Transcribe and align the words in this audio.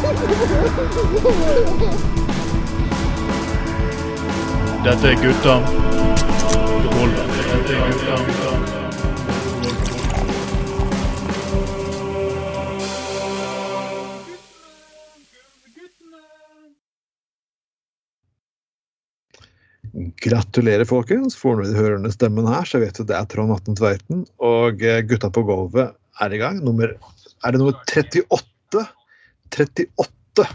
Dette 0.00 0.08
er 5.08 5.14
gutta. 5.20 5.54
Dette 7.60 7.72
er 7.74 7.82
gutta. 7.90 8.52
Gratulerer, 20.24 20.84
folkens. 20.84 21.36
Får 21.36 21.56
du 21.60 21.76
hørende 21.76 22.12
stemmen 22.12 22.46
her, 22.48 22.64
så 22.64 22.78
vet 22.80 22.96
du 22.96 23.04
det 23.04 23.16
er 23.18 23.24
Trond 23.28 23.52
Atten 23.52 23.76
Tveiten. 23.76 24.24
Og 24.40 24.80
eh, 24.80 25.04
Gutta 25.04 25.28
på 25.28 25.44
gulvet 25.44 25.92
er 26.24 26.32
i 26.32 26.40
gang. 26.40 26.64
Nummer, 26.64 26.88
er 27.44 27.52
det 27.52 27.60
nummer 27.60 27.76
38? 27.84 28.24
38 29.50 30.46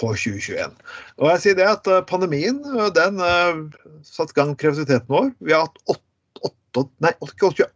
for 0.00 0.16
2021. 0.16 0.76
Og 1.20 1.30
jeg 1.32 1.42
sier 1.44 1.58
det 1.58 1.68
at 1.68 1.88
eh, 1.90 2.04
pandemien 2.08 2.60
eh, 2.72 2.90
den 2.96 3.20
uh, 3.20 3.64
satte 4.06 4.36
gang 4.36 4.54
kreativiteten 4.58 5.10
vår. 5.10 5.32
Vi 5.44 5.54
har 5.54 5.66
hatt 5.68 5.80
8, 5.90 6.50
8, 6.80 6.86
nei, 7.04 7.14
38 7.20 7.68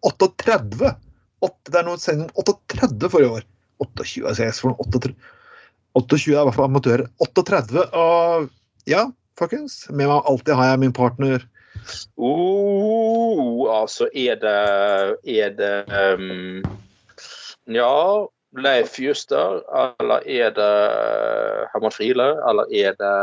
8, 1.44 1.70
Det 1.70 1.80
er 1.80 1.86
noe 1.86 2.00
sending 2.00 2.30
38 2.40 3.10
forrige 3.12 3.40
år. 3.40 3.48
28, 3.82 4.22
altså 4.28 4.46
jeg 4.46 4.54
for 4.56 4.78
28, 4.86 5.14
28 5.98 6.32
er 6.32 6.40
i 6.40 6.46
hvert 6.48 6.56
fall 6.56 6.70
amatører. 6.70 7.08
38. 7.22 7.84
Og 7.98 8.48
ja, 8.90 9.08
folkens. 9.38 9.82
Med 9.90 10.08
meg 10.08 10.30
alltid 10.30 10.54
har 10.56 10.72
jeg 10.72 10.82
min 10.84 10.94
partner. 10.96 11.44
Oh, 12.16 13.66
altså, 13.74 14.06
er 14.14 14.38
det 14.40 14.54
Er 15.26 15.50
det 15.58 15.74
um, 15.90 16.62
Ja, 17.66 18.24
Leif 18.56 18.98
Juster, 18.98 19.62
eller 20.00 20.22
er 20.30 20.52
det 20.54 20.72
Herman 21.72 21.94
Friele, 21.94 22.28
eller 22.48 22.70
er 22.70 22.96
det 23.00 23.14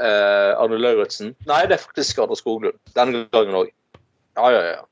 eh, 0.00 0.52
Arne 0.56 0.78
Lauritzen? 0.80 1.34
Nei, 1.48 1.64
det 1.68 1.78
er 1.78 1.84
faktisk 1.84 2.22
Arne 2.22 2.38
Skoglund. 2.38 2.78
Denne 2.96 3.26
gangen 3.34 3.58
òg. 3.58 3.72
Ja, 4.38 4.52
ja, 4.54 4.62
ja. 4.72 4.84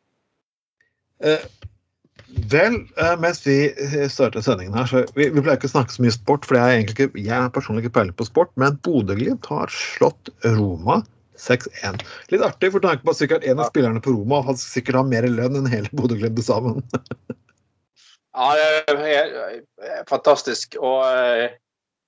Eh, 1.24 1.46
vel, 2.52 2.82
eh, 3.00 3.16
mens 3.22 3.40
vi 3.46 3.58
starter 4.12 4.44
sendingen 4.44 4.76
her, 4.76 4.88
så 4.90 5.04
vi, 5.16 5.30
vi 5.30 5.40
pleier 5.40 5.56
ikke 5.56 5.70
å 5.70 5.76
snakke 5.76 5.96
så 5.96 6.04
mye 6.04 6.16
sport, 6.16 6.48
for 6.48 6.60
jeg 6.60 6.76
er 6.76 6.84
ikke, 6.84 7.10
jeg 7.16 7.36
er 7.38 7.52
personlig 7.54 7.86
ikke 7.86 7.96
peiling 8.00 8.18
på 8.18 8.28
sport, 8.28 8.52
men 8.60 8.76
Bodø-Glimt 8.84 9.48
har 9.52 9.72
slått 9.72 10.32
Roma 10.44 11.00
6-1. 11.40 12.04
Litt 12.32 12.44
artig, 12.44 12.72
for 12.74 12.84
tanken 12.84 13.06
på 13.06 13.12
at 13.14 13.20
sikkert 13.20 13.48
en 13.48 13.60
av 13.60 13.72
spillerne 13.72 14.04
på 14.04 14.12
Roma 14.16 14.42
har 14.44 14.60
sikkert 14.60 15.00
har 15.00 15.08
mer 15.08 15.28
lønn 15.28 15.62
enn 15.62 15.72
hele 15.72 15.92
Bodø-Glimt 15.96 16.44
sammen. 16.44 16.84
Ja, 18.36 18.52
det 18.88 19.06
er 19.16 20.04
fantastisk. 20.08 20.76
Og 20.76 21.06
eh, 21.08 21.56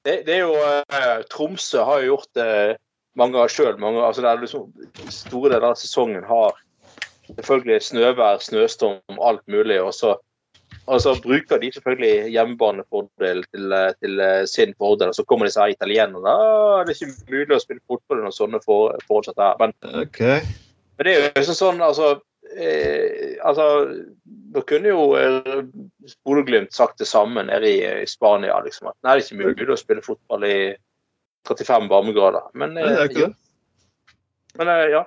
det, 0.05 0.23
det 0.27 0.35
er 0.35 0.45
jo 0.45 0.55
eh, 0.61 1.25
Tromsø 1.33 1.83
har 1.89 2.03
jo 2.03 2.13
gjort 2.13 2.29
det 2.37 2.51
mange 3.19 3.39
ganger 3.39 3.53
sjøl. 3.53 3.85
Altså 4.05 4.25
det 4.25 4.35
liksom, 4.45 4.71
store 5.11 5.55
deler 5.55 5.71
av 5.73 5.79
sesongen 5.81 6.27
har 6.29 6.57
selvfølgelig 7.35 7.83
snøvær, 7.83 8.43
snøstorm, 8.45 9.21
alt 9.21 9.43
mulig. 9.49 9.81
Og 9.83 9.95
så, 9.95 10.15
og 10.87 11.01
så 11.01 11.17
bruker 11.25 11.61
de 11.63 11.73
selvfølgelig 11.75 12.31
hjemmebanefordel 12.37 13.43
til, 13.49 13.75
til, 14.05 14.23
sin 14.47 14.75
fordel. 14.79 15.09
Og 15.09 15.19
så 15.19 15.25
kommer 15.25 15.49
disse 15.49 15.71
italienerne. 15.71 16.37
Det 16.87 16.95
er 16.95 16.97
ikke 16.97 17.35
mulig 17.35 17.57
å 17.57 17.63
spille 17.65 17.85
fotball 17.89 18.23
under 18.23 18.37
sånne 18.37 18.63
for, 18.65 18.97
her. 19.09 19.61
Men, 19.61 19.77
okay. 20.05 20.41
men 20.97 21.09
det 21.09 21.15
er 21.15 21.21
jo 21.21 21.29
liksom 21.41 21.61
sånn, 21.65 21.85
altså 21.85 22.19
eh, 22.57 23.37
altså, 23.45 23.69
Da 24.55 24.65
kunne 24.69 24.93
jo 24.95 25.13
eh, 25.19 25.65
Bodø-Glimt 26.27 26.75
sagt 26.75 26.99
det 27.01 27.09
samme 27.11 27.45
nede 27.49 27.71
i, 27.71 27.83
i 28.03 28.07
Spania. 28.09 28.61
liksom, 28.65 28.91
at 28.91 28.97
Nei, 29.03 29.19
det 29.19 29.25
er 29.25 29.27
ikke 29.27 29.45
mulig 29.45 29.75
å 29.75 29.79
spille 29.81 30.05
fotball 30.05 30.47
i 30.49 30.59
35 31.49 31.89
varmegrader. 31.91 32.51
Men, 32.55 32.75
Nei, 32.77 32.89
det 32.89 32.97
er 32.97 33.13
ikke 33.13 33.27
ja. 33.27 33.31
Men 34.59 34.73
eh, 34.73 34.87
ja. 34.97 35.05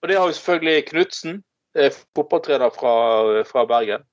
Og 0.00 0.08
det 0.08 0.18
har 0.18 0.30
jo 0.30 0.36
selvfølgelig 0.36 0.86
Knutsen, 0.90 1.40
eh, 1.76 1.92
fotballtrener 2.16 2.72
fra, 2.74 2.94
fra 3.48 3.66
Bergen, 3.68 4.06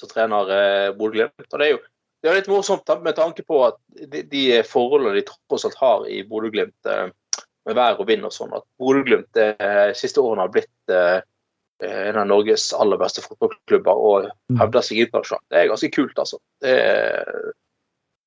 som 0.00 0.10
trener 0.10 0.52
eh, 0.56 0.90
Bodø-Glimt. 0.98 1.48
Og 1.50 1.58
det 1.58 1.68
er 1.68 1.74
jo 1.76 1.82
det 2.20 2.28
er 2.28 2.36
litt 2.36 2.50
morsomt 2.52 2.90
med 3.00 3.16
tanke 3.16 3.40
på 3.48 3.62
at 3.64 3.78
de, 4.12 4.20
de 4.28 4.42
forholdene 4.68 5.16
de 5.16 5.22
tross 5.24 5.64
alt 5.64 5.78
har 5.80 6.02
i 6.04 6.20
Bodø-Glimt 6.28 6.88
eh, 6.92 7.06
med 7.68 7.76
vær 7.76 8.00
og 8.00 8.08
vind 8.08 8.26
og 8.28 8.34
sånn, 8.34 8.52
at 8.56 8.64
Bodø-Glimt 8.80 9.30
de 9.36 9.46
siste 9.96 10.20
årene 10.20 10.44
har 10.44 10.52
blitt 10.52 10.92
eh, 10.92 11.20
en 11.86 12.18
av 12.20 12.28
Norges 12.28 12.70
aller 12.76 13.00
beste 13.00 13.22
fotballklubber 13.24 14.04
og 14.04 14.28
hevder 14.60 14.84
seg 14.84 15.02
internasjonalt. 15.04 15.46
Det 15.50 15.60
er 15.60 15.70
ganske 15.70 15.90
kult, 15.94 16.18
altså. 16.20 16.38
Det, 16.60 16.76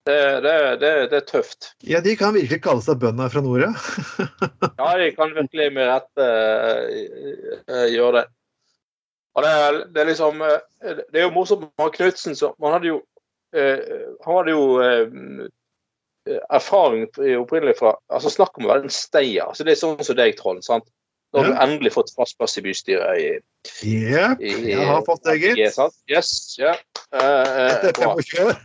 det, 0.07 0.41
det, 0.43 0.53
det, 0.81 0.91
det 1.11 1.19
er 1.21 1.27
tøft. 1.27 1.69
Ja, 1.87 2.01
de 2.03 2.15
kan 2.19 2.35
virkelig 2.35 2.59
kalle 2.65 2.83
seg 2.83 2.99
bøndene 2.99 3.29
fra 3.31 3.43
nord, 3.45 3.63
ja, 4.81 4.89
de 4.99 5.11
kan 5.15 5.35
virkelig 5.35 5.69
med 5.75 5.87
rette 5.87 6.29
uh, 7.71 7.85
gjøre 7.87 8.21
det. 8.21 8.25
Og 9.33 9.45
det 9.45 9.51
er, 9.57 9.77
det 9.89 10.01
er 10.01 10.05
liksom 10.11 10.43
Det 10.83 11.17
er 11.17 11.23
jo 11.23 11.31
morsomt 11.33 11.63
med 11.65 11.93
Knutsen. 11.95 12.35
Man 12.61 12.75
hadde 12.75 12.91
jo 12.91 12.99
uh, 13.57 13.79
Han 14.27 14.35
hadde 14.37 14.53
jo 14.53 14.65
uh, 14.77 15.47
erfaring 16.53 17.07
opprinnelig 17.39 17.79
fra 17.79 17.95
altså 18.13 18.29
Snakk 18.29 18.59
om 18.59 18.67
å 18.67 18.73
være 18.75 18.85
en 18.85 18.93
stayer. 18.93 19.47
Altså, 19.47 19.65
det 19.65 19.73
er 19.73 19.81
sånn 19.81 20.03
som 20.05 20.19
deg, 20.19 20.35
Trond. 20.37 20.61
sant? 20.67 20.85
Nå 21.33 21.41
har 21.41 21.49
du 21.49 21.61
endelig 21.63 21.93
fått 21.95 22.11
fast 22.13 22.37
plass 22.37 22.57
i 22.57 22.61
bystyret. 22.61 23.17
i, 23.17 23.29
Jepp, 23.81 24.41
jeg 24.43 24.85
har 24.85 25.01
fått 25.07 25.23
det, 25.25 25.39
gitt. 25.41 25.79
Yes, 26.11 26.35
ja. 26.61 26.75
Etter 27.09 27.95
25 27.97 28.43
år. 28.45 28.59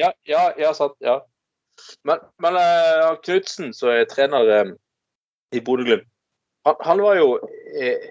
ja, 0.00 0.12
ja, 0.24 0.46
ja, 0.56 0.70
sant. 0.76 0.96
Ja. 1.04 1.18
Men, 2.08 2.24
men 2.40 2.56
uh, 2.56 3.18
Knutsen, 3.24 3.74
som 3.76 3.92
er 3.92 4.08
trener 4.08 4.48
um, 4.62 4.72
i 5.52 5.60
Bodø-Glimt, 5.64 6.08
han, 6.64 6.80
han, 6.84 7.00
var 7.04 7.16
jo 7.16 7.28
eh, 7.80 8.10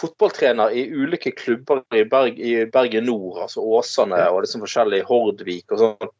fotballtrener 0.00 0.74
i 0.74 0.86
ulike 0.90 1.30
klubber 1.30 1.82
i, 1.94 2.02
Berg, 2.10 2.38
i 2.38 2.64
Bergen 2.66 3.06
Nord, 3.06 3.38
altså 3.44 3.62
Åsane 3.62 4.18
og 4.30 4.42
liksom 4.42 4.64
forskjellige 4.64 5.06
Hordvik 5.06 5.74
og 5.74 5.82
sånn 5.82 6.10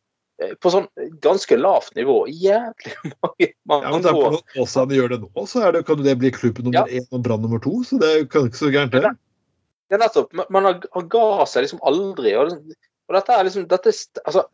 på 0.61 0.71
sånn 0.73 0.87
ganske 1.23 1.57
lavt 1.59 1.95
nivå. 1.99 2.25
Jævlig 2.29 2.95
mange, 3.25 3.51
mange 3.71 3.87
ja, 3.87 3.93
men 3.93 4.07
derfor, 4.07 4.39
år. 4.39 4.41
Også 4.65 4.85
han 4.85 4.95
gjør 4.97 5.13
det 5.15 5.21
nå, 5.23 5.47
så 5.51 5.67
det, 5.75 5.85
kan 5.89 6.03
det 6.03 6.17
bli 6.21 6.33
klubb 6.35 6.59
nummer 6.65 6.91
én 6.91 7.03
ja. 7.03 7.11
og 7.15 7.23
Brann 7.27 7.45
nummer 7.45 7.63
to. 7.63 7.77
Så 7.87 8.01
det 8.03 8.15
kan 8.33 8.49
ikke 8.51 8.63
så 8.65 8.73
gærent, 8.75 8.97
det. 8.97 9.15
Det 9.89 9.99
er 9.99 10.03
nettopp. 10.03 10.35
Men 10.51 10.71
han, 10.71 10.81
han 10.97 11.13
ga 11.13 11.29
seg 11.49 11.67
liksom 11.67 11.85
aldri. 11.87 12.35
Og, 12.39 12.51
liksom, 12.51 12.91
og 13.09 13.19
dette 13.19 13.37
er 13.37 13.47
liksom 13.47 13.69
dette, 13.71 13.95
altså, 14.25 14.45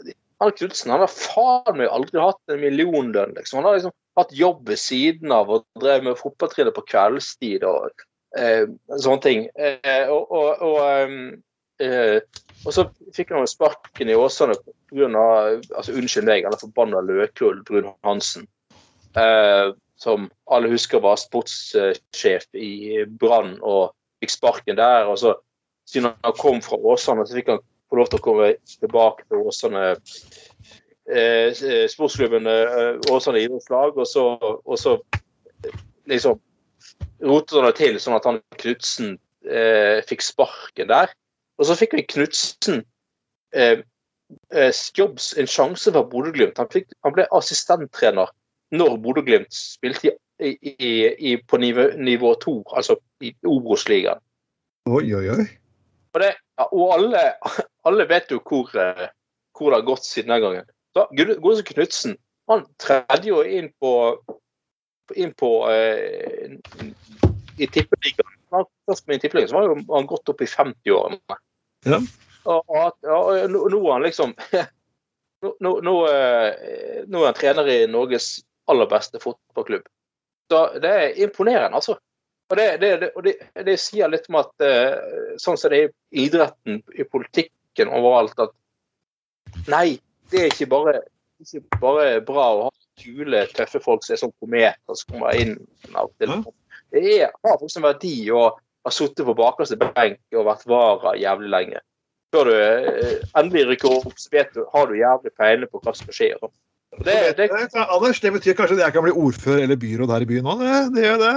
Han 0.41 0.55
Knutsen 0.57 0.93
har 0.95 1.05
faen 1.13 1.77
meg 1.81 1.91
aldri 1.93 2.21
hatt 2.23 2.53
en 2.53 2.63
millionlønn. 2.63 3.35
Liksom. 3.39 3.61
Han 3.61 3.71
har 3.71 3.79
liksom 3.79 3.97
hatt 4.21 4.33
jobb 4.37 4.69
ved 4.69 4.81
siden 4.81 5.33
av 5.33 5.53
og 5.53 5.67
drev 5.81 6.05
med 6.07 6.19
fotballtrener 6.19 6.75
på 6.77 6.85
kveldstid 6.89 7.65
og 7.69 8.05
eh, 8.37 8.67
sånne 8.97 9.23
ting. 9.25 9.47
Eh, 9.57 10.11
og, 10.11 10.33
og, 10.33 10.65
og 10.67 10.81
eh, 11.83 12.21
og 12.67 12.75
så 12.77 12.87
fikk 13.17 13.33
han 13.33 13.49
sparken 13.49 14.11
i 14.13 14.17
Åsane 14.19 14.57
pga. 14.91 15.07
Altså, 15.77 15.95
unnskyld 15.97 16.29
meg, 16.29 16.45
eller 16.45 16.61
forbanna 16.61 17.01
Løklull 17.05 17.63
Brun 17.67 17.93
Hansen. 18.07 18.49
Eh, 19.17 19.73
som 20.01 20.31
alle 20.49 20.71
husker 20.73 21.03
var 21.05 21.19
sportssjef 21.21 22.47
i 22.57 23.05
Brann 23.21 23.59
og 23.61 23.93
fikk 24.23 24.33
sparken 24.33 24.79
der. 24.79 25.09
Og 25.11 25.19
så, 25.21 25.35
siden 25.89 26.15
han 26.25 26.37
kom 26.39 26.63
fra 26.65 26.79
Åsane, 26.81 27.27
så 27.29 27.37
fikk 27.37 27.53
han 27.53 27.65
få 27.91 27.99
lov 27.99 28.11
til 28.11 28.21
å 28.21 28.25
komme 28.25 28.53
tilbake 28.71 29.27
til 29.27 29.49
Åsane 29.51 29.87
eh, 31.11 31.51
sportsklubben 31.91 32.49
eh, 32.49 33.13
Åsane 33.13 33.43
idrettslag, 33.43 33.99
og 33.99 34.09
så, 34.09 34.27
og 34.41 34.79
så 34.81 34.97
liksom 36.11 36.39
rotet 37.21 37.59
han 37.59 37.69
det 37.69 37.77
til 37.81 37.99
sånn 38.01 38.17
at 38.17 38.29
han 38.29 38.41
Knutsen 38.63 39.17
eh, 39.45 40.01
fikk 40.09 40.25
sparken 40.25 40.91
der. 40.93 41.13
Og 41.61 41.69
så 41.69 41.77
fikk 41.77 41.95
vi 41.99 42.07
Knutsen 42.09 42.83
eh, 43.53 43.83
Jobs 44.97 45.35
en 45.39 45.51
sjanse 45.51 45.93
for 45.93 46.09
Bodø-Glimt. 46.09 46.59
Han, 46.59 46.71
han, 47.05 47.15
ble 47.17 47.27
assistenttrener 47.37 48.33
når 48.73 48.97
Bodø-Glimt 49.05 49.53
spilte 49.53 50.15
i, 50.41 50.55
i, 50.57 50.93
i, 51.13 51.37
på 51.37 51.61
nivå, 51.61 51.91
nivå 52.01 52.33
to, 52.41 52.61
altså 52.73 52.97
i 53.21 53.35
Obos-ligaen. 53.45 54.23
Oi, 54.89 55.05
oi, 55.13 55.27
oi. 55.35 55.47
Og, 56.15 56.23
det, 56.23 56.31
og 56.71 56.95
alle, 56.97 57.25
alle, 57.87 58.07
vet 58.09 58.33
jo 58.33 58.41
hvor, 58.41 58.71
hvor, 58.73 59.69
det 59.69 59.77
har 59.77 59.87
gått 59.87 60.09
siden 60.09 60.33
den 60.33 60.47
gangen. 60.47 60.71
Så 60.97 61.07
Godse 61.45 61.67
Knutsen 61.69 62.17
han 62.51 62.65
tredde 62.83 63.29
jo 63.29 63.43
inn 63.47 63.69
på, 63.79 63.93
inn 65.15 65.37
på 65.39 65.51
eh, 65.71 66.57
i 67.61 67.69
tippeligaen. 67.69 68.65
Først 68.89 69.07
med 69.07 69.21
tippeligaen 69.23 69.53
så 69.53 69.61
var 69.61 69.69
jo 69.69 69.77
han 69.93 70.09
gått 70.11 70.33
opp 70.33 70.43
i 70.43 70.49
50-årene. 70.51 71.39
Ja. 71.89 72.01
Og, 72.51 72.65
og, 72.69 73.05
og, 73.05 73.51
nå 73.53 73.81
er 73.81 73.93
han 73.93 74.05
liksom 74.05 74.35
nå, 75.45 75.55
nå, 75.63 75.73
nå, 75.81 75.97
er 76.05 77.27
han 77.27 77.37
trener 77.37 77.69
i 77.69 77.81
Norges 77.91 78.39
aller 78.71 78.89
beste 78.91 79.21
fotballklubb. 79.23 79.89
Så 80.51 80.61
det 80.83 80.91
er 80.91 81.21
imponerende, 81.25 81.79
altså. 81.79 81.97
Og 82.51 82.59
det, 82.59 82.67
det, 82.83 82.91
det, 82.99 83.09
og 83.15 83.67
det 83.67 83.77
sier 83.79 84.11
litt 84.11 84.27
om 84.31 84.41
at 84.41 84.65
sånn 85.39 85.59
som 85.59 85.71
det 85.71 85.79
er 85.85 85.91
i 86.11 86.25
idretten, 86.27 86.81
i 86.99 87.07
politikken 87.07 87.93
overalt, 87.95 88.35
at 88.43 89.69
nei, 89.71 90.01
det 90.31 90.43
er 90.43 90.51
ikke 90.51 90.67
bare, 90.71 90.97
ikke 91.43 91.63
bare 91.79 92.09
bra 92.27 92.47
å 92.57 92.65
ha 92.67 92.73
kule, 93.01 93.45
tøffe 93.55 93.81
folk 93.83 94.05
som 94.05 94.15
er 94.15 94.23
sånn 94.25 94.35
kometer 94.43 94.99
som 94.99 95.15
kommer 95.15 95.39
inn 95.39 95.55
av 95.95 96.09
og 96.09 96.15
til. 96.19 96.35
Ja. 96.35 96.57
Det 96.91 97.05
er, 97.15 97.31
har 97.31 97.59
faktisk 97.61 97.79
en 97.79 97.87
verdi 97.87 98.15
å 98.35 98.45
ha 98.87 98.91
sittet 98.95 99.27
på 99.27 99.35
bakerste 99.37 99.77
benk 99.81 100.19
og 100.37 100.47
vært 100.49 100.67
vara 100.71 101.15
jævlig 101.21 101.51
lenge. 101.53 101.81
Før 102.35 102.47
du 102.47 102.55
eh, 102.55 103.15
endelig 103.37 103.67
rykker 103.73 103.97
opp, 103.99 104.15
så 104.21 104.31
vet 104.33 104.53
du, 104.55 104.63
har 104.73 104.87
du 104.87 104.95
jævlig 104.99 105.33
peiling 105.37 105.71
på 105.71 105.81
hva 105.83 105.93
som 105.95 106.07
skal 106.07 106.17
skje. 106.17 106.29
og 106.41 106.53
det, 107.05 107.17
Det, 107.37 107.49
det, 107.51 107.69
Eh, 107.75 107.95
Anders, 107.95 108.21
det 108.23 108.33
betyr 108.35 108.55
kanskje 108.59 108.79
at 108.79 108.85
jeg 108.87 108.95
kan 108.97 109.07
bli 109.07 109.13
ordfører 109.15 109.65
eller 109.65 109.79
byråd 109.81 110.15
her 110.15 110.25
i 110.27 110.31
byen 110.31 110.49
òg? 110.53 110.63
Det, 110.63 110.79
det 110.97 111.05
gjør 111.09 111.21
det. 111.25 111.35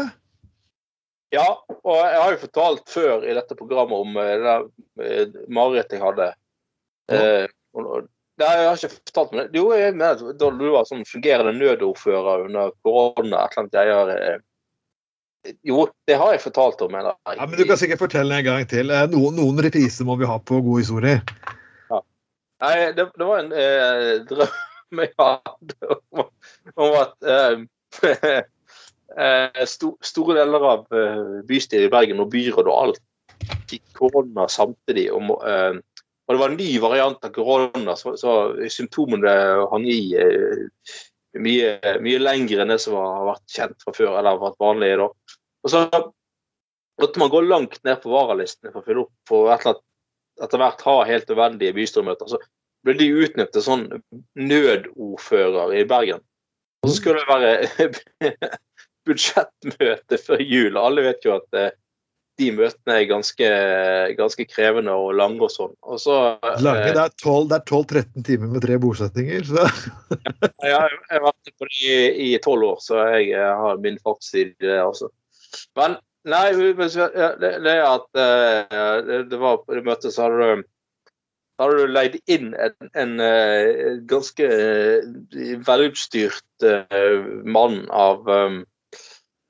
ja, 1.34 1.48
og 1.84 1.98
jeg 1.98 2.22
har 2.22 2.32
jo 2.36 2.42
fortalt 2.46 2.90
før 2.94 3.26
i 3.26 3.34
dette 3.38 3.58
programmet 3.58 4.06
om 4.06 4.18
eh, 4.22 4.34
det 4.46 4.56
eh, 5.02 5.38
marerittet 5.50 5.98
jeg 5.98 6.06
hadde. 6.06 6.34
Eh, 7.12 7.48
og- 7.74 8.10
Nei, 8.42 8.50
jeg 8.58 8.66
har 8.66 8.80
ikke 8.80 8.96
fortalt 8.96 9.34
om 9.34 9.38
det. 9.38 9.50
Jo, 9.54 9.64
jeg 9.78 9.94
mener 9.94 10.18
at 10.18 10.38
da 10.42 10.48
du 10.50 10.64
var 10.74 10.88
sånn 10.90 11.04
fungerende 11.06 11.52
nødordfører 11.54 12.48
under 12.48 12.72
korona, 12.82 13.44
et 13.46 13.54
eller 13.54 13.60
annet 13.62 13.78
jeg 13.78 14.16
eh, 14.18 14.40
Jo, 15.68 15.88
det 16.08 16.16
har 16.20 16.32
jeg 16.36 16.44
fortalt 16.46 16.82
om. 16.86 16.96
Eller? 16.96 17.18
Ja, 17.36 17.46
men 17.46 17.60
Du 17.60 17.66
kan 17.68 17.80
sikkert 17.80 18.04
fortelle 18.06 18.40
en 18.40 18.46
gang 18.46 18.68
til. 18.70 18.94
Eh, 18.94 19.08
Noen, 19.12 19.36
noen 19.40 19.60
repriser 19.66 20.08
må 20.08 20.16
vi 20.20 20.30
ha 20.30 20.40
på 20.40 20.62
gode 20.64 20.86
historier. 20.86 21.24
Nei, 22.64 22.76
det, 22.96 23.10
det 23.20 23.28
var 23.28 23.42
en 23.42 23.52
eh, 23.52 24.10
drøm 24.30 25.02
jeg 25.04 25.12
hadde 25.20 25.96
om, 26.14 26.28
om 26.80 26.94
at 27.02 27.28
eh, 27.28 27.64
eh, 29.26 29.64
sto, 29.68 29.96
store 30.06 30.38
deler 30.38 30.68
av 30.70 30.86
eh, 30.96 31.42
bystyret 31.50 31.90
i 31.90 31.92
Bergen 31.92 32.22
og 32.24 32.32
byrådet 32.32 32.72
og 32.72 32.78
alt 32.78 33.02
fikk 33.68 33.84
korona 33.98 34.48
samtidig. 34.52 35.10
Og, 35.12 35.34
eh, 35.50 35.82
og 36.24 36.36
det 36.36 36.40
var 36.40 36.54
en 36.54 36.60
ny 36.62 36.70
variant 36.80 37.28
av 37.28 37.34
korona, 37.36 37.98
så, 38.00 38.16
så 38.20 38.38
symptomene 38.72 39.34
hang 39.74 39.90
i 39.90 40.00
eh, 40.16 40.64
mye, 41.42 41.78
mye 42.04 42.20
lengre 42.22 42.64
enn 42.64 42.74
det 42.74 42.80
som 42.84 42.98
har 43.00 43.26
vært 43.32 43.56
kjent 43.56 43.86
fra 43.86 43.94
før, 43.96 44.12
eller 44.18 44.36
har 44.36 44.44
vært 44.44 44.62
vanlig 44.62 44.92
da. 45.02 45.08
Og 45.64 45.72
så 45.72 45.86
måtte 47.02 47.22
man 47.22 47.32
gå 47.34 47.42
langt 47.46 47.80
ned 47.88 48.02
på 48.04 48.12
varalistene 48.14 48.74
for 48.74 48.82
å 48.82 48.88
fylle 48.88 49.06
opp 49.06 49.30
for 49.30 49.54
et 49.54 49.64
eller 49.64 49.76
annet 49.76 49.90
etter 50.42 50.62
hvert 50.62 50.82
ha 50.88 50.96
helt 51.06 51.30
nødvendige 51.30 51.76
bystyremøter. 51.78 52.30
Så 52.32 52.40
ble 52.84 52.96
de 53.00 53.10
utnevnt 53.24 53.54
til 53.54 53.66
sånn 53.66 53.84
nødordfører 54.40 55.76
i 55.78 55.84
Bergen. 55.90 56.24
Og 56.84 56.90
så 56.90 56.98
skulle 56.98 57.22
det 57.22 57.30
være 57.30 58.40
budsjettmøte 59.08 60.20
før 60.20 60.42
jul. 60.42 60.80
Alle 60.80 61.06
vet 61.06 61.26
jo 61.28 61.38
at 61.38 61.60
eh, 61.60 61.72
de 62.42 62.50
møtene 62.56 62.96
er 62.98 63.10
ganske, 63.10 63.50
ganske 64.18 64.46
krevende 64.50 64.94
og 64.98 65.12
lange 65.18 65.44
og 65.46 65.52
sånn. 65.54 65.74
Og 65.86 66.00
så 66.02 66.16
Lange, 66.66 66.88
eh, 66.88 66.96
det 66.96 67.04
er 67.04 67.14
12 67.22 67.52
det 67.52 67.60
er 67.60 67.68
12-13 67.70 68.26
timer 68.30 68.54
med 68.56 68.66
tre 68.66 68.80
bordsetninger. 68.82 69.46
Så. 69.50 69.68
Har, 70.64 70.96
jeg 70.96 71.20
har 71.20 71.26
vært 71.28 71.54
på 71.60 71.70
det 71.70 72.00
i 72.26 72.32
tolv 72.44 72.72
år, 72.72 72.82
så 72.82 73.04
jeg 73.14 73.36
eh, 73.38 73.54
har 73.62 73.82
min 73.84 74.02
fartstid 74.02 74.56
i 74.56 74.66
det 74.66 74.82
også. 74.82 75.12
Men 75.78 76.00
nei, 76.30 76.46
ja, 76.56 77.30
det, 77.38 77.56
det 77.68 77.80
at 77.86 78.22
eh, 78.26 79.02
det, 79.30 79.42
var 79.42 79.62
på 79.62 79.78
det 79.78 79.86
møtet 79.86 80.16
så 80.16 80.28
hadde 80.28 80.40
du 80.62 80.70
da 81.54 81.68
hadde 81.68 81.84
du 81.84 81.92
leid 81.94 82.16
inn 82.34 82.56
en, 82.58 82.88
en 82.98 83.12
en 83.22 84.00
ganske 84.10 84.48
velutstyrt 85.68 86.66
mann 87.46 87.84
av 87.94 88.26
um, 88.26 88.64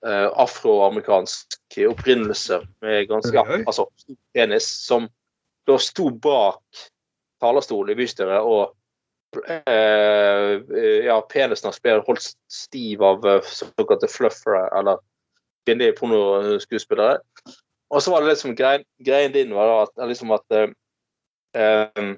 eh, 0.07 0.29
afroamerikansk 0.43 1.77
opprinnelse 1.89 2.61
med 2.81 3.07
ganske 3.09 3.35
ja, 3.35 3.45
altså, 3.65 3.87
penis, 4.33 4.67
som 4.85 5.07
da 5.67 5.77
sto 5.79 6.09
bak 6.11 6.83
talerstolen 7.41 7.93
i 7.93 7.97
bystyret 7.97 8.43
og 8.43 8.73
uh, 9.37 10.53
ja, 11.03 11.15
penisen 11.31 11.69
hans 11.69 11.81
ble 11.83 11.97
holdt 12.05 12.33
stiv 12.51 13.03
av 13.03 13.25
eh, 13.27 13.41
såkalte 13.47 14.09
fluffere, 14.11 14.67
eller 14.77 15.01
kvinnelige 15.65 15.97
pornoskuespillere. 15.97 17.17
Og 17.93 18.03
så 18.03 18.13
var 18.13 18.23
det 18.23 18.33
liksom 18.33 18.55
greien, 18.57 18.85
greien 19.05 19.33
din 19.33 19.53
var 19.55 19.69
da 19.69 19.79
at, 19.85 20.05
liksom 20.09 20.33
at 20.35 20.59
uh, 20.59 20.69
um, 21.57 22.13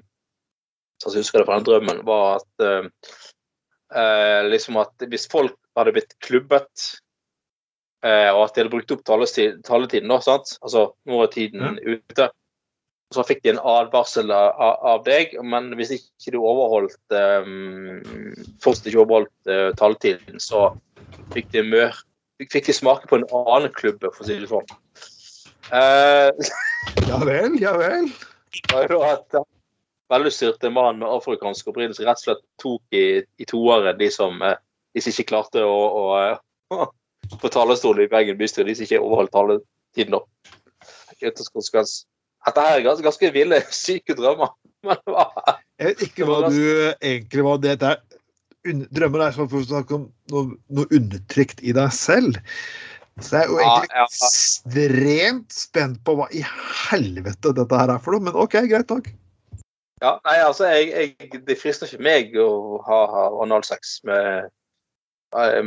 Sånn 0.96 1.12
som 1.12 1.18
jeg 1.18 1.26
husker 1.26 1.42
det 1.42 1.44
fra 1.44 1.56
den 1.58 1.66
drømmen, 1.66 1.98
var 2.08 2.38
at 2.38 2.62
uh, 2.64 4.46
liksom 4.48 4.78
at 4.80 5.04
hvis 5.12 5.26
folk 5.28 5.52
hadde 5.76 5.92
blitt 5.92 6.14
klubbet 6.24 6.86
og 8.04 8.40
at 8.44 8.54
de 8.54 8.60
hadde 8.60 8.70
brukt 8.70 8.92
opp 8.94 9.04
taletid, 9.08 9.62
taletiden, 9.66 10.10
da, 10.12 10.18
sant? 10.22 10.52
altså 10.60 10.82
nå 11.08 11.22
er 11.24 11.30
tiden 11.32 11.78
ute, 11.80 12.28
så 13.14 13.22
fikk 13.26 13.44
de 13.44 13.52
en 13.54 13.62
advarsel 13.62 14.32
av, 14.34 14.76
av 14.82 15.04
deg, 15.06 15.36
men 15.46 15.70
hvis 15.78 15.92
ikke 15.96 16.34
du 16.34 16.40
overholdt 16.40 17.16
um, 17.16 18.34
fortsatt 18.62 18.90
ikke 18.90 19.02
overholdt 19.04 19.50
eh, 19.52 19.70
taletiden, 19.78 20.42
så 20.42 20.68
fikk 21.34 21.52
de, 21.54 21.62
mør, 21.66 21.94
fikk, 22.42 22.66
de 22.66 22.74
smake 22.74 23.08
på 23.10 23.20
en 23.20 23.28
annen 23.30 23.72
klubbe, 23.76 24.10
for 24.10 24.24
å 24.24 24.28
si 24.28 24.38
det 24.42 24.50
sånn. 24.50 24.78
Eh, 25.74 26.30
Ja 27.08 27.18
vel, 27.22 27.56
ja 27.62 27.72
vel. 27.78 28.10
var 28.72 28.90
jo 28.90 29.00
at 29.06 29.34
eh, 29.34 29.46
velutstyrte 30.10 30.70
mann 30.70 31.00
med 31.00 31.10
afrikansk 31.10 31.70
opprinnelse 31.70 32.06
rett 32.06 32.20
og 32.22 32.28
slett 32.28 32.44
tok 32.62 32.94
i, 32.98 33.06
i 33.22 33.46
toere 33.48 33.94
de 33.98 34.10
som, 34.12 34.38
eh, 34.42 34.58
de 34.94 35.02
som 35.02 35.14
ikke 35.14 35.30
klarte 35.32 35.62
å, 35.66 35.78
å, 35.86 36.04
eh, 36.22 36.38
på 37.40 37.50
talerstolen 37.52 38.04
i 38.06 38.10
Bergen 38.10 38.38
bystyre, 38.40 38.68
de 38.68 38.76
som 38.78 38.86
ikke 38.86 39.02
overholdt 39.02 39.34
taletiden. 39.34 40.16
nå. 40.16 40.22
Dette 41.20 42.62
er 42.62 42.84
ganske, 42.84 43.04
ganske 43.06 43.32
ville, 43.34 43.62
syke 43.84 44.14
drømmer. 44.18 44.52
Jeg 44.86 45.88
vet 45.90 46.04
ikke 46.06 46.28
hva 46.28 46.50
du 46.50 46.60
egentlig 47.00 47.46
var 47.46 47.62
det 47.62 47.78
der. 47.82 48.02
Drømmer 48.66 49.28
er 49.28 49.34
som 49.34 49.48
for 49.50 49.62
å 49.62 49.66
snakke 49.66 49.94
om 49.94 50.08
noe, 50.32 50.56
noe 50.74 50.90
undertrykt 50.94 51.62
i 51.62 51.74
deg 51.76 51.92
selv. 51.94 52.38
Så 53.22 53.38
jeg 53.38 53.46
er 53.46 53.52
jo 53.52 53.60
Ja, 53.62 53.68
egentlig 53.70 53.96
ja. 53.96 54.06
ekstremt 54.10 55.54
spent 55.54 56.02
på 56.04 56.16
hva 56.18 56.26
i 56.36 56.42
helvete 56.90 57.54
dette 57.56 57.78
her 57.80 57.94
er 57.94 58.02
for 58.02 58.16
noe. 58.16 58.26
Men 58.26 58.36
OK, 58.36 58.58
greit 58.68 58.90
nok. 58.92 59.08
Ja, 60.04 60.18
nei, 60.26 60.34
altså, 60.44 60.66
jeg, 60.68 60.90
jeg, 60.92 61.40
det 61.46 61.56
frister 61.56 61.88
ikke 61.88 62.04
meg 62.04 62.34
å 62.36 62.76
ha, 62.84 62.98
ha 63.14 63.22
analsex 63.46 64.02
med, 64.04 64.50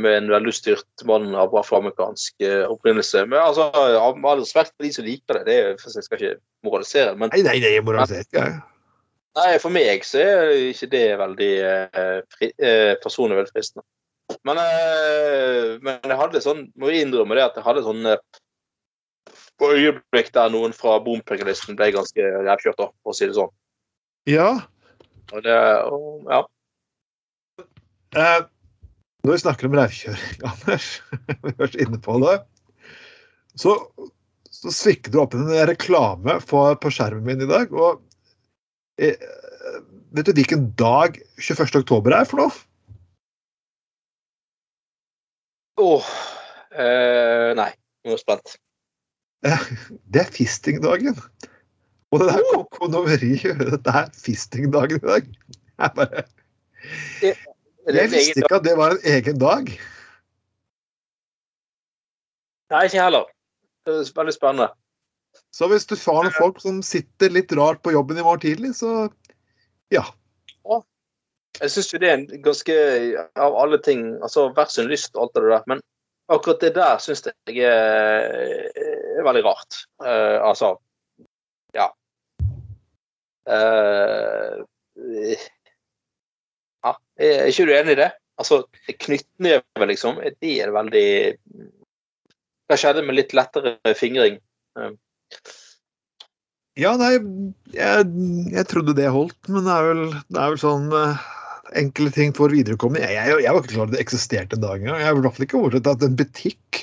med 0.00 0.16
en 0.16 0.30
velutstyrt 0.32 1.04
mann 1.08 1.30
av 1.38 1.54
afroamerikansk 1.60 2.42
eh, 2.46 2.64
opprinnelse. 2.70 3.22
Men 3.28 3.38
altså, 3.44 3.68
med 4.16 4.28
all 4.30 4.42
respekt 4.42 4.74
for 4.74 4.86
de 4.86 4.92
som 4.96 5.06
liker 5.06 5.40
det, 5.40 5.44
det 5.46 5.56
er, 5.60 5.78
jeg 5.78 6.06
skal 6.06 6.18
ikke 6.18 6.34
moralisere. 6.66 7.14
Men 7.20 7.32
Nei, 7.34 7.42
nei, 7.46 7.56
det 7.62 7.70
er 7.76 7.86
moralisert, 7.86 8.28
jeg. 8.34 8.58
nei, 9.38 9.48
for 9.62 9.74
meg 9.74 10.04
så 10.06 10.20
er 10.24 10.52
ikke 10.72 10.90
det 10.92 11.06
veldig 11.22 11.50
eh, 11.70 12.20
fri, 12.34 12.50
eh, 12.58 12.92
personlig 13.04 13.38
veldig 13.40 13.54
fristende. 13.54 13.86
Men, 14.46 14.60
eh, 14.62 15.72
men 15.82 15.98
jeg 16.06 16.18
hadde 16.20 16.42
sånn, 16.44 16.66
må 16.78 16.90
jeg 16.90 17.06
innrømme 17.06 17.38
det 17.38 17.48
at 17.48 17.58
jeg 17.58 17.66
hadde 17.66 17.86
sånn 17.86 18.06
eh, 18.10 18.20
på 19.60 19.72
øyeblikk 19.76 20.30
der 20.34 20.52
noen 20.52 20.72
fra 20.74 20.98
bompengelisten 21.04 21.76
ble 21.78 21.90
ganske 21.94 22.30
rævkjørt, 22.46 22.78
for 23.04 23.12
å 23.12 23.16
si 23.16 23.26
det 23.28 23.36
sånn. 23.36 23.50
Ja. 24.30 24.52
Og 25.34 25.44
det, 25.44 25.58
og, 25.90 26.30
ja. 26.30 26.40
Eh, 28.18 28.40
når 29.24 29.34
vi 29.34 29.42
snakker 29.42 29.68
om 29.68 29.76
revkjøring, 29.78 30.40
Anders, 30.50 30.88
vi 31.42 31.52
har 31.52 31.58
vært 31.60 31.78
inne 31.82 32.00
på 32.02 32.16
det, 32.24 32.38
så, 33.60 33.76
så 34.48 34.72
svikket 34.74 35.12
du 35.14 35.20
opp 35.22 35.36
en 35.36 35.50
reklame 35.68 36.38
på, 36.48 36.64
på 36.80 36.94
skjermen 36.94 37.26
min 37.26 37.44
i 37.44 37.50
dag. 37.50 37.72
Og 37.74 38.00
jeg, 39.00 39.18
vet 40.16 40.28
du 40.28 40.34
hvilken 40.36 40.70
dag 40.78 41.18
21. 41.40 41.80
oktober 41.82 42.16
er 42.16 42.28
for 42.28 42.44
noe? 42.44 42.58
Åh, 45.80 46.10
eh, 46.76 47.50
nei, 47.56 47.70
nå 48.04 48.12
er 48.12 48.18
jeg 48.18 48.22
spent. 48.22 48.58
Det 49.40 50.20
er 50.20 50.34
fistingdagen. 50.34 51.16
Og 52.10 52.20
det 52.20 52.32
der 52.32 52.64
kondomeriet. 52.74 53.60
Det 53.86 53.94
er 53.94 54.10
fistingdagen 54.16 55.00
i 55.00 55.06
dag. 55.06 55.30
Jeg, 55.80 55.92
bare, 55.96 56.24
jeg 57.96 58.12
visste 58.12 58.42
ikke 58.42 58.60
at 58.60 58.66
det 58.66 58.76
var 58.78 58.94
en 58.94 59.04
egen 59.14 59.40
dag. 59.40 59.72
Nei, 62.70 62.84
ikke 62.86 63.02
heller. 63.02 63.26
Det 63.86 63.96
er 63.96 64.12
veldig 64.16 64.34
spennende. 64.36 64.68
Så 65.54 65.66
hvis 65.70 65.86
du 65.86 65.96
har 65.98 66.24
noen 66.24 66.34
folk 66.36 66.60
som 66.62 66.80
sitter 66.86 67.32
litt 67.32 67.52
rart 67.58 67.82
på 67.82 67.94
jobben 67.94 68.18
i 68.18 68.24
morgen 68.26 68.42
tidlig, 68.42 68.74
så 68.78 69.08
ja. 69.94 70.04
Jeg 71.60 71.72
syns 71.74 71.90
jo 71.92 71.98
det 72.00 72.08
er 72.08 72.18
en 72.18 72.42
ganske 72.44 72.74
Av 73.36 73.56
alle 73.58 73.80
ting 73.82 74.04
altså 74.22 74.46
Hver 74.54 74.70
sin 74.70 74.86
lyst 74.88 75.16
og 75.16 75.26
alt 75.26 75.34
det 75.34 75.48
der, 75.50 75.64
men 75.72 75.82
akkurat 76.30 76.62
det 76.62 76.70
der 76.76 77.00
syns 77.02 77.24
jeg 77.26 77.64
er, 77.66 78.68
er 79.18 79.26
veldig 79.26 79.42
rart. 79.48 79.82
Uh, 80.02 80.38
altså 80.46 80.76
Ja. 81.74 81.90
Ja. 83.50 85.34
Er 87.20 87.50
ikke 87.50 87.68
du 87.68 87.74
enig 87.76 87.96
i 87.96 88.00
det? 88.00 88.10
Altså, 88.40 88.62
knyttneve, 89.04 89.88
liksom. 89.90 90.20
Det 90.40 90.54
er 90.64 90.72
veldig 90.72 91.08
Hva 92.70 92.78
skjedde 92.80 93.04
med 93.04 93.18
litt 93.18 93.34
lettere 93.36 93.76
fingring? 93.98 94.38
Ja, 96.80 96.94
nei, 96.96 97.16
jeg, 97.74 98.06
jeg 98.54 98.66
trodde 98.70 98.94
det 98.96 99.10
holdt, 99.12 99.36
men 99.50 99.66
det 99.66 99.74
er 99.74 99.88
vel, 99.90 100.04
det 100.30 100.40
er 100.40 100.52
vel 100.54 100.60
sånn 100.62 100.86
eh, 100.96 101.26
enkle 101.82 102.12
ting 102.14 102.32
for 102.36 102.54
viderekommende. 102.54 103.02
Jeg, 103.04 103.18
jeg, 103.18 103.42
jeg 103.44 103.52
var 103.52 103.60
ikke 103.60 103.74
klar 103.74 103.84
over 103.84 103.96
det 103.96 104.02
eksisterte 104.04 104.56
en 104.56 104.64
dag 104.64 104.78
engang. 104.78 105.02
Jeg 105.02 105.12
var 105.12 105.20
i 105.20 105.26
hvert 105.26 105.36
fall 105.36 105.46
ikke 105.48 105.60
oversett 105.60 105.90
at 105.90 106.06
en 106.06 106.16
butikk, 106.16 106.80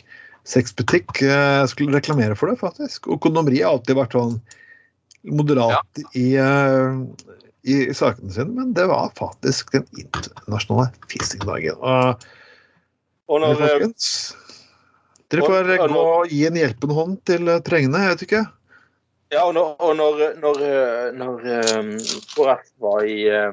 sexbutikk, 0.48 1.24
eh, 1.26 1.64
skulle 1.72 1.98
reklamere 1.98 2.38
for 2.38 2.52
det, 2.52 2.60
faktisk. 2.62 3.10
Og 3.10 3.22
kondomeriet 3.24 3.66
har 3.66 3.80
alltid 3.80 3.98
vært 3.98 4.20
sånn 4.20 4.38
moderat 5.40 6.04
i, 6.14 6.28
eh, 6.40 7.00
i, 7.68 7.78
i 7.92 7.96
sakene 7.96 8.32
sine, 8.34 8.54
men 8.56 8.74
det 8.78 8.86
var 8.90 9.12
faktisk 9.18 9.72
den 9.76 9.86
internasjonale 10.00 10.90
fistingdagen. 11.12 11.78
Og 11.84 12.26
Og 13.28 13.42
når, 13.44 13.56
eh, 13.56 13.72
folkens, 13.74 14.12
dere 15.30 15.42
får 15.44 15.72
og- 15.76 15.82
og 15.84 15.96
gå 15.96 16.04
og 16.22 16.30
gi 16.32 16.46
en 16.48 16.56
hjelpende 16.62 16.96
hånd 16.96 17.18
til 17.28 17.48
eh, 17.52 17.60
trengende, 17.60 18.00
jeg 18.06 18.14
vet 18.16 18.26
ikke. 18.28 18.44
ja, 19.32 19.42
og 19.44 19.54
når, 19.54 19.76
og 19.84 19.96
når, 20.00 20.22
når, 20.40 20.62
eh, 20.64 21.12
når 21.12 21.48
eh, 21.52 21.90
KrF 22.34 22.70
var 22.80 23.04
i 23.04 23.18
eh, 23.28 23.52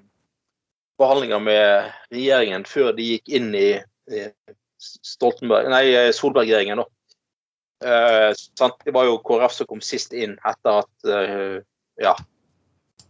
forhandlinger 1.00 1.40
med 1.42 1.92
regjeringen 2.14 2.64
før 2.71 2.92
de 2.94 3.02
gikk 3.02 3.28
inn 3.35 3.50
i, 3.59 3.80
i 4.14 4.28
Stoltenberg, 4.78 5.66
nei, 5.73 5.88
eh, 5.90 6.12
Solberg-regjeringen. 6.14 6.85
Eh. 7.83 8.30
Det 8.85 8.94
var 8.94 9.04
jo 9.09 9.18
KrF 9.26 9.52
som 9.52 9.66
kom 9.66 9.80
sist 9.83 10.12
inn 10.14 10.38
etter 10.47 10.85
at 10.85 11.11
eh, 11.11 11.59
Ja. 11.99 12.14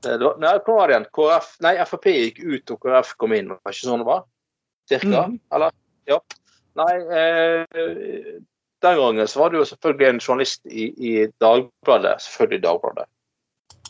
Nei, 0.04 0.54
var 0.66 0.88
det 0.88 0.94
igjen? 0.94 1.06
KrF, 1.16 1.50
nei, 1.64 1.74
Frp 1.88 2.10
gikk 2.12 2.40
ut 2.44 2.74
og 2.74 2.80
KrF 2.84 3.14
kom 3.20 3.34
inn. 3.36 3.52
Var 3.54 3.74
ikke 3.74 3.88
sånn 3.88 4.04
det 4.04 4.08
var? 4.08 4.26
Cirka? 4.90 5.24
Mm. 5.30 5.38
Eller? 5.56 5.76
Ja. 6.10 6.20
Nei, 6.74 6.94
eh, 7.16 7.64
den 8.84 9.00
gangen 9.00 9.28
så 9.30 9.40
var 9.40 9.50
det 9.50 9.60
jo 9.60 9.66
selvfølgelig 9.70 10.08
en 10.08 10.20
journalist 10.20 10.64
i, 10.66 10.90
i 10.92 11.12
Dagbladet, 11.40 12.18
selvfølgelig 12.20 12.62
Dagbladet, 12.64 13.06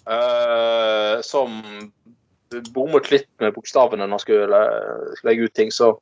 eh, 0.06 1.14
som 1.26 1.62
bommet 2.75 3.11
litt 3.11 3.30
med 3.42 3.54
bokstavene 3.56 4.04
når 4.04 4.14
han 4.14 4.23
skulle 4.23 4.61
skulle 5.16 5.30
legge 5.30 5.49
ut 5.49 5.54
ting. 5.59 5.73
Så 5.75 5.97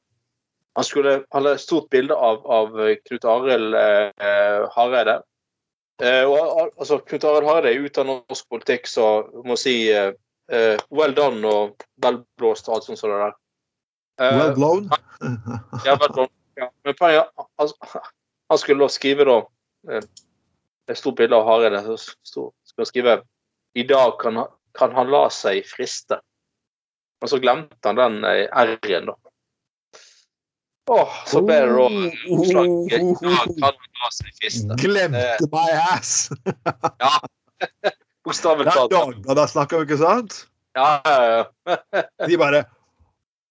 han 0.76 0.84
skulle 0.88 1.22
hadde 1.32 1.54
et 1.56 1.62
stort 1.62 1.88
bilde 1.92 2.16
av, 2.16 2.42
av 2.44 2.76
Knut 3.06 3.24
Arild 3.28 3.76
eh, 3.78 4.66
Hareide. 4.74 5.20
Eh, 6.02 6.24
og, 6.26 6.38
al- 6.38 6.72
altså, 6.80 6.98
Knut 7.06 7.24
Arild 7.28 7.46
Hareide 7.46 7.70
er 7.72 7.84
ute 7.86 8.02
av 8.02 8.08
norsk 8.10 8.48
politikk, 8.50 8.88
så 8.90 9.06
må 9.46 9.54
si 9.60 9.76
eh, 9.94 10.10
well 10.90 11.14
done 11.14 11.46
og 11.46 11.84
vel 12.02 12.18
blåst 12.40 12.66
og 12.68 12.76
alt 12.76 12.88
sånt 12.88 12.98
som 13.00 13.12
det 13.12 13.20
der. 13.22 13.36
Uh, 14.20 14.38
Well 14.38 14.54
blown. 14.56 14.90
ja, 15.86 15.94
well 15.96 16.12
blown. 16.12 16.32
Ja. 16.58 16.66
Men 16.84 16.96
poenget 16.98 17.30
altså, 17.62 18.02
han 18.50 18.58
skulle 18.60 18.84
da 18.84 18.90
skrive 18.92 19.24
da 19.24 19.38
et 20.90 20.98
stort 20.98 21.16
bilde 21.22 21.38
av 21.38 21.46
Hareide. 21.48 21.80
Så 21.86 21.96
skulle 22.66 22.84
han 22.84 22.90
skrive 22.90 23.14
i 23.78 23.86
dag 23.88 24.18
kan, 24.20 24.42
kan 24.76 24.92
han 24.98 25.08
la 25.10 25.22
seg 25.32 25.62
friste. 25.70 26.18
Og 27.22 27.30
så 27.30 27.38
glemte 27.40 27.88
han 27.88 27.96
den 27.96 28.18
R-en, 28.26 29.08
da. 29.08 29.16
Åh, 30.92 31.12
så 31.30 31.40
ble 31.46 31.56
det 31.62 31.70
da 33.62 34.10
friste. 34.18 34.76
Glemte 34.82 35.48
my 35.52 35.68
ass! 35.94 36.12
Bokstavelig 38.26 38.66
Det 38.68 38.74
er 38.74 38.92
talt. 38.92 39.24
Da 39.38 39.46
snakker 39.50 39.80
vi 39.82 39.88
ikke 39.88 40.00
sant? 40.02 40.36
Ja, 40.76 41.00
ja, 41.04 41.42
ja. 41.42 42.04
De 42.26 42.38
bare 42.40 42.62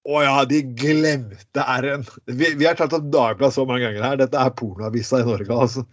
Å 0.09 0.21
ja, 0.25 0.37
de 0.49 0.61
glemte 0.73 1.61
R-en. 1.61 2.05
Vi, 2.25 2.53
vi 2.57 2.65
har 2.65 2.77
tatt 2.79 2.95
opp 2.97 3.09
Dagbladet 3.13 3.53
så 3.53 3.65
mange 3.69 3.83
ganger 3.85 4.05
her. 4.07 4.15
Dette 4.23 4.39
er 4.41 4.53
pornoavisa 4.57 5.19
i 5.21 5.27
Norge, 5.27 5.53
altså. 5.53 5.83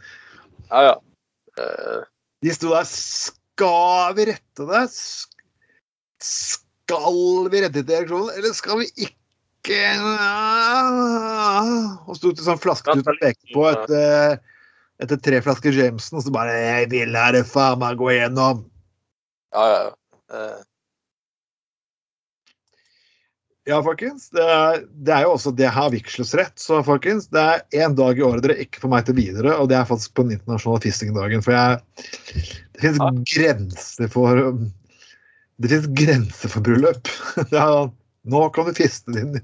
ja, 0.71 0.85
ja. 0.90 0.95
Uh... 1.59 2.07
De 2.45 2.52
sto 2.55 2.71
der 2.71 2.87
Skal 2.87 4.14
vi 4.17 4.28
rette 4.31 4.69
det? 4.71 4.85
Sk- 4.95 5.35
Skal 6.23 7.50
vi 7.52 7.61
rette 7.67 7.83
til 7.83 7.97
ereksjonen, 7.99 8.31
eller 8.38 8.55
skal 8.57 8.81
vi 8.81 8.88
ikke? 8.95 9.14
Og 12.09 12.17
sto 12.17 12.31
til 12.33 12.45
sånn 12.47 12.61
flasketut 12.62 13.07
og 13.11 13.19
pekte 13.21 13.50
på 13.55 13.67
etter, 13.71 14.38
etter 15.03 15.21
tre 15.23 15.41
flasker 15.45 15.75
Jameson, 15.77 16.19
og 16.21 16.25
så 16.27 16.33
bare 16.35 16.55
Jeg 16.57 16.88
vil 16.95 17.12
la 17.15 17.29
det 17.37 17.45
faen 17.50 17.79
meg 17.83 17.99
gå 18.00 18.11
igjennom. 18.15 18.65
ja, 19.55 19.67
ja. 19.75 19.93
ja. 20.33 20.49
Ja, 23.69 23.83
folkens. 23.85 24.31
Det 24.33 24.41
er, 24.41 24.79
det 25.05 25.12
er 25.12 25.27
jo 25.27 25.35
også 25.35 25.50
det 25.53 25.69
har 25.69 25.91
vigselsrett. 25.93 26.55
Så 26.57 26.79
folkens, 26.87 27.27
det 27.29 27.43
er 27.43 27.83
én 27.85 27.93
dag 27.99 28.17
i 28.17 28.23
året 28.25 28.41
dere 28.47 28.55
ikke 28.65 28.81
får 28.81 28.88
meg 28.95 29.05
til 29.05 29.17
videre, 29.19 29.59
og 29.61 29.69
det 29.69 29.77
er 29.77 29.85
faktisk 29.91 30.15
på 30.17 30.25
den 30.25 30.38
internasjonale 30.38 30.81
fistingdagen. 30.87 31.43
For 31.45 31.53
jeg 31.53 31.77
Det 32.73 32.81
finnes 32.81 32.97
Ja. 33.03 33.11
grenser 33.35 34.09
for 34.09 34.41
Det 35.61 35.69
finnes 35.69 35.91
grenser 36.00 36.49
for 36.49 36.65
bryllup. 36.65 37.12
Det 37.53 37.61
er, 37.61 37.91
nå 38.27 38.49
kan 38.55 38.67
du 38.67 38.75
fiste 38.75 39.13
din 39.15 39.37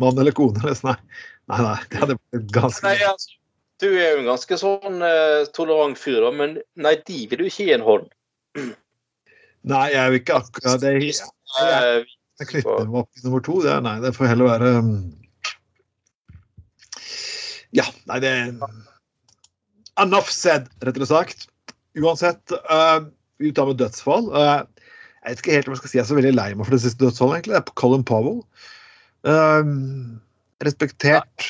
mann 0.00 0.18
eller 0.18 0.34
kone. 0.36 0.60
Eller, 0.62 0.78
sånn. 0.78 0.94
nei, 0.94 1.58
nei, 1.58 1.62
nei, 1.66 1.80
det 1.90 2.02
hadde 2.02 2.18
blitt 2.20 2.54
ganske 2.54 2.86
Nei, 2.86 2.96
altså, 3.06 3.36
du 3.82 3.88
er 3.90 4.14
jo 4.14 4.20
en 4.22 4.30
ganske 4.30 4.58
sånn 4.60 5.02
eh, 5.04 5.48
tolerant 5.56 5.98
fyr, 6.00 6.22
da, 6.24 6.32
men 6.32 6.58
nei, 6.80 6.94
de 7.06 7.22
vil 7.28 7.42
du 7.42 7.48
ikke 7.50 7.68
gi 7.68 7.74
en 7.76 7.84
hånd. 7.86 8.08
Nei, 9.66 9.86
jeg 9.92 10.12
vil 10.12 10.20
ikke 10.22 10.40
akkurat 10.40 10.80
det. 10.80 10.94
Jeg, 11.02 11.28
jeg, 11.60 12.06
jeg 12.40 12.50
knytter 12.52 12.88
meg 12.88 13.00
opp 13.02 13.18
i 13.18 13.24
nummer 13.26 13.42
to. 13.44 13.58
Det 13.64 13.72
er, 13.74 13.82
nei, 13.84 13.96
det 14.04 14.12
får 14.16 14.30
heller 14.30 14.50
være 14.52 14.72
um, 14.78 14.92
Ja, 17.74 17.86
nei, 18.08 18.20
det 18.22 18.32
Enough 19.96 20.30
said, 20.30 20.68
rett 20.84 21.00
og 21.00 21.08
slett. 21.08 21.46
Uansett, 21.96 22.52
uh, 22.68 23.08
vi 23.40 23.52
tar 23.56 23.68
med 23.70 23.80
dødsfall. 23.80 24.28
Uh, 24.32 24.75
jeg 25.26 25.34
vet 25.34 25.40
ikke 25.42 25.54
helt 25.56 25.68
om 25.68 25.74
jeg 25.74 25.80
skal 25.80 25.90
si 25.90 25.98
jeg 25.98 26.04
er 26.04 26.06
så 26.06 26.16
veldig 26.20 26.36
lei 26.36 26.50
meg 26.54 26.68
for 26.68 26.76
det 26.76 26.84
siste 26.84 27.02
dødsfallet, 27.02 27.40
egentlig. 27.40 27.56
Det 27.56 27.62
er 27.64 27.80
Colin 27.80 28.04
Powell. 28.06 28.36
Um, 29.26 30.20
respektert 30.62 31.48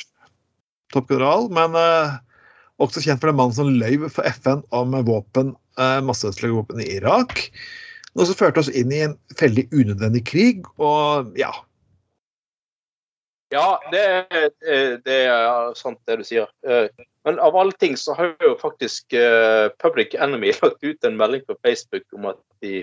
toppgeneral, 0.95 1.45
men 1.53 1.77
uh, 1.77 2.15
også 2.81 3.03
kjent 3.05 3.21
for 3.21 3.29
den 3.29 3.37
mannen 3.37 3.53
som 3.53 3.69
løy 3.69 4.09
for 4.09 4.25
FN 4.33 4.65
om 4.73 4.97
våpen, 5.05 5.53
uh, 5.77 6.01
våpen 6.01 6.81
i 6.81 6.89
Irak. 6.95 7.45
Noe 8.17 8.25
som 8.25 8.39
førte 8.39 8.63
oss 8.63 8.73
inn 8.73 8.89
i 8.89 9.03
en 9.05 9.13
veldig 9.37 9.67
unødvendig 9.69 10.25
krig, 10.25 10.65
og 10.81 11.37
ja. 11.37 11.53
Ja, 13.53 13.77
det 13.93 14.01
eh, 14.33 14.97
det 15.05 15.21
er 15.29 15.69
sant 15.77 16.01
det 16.09 16.17
du 16.19 16.25
sier. 16.27 16.49
Men 17.23 17.37
av 17.39 17.55
alle 17.55 17.77
ting 17.79 17.93
så 17.95 18.17
har 18.17 18.33
jo 18.43 18.57
faktisk 18.59 19.13
Public 19.79 20.17
Enemy 20.17 20.49
lagt 20.65 20.81
ut 20.81 21.05
en 21.05 21.15
melding 21.21 21.45
på 21.45 21.55
Facebook 21.61 22.03
om 22.17 22.31
at 22.33 22.41
de 22.65 22.81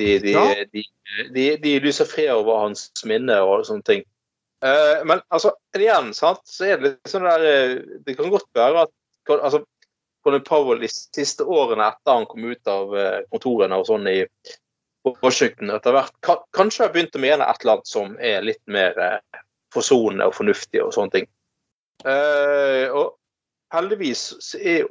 de, 0.00 0.18
de, 0.22 0.32
Ja. 0.32 0.44
de, 0.72 0.84
de, 1.34 1.44
de 1.62 1.72
lyser 1.84 2.08
fred 2.08 2.30
over 2.34 2.62
hans 2.64 2.86
minne 3.08 3.36
og 3.44 3.66
sånne 3.68 3.84
ting. 3.88 4.02
Uh, 4.64 5.02
Men 5.04 5.20
altså, 5.34 5.52
igjen, 5.76 6.12
sant, 6.14 6.40
så 6.46 6.64
er 6.70 6.76
det 6.78 6.86
litt 6.92 7.10
sånn 7.10 7.24
der 7.26 7.42
eh, 7.48 7.72
Det 8.06 8.14
kan 8.14 8.30
godt 8.30 8.46
være 8.54 8.84
at 8.86 8.92
altså, 9.42 9.64
Colin 10.22 10.44
Powell 10.46 10.78
de 10.84 10.88
siste 10.92 11.42
årene 11.42 11.88
etter 11.90 12.14
han 12.14 12.28
kom 12.30 12.44
ut 12.46 12.68
av 12.70 12.92
eh, 12.94 13.20
kontorene 13.34 13.80
og 13.80 13.88
sånn 13.88 14.06
i 14.06 14.20
Washington 15.02 15.72
etter 15.74 15.96
hvert, 15.96 16.14
ka- 16.22 16.44
kanskje 16.54 16.84
har 16.84 16.92
begynt 16.94 17.16
å 17.18 17.22
mene 17.24 17.42
et 17.50 17.64
eller 17.64 17.80
annet 17.80 17.90
som 17.90 18.12
er 18.22 18.44
litt 18.46 18.62
mer 18.70 18.94
eh, 19.02 19.40
forsonende 19.74 20.28
og 20.30 20.36
fornuftig 20.38 20.78
og 20.84 20.92
sånne 20.94 21.16
ting. 21.16 21.26
Uh, 22.06 22.86
og 22.94 23.16
heldigvis 23.74 24.22
så 24.42 24.58
er, 24.62 24.86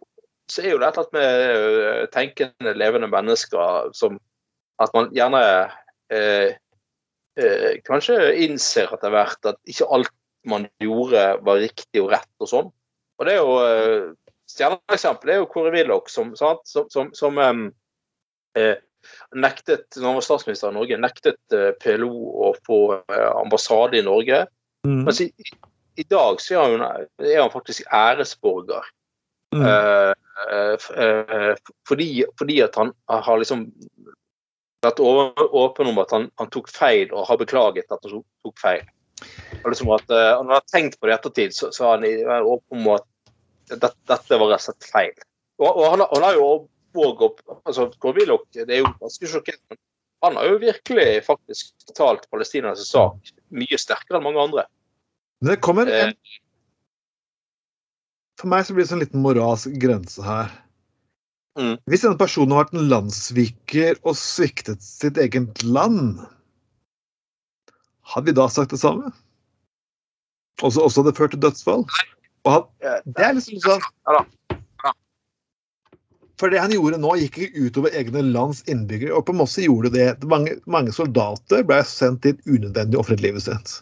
så 0.52 0.66
er 0.66 0.74
jo 0.74 0.82
det 0.82 0.90
et 0.90 1.00
eller 1.00 1.08
annet 1.08 1.16
med 1.16 2.12
tenkende, 2.12 2.76
levende 2.76 3.08
mennesker 3.12 3.92
som 3.96 4.20
at 4.82 4.94
man 4.96 5.10
gjerne 5.16 5.44
eh, 6.12 6.58
eh, 7.40 7.72
kanskje 7.88 8.18
innser 8.46 8.92
etter 8.96 9.14
hvert 9.14 9.52
at 9.54 9.60
ikke 9.70 9.90
alt 9.94 10.14
man 10.50 10.66
gjorde 10.82 11.26
var 11.46 11.62
riktig 11.62 12.02
og 12.02 12.12
rett 12.16 12.32
og 12.42 12.50
sånn. 12.50 12.70
Og 13.22 13.28
det 13.28 13.36
er 13.36 13.42
jo 13.42 13.58
eh, 13.66 14.12
Stjerneeksempel 14.52 15.30
er 15.32 15.38
jo 15.40 15.50
Kåre 15.52 15.72
Willoch 15.72 16.10
som, 16.12 16.34
sant, 16.36 16.66
som, 16.68 16.90
som, 16.92 17.12
som 17.16 17.38
eh, 17.40 18.74
nektet, 19.36 19.86
når 19.96 20.08
han 20.10 20.18
var 20.18 20.26
statsminister 20.26 20.74
i 20.74 20.76
Norge, 20.76 20.98
nektet 21.00 21.56
eh, 21.56 21.70
PLO 21.80 22.12
å 22.48 22.54
få 22.68 22.80
eh, 23.00 23.30
ambassade 23.40 24.02
i 24.02 24.06
Norge. 24.06 24.44
Mm. 24.88 25.06
Mens 25.06 25.22
i, 25.24 25.30
i 25.96 26.06
dag 26.10 26.42
så 26.42 26.58
er 26.58 26.76
han, 26.76 27.08
er 27.22 27.40
han 27.40 27.54
faktisk 27.54 27.88
æresborger. 27.88 28.90
Mm. 29.56 29.66
Eh, 29.68 30.12
eh, 30.52 30.90
eh, 31.06 31.56
fordi, 31.88 32.10
fordi 32.40 32.62
at 32.64 32.78
han 32.80 32.94
har 33.08 33.42
liksom 33.42 33.66
vært 34.86 35.00
åpen 35.02 35.92
om 35.92 36.02
at 36.02 36.12
han, 36.16 36.28
han 36.42 36.50
tok 36.54 36.70
feil, 36.74 37.12
og 37.14 37.28
har 37.30 37.38
beklaget 37.42 37.92
at 37.92 38.02
han 38.08 38.24
tok, 38.46 38.58
feil. 38.62 38.84
Og 39.62 39.68
liksom 39.70 39.92
at 39.94 40.08
uh, 40.10 40.16
Når 40.42 40.48
han 40.48 40.56
har 40.56 40.64
tenkt 40.72 40.98
på 41.00 41.06
det 41.08 41.14
i 41.14 41.18
ettertid, 41.20 41.54
så, 41.54 41.70
så 41.76 41.92
han 41.94 42.06
er 42.08 42.42
åpen 42.42 42.82
om 42.82 42.96
at 42.96 43.06
dette, 43.70 43.94
dette 44.10 44.40
var 44.42 44.50
rett 44.52 44.64
og 44.64 44.66
slett 44.72 44.90
feil. 44.90 45.14
Og, 45.62 45.70
og 45.70 45.84
han, 45.94 46.02
har- 46.04 46.12
han 46.16 46.26
har 46.26 46.40
jo 46.40 46.48
òg 47.02 47.22
altså, 47.64 47.86
Korvilok, 48.04 48.48
det 48.58 48.66
er 48.68 48.82
jo 48.82 48.90
ganske 49.00 49.30
sjokkerende, 49.32 49.78
han 50.26 50.36
har 50.38 50.50
jo 50.52 50.58
virkelig 50.62 51.06
faktisk 51.26 51.72
talt 51.98 52.26
palestinernes 52.30 52.84
sak 52.92 53.32
mye 53.58 53.78
sterkere 53.80 54.20
enn 54.20 54.26
mange 54.28 54.44
andre. 54.44 54.66
Det 55.42 55.56
kommer 55.64 55.88
Eh, 55.90 56.12
en 56.12 56.14
For 58.42 58.50
meg 58.52 58.66
så 58.66 58.74
blir 58.76 58.86
det 58.86 58.92
sånn 58.92 59.02
liten 59.02 59.22
moralsk 59.24 59.74
grense 59.82 60.22
her. 60.26 60.52
Mm. 61.60 61.76
Hvis 61.90 62.06
denne 62.06 62.20
personen 62.20 62.54
har 62.56 62.66
vært 62.66 62.78
en 62.78 62.88
landssviker 62.92 63.98
og 64.08 64.16
sviktet 64.20 64.84
sitt 64.86 65.20
eget 65.20 65.64
land, 65.68 66.22
hadde 68.14 68.32
vi 68.32 68.38
da 68.38 68.48
sagt 68.52 68.72
det 68.72 68.80
samme? 68.80 69.12
Også, 70.62 70.84
også 70.86 71.04
det 71.08 71.18
ført 71.18 71.34
til 71.36 71.42
dødsfall? 71.44 71.84
Han, 72.48 72.66
det 72.82 73.26
er 73.26 73.36
liksom 73.38 73.60
sånn. 73.64 73.84
For 76.42 76.50
det 76.50 76.62
han 76.64 76.74
gjorde 76.74 76.98
nå, 76.98 77.14
gikk 77.22 77.38
ikke 77.44 77.68
utover 77.68 77.94
egne 77.98 78.24
lands 78.32 78.64
innbyggere. 78.72 79.14
Og 79.14 79.28
på 79.28 79.36
Mosse 79.38 79.62
gjorde 79.62 79.92
det. 79.94 80.08
Mange, 80.30 80.56
mange 80.66 80.94
soldater 80.96 81.62
ble 81.68 81.78
sendt 81.86 82.24
dit 82.26 82.40
unødvendig 82.50 82.98
og 82.98 83.04
ofret 83.04 83.22
livet 83.22 83.46
sitt. 83.46 83.76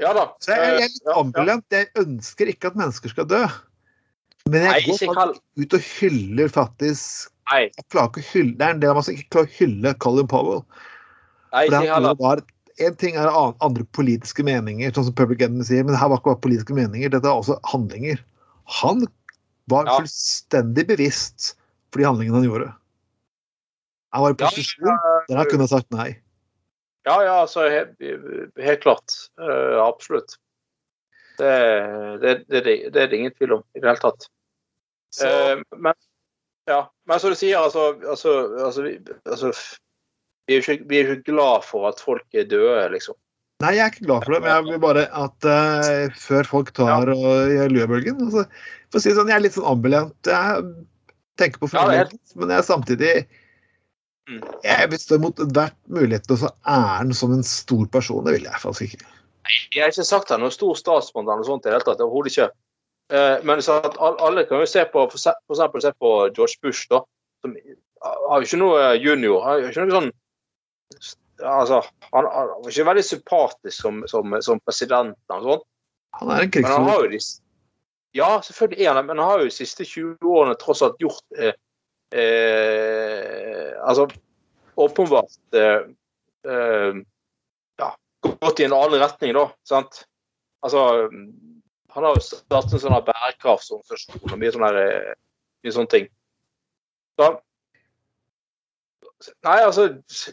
Ja 0.00 0.12
da. 0.16 0.26
Så 0.44 0.52
jeg, 0.52 0.66
er 0.66 0.78
litt 0.82 1.00
ja. 1.06 1.16
ambulant. 1.22 1.64
Jeg 1.72 1.88
ønsker 2.02 2.52
ikke 2.52 2.72
at 2.72 2.78
mennesker 2.80 3.12
skal 3.12 3.28
dø. 3.30 3.40
Men 4.48 4.64
jeg 4.64 4.70
Nei, 4.72 4.80
går 4.86 4.98
faktisk 5.02 5.60
ut 5.60 5.74
og 5.76 5.84
hyller 6.00 6.48
faktisk 6.54 7.28
Nei, 7.50 7.64
jeg 7.66 7.84
klarer 7.90 8.08
ikke 8.12 8.22
å 8.22 8.28
hylle, 8.30 8.54
Det 8.56 8.66
er 8.66 8.74
en 8.76 8.80
del 8.80 8.92
av 8.92 8.96
meg 9.00 9.04
som 9.06 9.14
ikke 9.16 9.30
klarer 9.34 9.50
å 9.50 9.56
hylle 9.58 9.92
Colin 10.04 10.30
Powell. 10.30 10.62
nei, 11.52 11.64
For 11.66 11.74
det 11.76 11.90
han 11.90 12.08
var 12.20 12.42
En 12.80 12.96
ting 12.96 13.18
er 13.20 13.28
andre 13.60 13.84
politiske 13.92 14.44
meninger, 14.46 14.92
sånn 14.96 15.10
som 15.10 15.16
Public 15.18 15.42
Enemy 15.44 15.66
sier, 15.68 15.84
men 15.84 15.92
det 15.92 16.00
her 16.00 16.08
var 16.08 16.22
ikke 16.22 16.30
bare 16.32 16.44
politiske 16.46 16.72
meninger, 16.72 17.10
dette 17.12 17.28
er 17.28 17.36
også 17.42 17.58
handlinger. 17.68 18.22
Han 18.80 19.04
var 19.68 19.84
Ja. 19.84 19.98
fullstendig 19.98 20.86
bevisst 20.88 21.56
for 21.92 22.00
de 22.00 22.06
handlingene 22.08 22.40
han 22.40 22.48
gjorde. 22.48 22.70
Han 24.14 24.22
var 24.22 24.30
i 24.32 24.36
Ja, 24.38 24.46
posisjon 24.46 24.98
der 25.28 25.36
han 25.36 25.50
kunne 25.50 25.68
sagt 25.68 25.90
nei. 25.92 26.16
Ja, 27.04 27.20
ja, 27.24 27.34
altså 27.44 27.68
helt, 27.68 27.92
helt 28.56 28.80
klart. 28.80 29.12
Uh, 29.38 29.76
absolutt. 29.84 30.38
Det, 31.40 31.54
det, 32.22 32.34
det, 32.52 32.60
det, 32.92 33.02
er 33.02 33.10
det 33.10 33.18
ingen 33.18 33.34
tvil 33.36 33.56
om 33.58 33.64
i 33.74 33.80
det 33.80 33.88
hele 33.88 34.02
tatt. 34.02 34.28
Eh, 35.24 35.62
men, 35.76 35.96
ja. 36.70 36.82
men 37.08 37.22
som 37.22 37.32
du 37.32 37.38
sier, 37.38 37.58
altså, 37.58 37.94
altså, 38.04 38.34
altså, 38.66 38.84
vi, 38.86 38.92
altså 39.24 39.50
vi, 39.50 40.54
er 40.54 40.60
jo 40.60 40.66
ikke, 40.76 40.86
vi 40.90 41.00
er 41.00 41.14
ikke 41.16 41.32
glad 41.32 41.66
for 41.66 41.88
at 41.90 42.02
folk 42.02 42.36
er 42.36 42.46
døde, 42.50 42.84
liksom. 42.94 43.18
nei, 43.64 43.74
jeg 43.76 43.86
er 43.86 43.94
ikke 43.94 44.06
glad 44.06 44.26
for 44.26 44.36
det, 44.36 44.42
men 44.44 44.52
jeg 44.52 44.68
vil 44.68 44.84
bare 44.84 45.06
at 45.24 45.48
uh, 45.48 46.20
før 46.28 46.52
folk 46.52 46.70
tar 46.76 47.10
og 47.12 47.50
gjør 47.54 47.74
løbølgen 47.74 48.22
altså, 48.28 48.46
For 48.90 49.00
å 49.00 49.02
si 49.02 49.10
det 49.10 49.18
sånn, 49.18 49.32
jeg 49.32 49.38
er 49.38 49.44
litt 49.44 49.56
sånn 49.56 49.68
ambulant. 49.70 50.16
Jeg 50.26 50.64
tenker 51.40 51.62
på 51.62 51.70
Ja, 51.74 51.84
er 52.02 52.08
men 52.34 52.50
jeg 52.50 52.58
er 52.58 52.66
samtidig 52.66 53.14
Mm. 54.30 54.42
Jeg 54.62 54.90
vil 54.92 55.00
stå 55.00 55.18
imot 55.18 55.40
ethvert 55.42 55.76
mulighet 55.90 56.26
til 56.28 56.36
å 56.36 56.42
få 56.44 56.50
æren 56.70 57.10
som 57.16 57.32
en 57.34 57.46
stor 57.46 57.86
person. 57.90 58.22
Det 58.26 58.36
vil 58.36 58.46
jeg 58.46 58.62
faktisk 58.62 58.94
ikke. 58.94 59.08
Jeg 59.74 59.82
har 59.82 59.92
ikke 59.92 60.06
sagt 60.06 60.32
han 60.32 60.42
noen 60.42 60.54
stor 60.54 60.76
statsmann 60.78 61.26
eller 61.26 61.42
noe 61.42 61.48
sånt 61.48 61.66
i 61.66 61.70
det 61.70 61.78
hele 61.78 61.86
tatt. 61.86 62.02
Overhodet 62.04 62.32
ikke. 62.34 62.48
Eh, 63.10 63.36
men 63.46 63.62
alle 63.98 64.46
kan 64.48 64.62
jo 64.62 64.68
se 64.70 64.84
på 64.92 65.06
for 65.10 65.18
eksempel 65.18 65.82
se 65.82 65.92
på 65.98 66.12
George 66.36 66.58
Bush, 66.62 66.86
da. 66.90 67.02
Som 67.42 67.56
har 68.04 68.40
jo 68.40 68.48
ikke 68.48 68.60
noe 68.60 68.90
junior. 69.00 69.42
Har 69.44 69.64
ikke 69.68 69.86
noe 69.86 69.98
sånn 69.98 70.12
Altså, 71.40 71.78
han, 72.12 72.26
han 72.28 72.48
var 72.52 72.68
ikke 72.68 72.84
veldig 72.84 73.02
sympatisk 73.06 73.76
som, 73.86 74.02
som, 74.10 74.34
som 74.44 74.58
president. 74.60 75.14
eller 75.30 75.46
noe 75.46 75.54
sånt. 75.54 75.66
Han 76.18 76.32
er 76.34 76.44
en 76.44 77.12
de 77.14 77.20
Ja, 78.18 78.40
selvfølgelig 78.42 78.84
er 78.84 78.90
han 78.90 78.98
det, 78.98 79.04
men 79.06 79.22
han 79.22 79.30
har 79.30 79.38
jo 79.40 79.48
de 79.48 79.54
siste 79.54 79.86
20 79.86 80.18
årene 80.26 80.58
tross 80.60 80.82
alt 80.82 80.98
gjort 81.00 81.22
eh, 81.38 81.54
eh, 82.12 83.70
Altså 83.80 84.08
åpenbart 84.80 85.38
eh, 85.54 85.86
eh, 86.50 87.00
gått 88.24 88.60
i 88.60 88.66
en 88.66 88.76
annen 88.76 89.00
retning, 89.02 89.34
da. 89.36 89.48
Sant? 89.68 90.04
Altså 90.64 91.08
Han 91.90 92.04
har 92.06 92.14
jo 92.14 92.22
startet 92.22 92.76
en 92.76 92.82
sånn 92.84 92.98
bærekraftsorganisasjon 93.06 94.34
og 94.34 94.38
mye 94.38 94.52
sånne, 94.54 94.82
eh, 94.82 95.14
mye 95.64 95.74
sånne 95.74 95.94
ting. 95.94 96.10
Så 97.18 97.30
Nei, 99.44 99.58
altså 99.60 99.88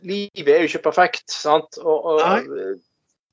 Livet 0.08 0.51
er 0.53 0.62
jo 0.63 0.70
ikke 0.70 0.86
perfekt, 0.86 1.25
sant? 1.34 1.79
Og, 1.82 2.06
og 2.13 2.77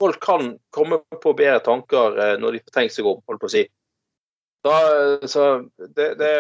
folk 0.03 0.19
kan 0.23 0.55
komme 0.75 0.99
på 1.23 1.35
bedre 1.37 1.61
tanker 1.63 2.19
eh, 2.19 2.35
når 2.43 2.57
de 2.57 2.63
får 2.65 2.79
tenkt 2.79 2.97
seg 2.97 3.07
om, 3.11 3.21
holdt 3.29 3.43
på 3.45 3.51
å 3.51 3.55
si. 3.55 3.63
Da, 4.65 4.75
eh, 4.97 5.29
så 5.31 5.47
det, 5.79 6.15
det 6.19 6.33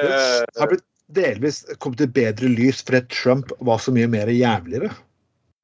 har 0.59 0.73
blitt 0.73 0.87
delvis 1.15 1.63
kommet 1.85 2.01
i 2.01 2.09
bedre 2.09 2.49
lys 2.49 2.81
fordi 2.83 3.05
Trump 3.13 3.53
var 3.61 3.83
så 3.83 3.93
mye 3.95 4.09
mer 4.11 4.31
jævligere. 4.33 4.91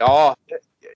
Ja, 0.00 0.34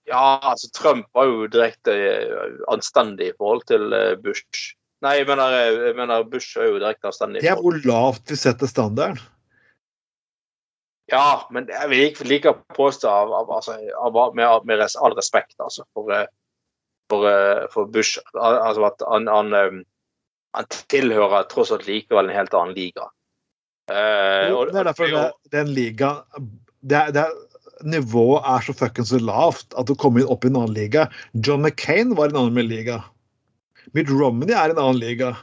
ja, 0.09 0.25
altså 0.43 0.71
Trump 0.77 1.07
var 1.17 1.29
jo 1.31 1.47
direkte 1.51 1.95
eh, 1.95 2.57
anstendig 2.73 3.31
i 3.33 3.37
forhold 3.39 3.65
til 3.71 3.93
eh, 3.97 4.17
Bush. 4.21 4.75
Nei, 5.05 5.19
jeg 5.21 5.29
mener, 5.29 5.55
eh, 5.59 5.79
jeg 5.91 5.97
mener 5.99 6.27
Bush 6.29 6.59
er 6.61 6.69
jo 6.71 6.81
direkte 6.83 7.11
anstendig. 7.11 7.43
Det 7.45 7.53
er 7.53 7.63
hvor 7.63 7.79
lavt 7.89 8.33
vi 8.33 8.39
setter 8.41 8.71
standarden. 8.71 9.21
Ja, 11.13 11.45
men 11.53 11.69
jeg 11.69 11.91
vil 11.91 12.07
ikke 12.09 12.25
like 12.29 12.53
å 12.53 12.61
påstå 12.77 13.11
av, 13.11 13.33
av, 13.37 13.51
altså, 13.59 13.77
av, 14.01 14.17
med, 14.37 14.65
med 14.65 14.85
all 14.85 15.17
respekt 15.19 15.53
altså, 15.61 15.85
for, 15.93 16.09
for, 17.13 17.27
for 17.75 17.91
Bush 17.93 18.17
altså 18.33 18.87
at 18.89 19.05
han, 19.11 19.29
han, 19.29 19.83
han 20.57 20.71
tilhører 20.89 21.45
tross 21.51 21.75
alt 21.77 21.85
likevel 21.91 22.31
en 22.31 22.39
helt 22.39 22.57
annen 22.57 22.73
liga. 22.79 23.11
Eh, 23.93 24.49
og- 24.55 24.73
Det 24.73 24.81
er 24.81 24.89
derfor 24.89 25.13
det, 25.13 25.27
den 25.53 25.75
liga 25.77 26.15
det 26.81 27.13
det 27.13 27.27
Nivået 27.85 28.47
er 28.49 28.65
så 28.65 28.73
fuckings 28.77 29.11
så 29.13 29.19
lavt 29.21 29.75
at 29.79 29.89
du 29.91 29.95
kommer 30.01 30.23
inn 30.23 30.31
opp 30.33 30.47
i 30.47 30.51
en 30.51 30.57
annen 30.57 30.73
liga 30.77 31.03
John 31.37 31.61
McCain 31.65 32.15
var 32.17 32.31
i 32.31 32.35
en 32.35 32.41
annen 32.41 32.69
liga. 32.71 33.03
Mitt 33.93 34.09
Romney 34.09 34.55
er 34.57 34.73
i 34.73 34.75
en 34.75 34.81
annen 34.81 35.01
liga. 35.03 35.35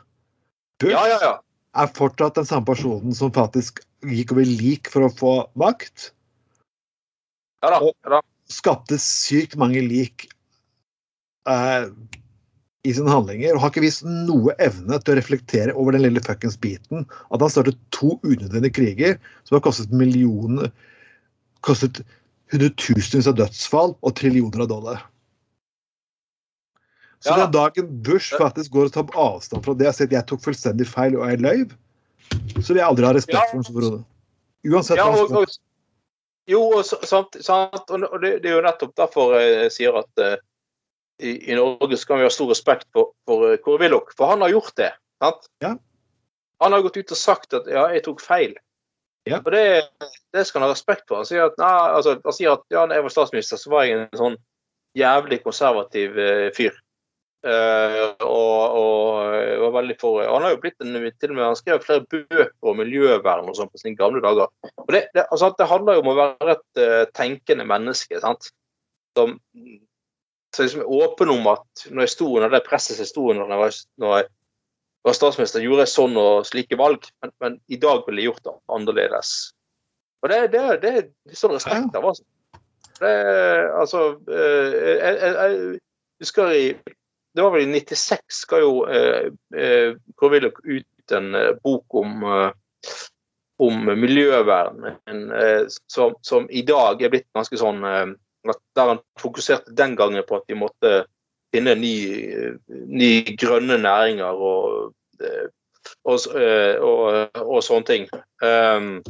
Bush 0.82 0.95
Ja, 0.95 1.04
ja, 1.12 1.19
ja. 1.21 1.34
er 1.77 1.91
fortsatt 1.95 2.39
den 2.39 2.47
samme 2.49 2.65
personen 2.65 3.13
som 3.13 3.32
faktisk 3.36 3.84
gikk 4.10 4.34
over 4.34 4.47
lik 4.49 4.89
for 4.89 5.06
å 5.06 5.12
få 5.13 5.34
makt. 5.62 6.10
ja, 7.62 7.69
da, 7.69 7.80
Og- 7.80 7.93
ja 8.04 8.17
da. 8.17 8.21
Skapte 8.51 8.97
sykt 8.99 9.54
mange 9.56 9.80
lik 9.86 10.25
eh, 11.47 11.86
i 12.84 12.91
sine 12.93 13.13
handlinger. 13.13 13.54
Og 13.56 13.62
har 13.62 13.69
ikke 13.71 13.86
vist 13.86 14.04
noe 14.04 14.56
evne 14.60 14.97
til 14.99 15.13
å 15.13 15.19
reflektere 15.21 15.75
over 15.77 15.93
den 15.95 16.01
lille 16.04 16.19
fuckings 16.25 16.58
biten. 16.60 17.06
At 17.32 17.39
han 17.45 17.54
startet 17.54 17.77
to 17.95 18.17
unødvendige 18.25 18.73
kriger 18.75 19.19
som 19.45 19.56
har 19.60 19.63
kostet 19.69 19.93
millioner 19.93 20.71
Kostet 21.62 22.01
hundretusenvis 22.52 23.30
av 23.32 23.38
dødsfall 23.40 23.96
og 24.00 24.16
trillioner 24.18 24.66
av 24.66 24.70
dollar. 24.72 25.08
Så 27.22 27.30
Ja. 27.30 27.46
den 27.46 27.52
dagen 27.52 27.90
Bush 28.02 28.34
faktisk 28.38 28.72
går 28.72 28.86
og 28.90 28.94
tar 28.94 29.10
avstand 29.14 29.64
fra 29.66 29.74
det 29.78 29.88
og 29.88 29.94
sier 29.94 30.08
at 30.08 30.16
jeg 30.16 30.28
tok 30.28 30.42
fullstendig 30.42 30.88
feil 30.90 31.18
og 31.20 31.30
jeg 31.30 31.42
løy, 31.42 31.60
så 32.62 32.74
vil 32.74 32.82
jeg 32.82 32.88
aldri 32.88 33.06
ha 33.06 33.14
respekt 33.14 33.38
for 33.52 33.58
ham 33.60 33.64
som 33.64 33.76
broder. 33.76 34.04
Uansett 34.66 34.98
Ja, 34.98 35.06
og, 35.10 35.32
og, 35.32 35.46
jo, 36.50 36.62
og 36.80 36.86
sant, 36.86 37.38
sant, 37.40 37.92
og 37.92 38.22
det, 38.22 38.42
det 38.42 38.50
er 38.50 38.58
jo 38.58 38.66
nettopp 38.66 38.96
derfor 38.98 39.38
jeg 39.38 39.70
sier 39.72 40.00
at 40.02 40.22
uh, 40.22 40.36
i, 41.22 41.52
i 41.52 41.56
Norge 41.56 41.98
skal 41.98 42.18
vi 42.18 42.26
ha 42.26 42.34
stor 42.34 42.50
respekt 42.50 42.88
for, 42.94 43.14
for 43.30 43.52
eh, 43.52 43.60
Kåre 43.62 43.84
Willoch, 43.84 44.10
for 44.18 44.34
han 44.34 44.42
har 44.42 44.50
gjort 44.50 44.74
det. 44.82 44.90
Sant? 45.22 45.46
Ja. 45.62 45.76
Han 46.66 46.74
har 46.74 46.82
gått 46.82 46.98
ut 46.98 47.14
og 47.14 47.18
sagt 47.18 47.54
at 47.54 47.70
ja, 47.70 47.86
jeg 47.94 48.04
tok 48.08 48.22
feil. 48.22 48.56
Ja. 49.29 49.38
Og 49.38 49.51
det, 49.53 49.65
det 50.34 50.45
skal 50.47 50.62
han 50.62 50.69
ha 50.69 50.75
respekt 50.75 51.05
for. 51.07 51.21
Han 51.21 51.29
sier 51.29 51.49
at, 51.49 51.57
nei, 51.62 51.73
altså, 51.97 52.15
han 52.25 52.36
sier 52.36 52.55
at 52.55 52.63
ja, 52.73 52.86
da 52.89 52.97
jeg 52.97 53.05
var 53.05 53.13
statsminister, 53.13 53.60
så 53.62 53.73
var 53.73 53.86
jeg 53.86 53.99
en 53.99 54.17
sånn 54.17 54.39
jævlig 54.97 55.41
konservativ 55.43 56.17
eh, 56.19 56.47
fyr. 56.55 56.73
Uh, 57.41 58.12
og, 58.21 58.75
og 58.77 59.62
var 59.63 59.71
veldig 59.79 59.95
for 59.97 60.19
Han 60.21 60.43
har 60.45 60.51
jo 60.53 60.60
blitt 60.62 60.84
en, 60.86 60.93
til 60.93 61.31
og 61.31 61.38
med 61.39 61.41
han 61.41 61.55
skrev 61.57 61.79
flere 61.81 62.03
bøker 62.05 62.51
om 62.69 62.77
miljøvern 62.77 63.47
og 63.49 63.55
sånn 63.57 63.71
på 63.71 63.81
sine 63.81 63.97
gamle 63.97 64.21
dager. 64.21 64.51
Og 64.84 64.91
det, 64.93 65.07
det, 65.15 65.23
altså, 65.23 65.49
det 65.57 65.65
handler 65.71 65.97
jo 65.97 66.03
om 66.03 66.12
å 66.12 66.17
være 66.19 66.53
et 66.53 66.81
uh, 66.84 67.05
tenkende 67.17 67.65
menneske. 67.65 68.19
sant? 68.21 68.51
Som, 69.17 69.39
som 70.53 70.84
er 70.84 70.93
åpen 71.01 71.34
om 71.34 71.49
at 71.49 71.88
når 71.89 72.05
jeg 72.05 72.13
sto 72.13 72.29
under 72.36 72.53
det 72.53 72.62
presset 72.67 72.99
som 72.99 73.10
sto 73.10 73.25
under 73.34 73.49
når 73.49 73.65
jeg 73.65 73.79
når 74.03 74.13
jeg 74.19 74.29
var 75.04 75.18
statsminister, 75.18 75.64
gjorde 75.64 75.86
jeg 75.86 75.94
sånn 75.96 76.18
og 76.20 76.46
slike 76.50 76.78
valg, 76.80 77.08
men, 77.24 77.34
men 77.42 77.58
i 77.74 77.80
dag 77.82 78.04
ville 78.06 78.22
jeg 78.22 78.32
gjort 78.32 78.46
det 78.46 78.56
annerledes. 78.78 79.34
Og 80.22 80.30
det, 80.30 80.42
det, 80.54 80.64
det 80.84 80.92
er 80.92 81.38
sånn 81.38 81.56
respekt 81.56 81.98
av, 81.98 82.06
altså. 82.12 82.26
Det, 83.02 83.14
altså 83.82 84.02
eh, 84.30 84.74
jeg, 84.78 85.14
jeg, 85.18 85.32
jeg 85.34 85.80
husker 86.22 86.52
i 86.54 86.66
Det 87.34 87.42
var 87.42 87.54
vel 87.56 87.64
i 87.64 87.80
96 87.80 88.42
skal 88.44 88.62
jo 88.62 88.74
eh, 88.86 89.32
eh, 89.58 89.96
ut 89.96 91.16
en 91.18 91.36
eh, 91.36 91.56
bok 91.64 91.98
om 91.98 92.28
om 93.62 93.84
miljøvern, 93.86 94.88
en, 95.06 95.20
som, 95.86 96.16
som 96.26 96.48
i 96.50 96.64
dag 96.66 97.02
er 97.02 97.12
blitt 97.14 97.28
ganske 97.38 97.60
sånn 97.62 97.84
Der 97.86 98.88
han 98.90 99.02
fokuserte 99.22 99.76
den 99.78 99.94
gangen 99.96 100.26
på 100.26 100.40
at 100.40 100.48
de 100.50 100.58
måtte 100.58 100.94
finne 101.52 101.76
ny, 101.80 101.96
grønne 103.42 103.78
næringer 103.82 104.38
og, 104.52 104.94
eh, 105.22 105.50
og, 106.06 106.28
eh, 106.38 106.78
og, 106.80 107.42
og 107.42 107.60
sånne 107.66 107.88
ting. 107.90 108.08
Um, 108.44 109.02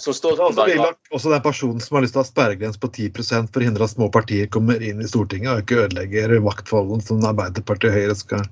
som 0.00 0.14
Det 0.16 0.30
er 0.32 0.40
også 0.40 0.64
har 0.80 0.94
også 1.12 1.30
den 1.30 1.42
personen 1.44 1.80
som 1.84 1.96
har 1.98 2.02
lyst 2.02 2.14
til 2.16 2.22
å 2.22 2.24
ha 2.24 2.28
sperregrense 2.30 2.80
på 2.80 2.88
10 2.88 3.10
for 3.52 3.60
å 3.60 3.66
hindre 3.66 3.84
at 3.84 3.92
små 3.92 4.08
partier 4.10 4.48
kommer 4.48 4.80
inn 4.82 5.02
i 5.04 5.08
Stortinget 5.08 5.52
og 5.52 5.60
ikke 5.66 5.82
ødelegger 5.84 6.32
maktforholdene 6.40 7.04
som 7.04 7.20
Arbeiderpartiet 7.28 7.90
og 7.92 7.98
Høyre 7.98 8.16
skal 8.16 8.46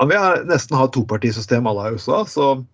Han 0.00 0.08
vil 0.08 0.18
har 0.18 0.40
nesten 0.48 0.78
ha 0.80 0.86
et 0.88 0.94
topartisystem 0.96 1.68
alle 1.68 1.90
i 1.90 1.98
USA, 1.98 2.22
så 2.24 2.64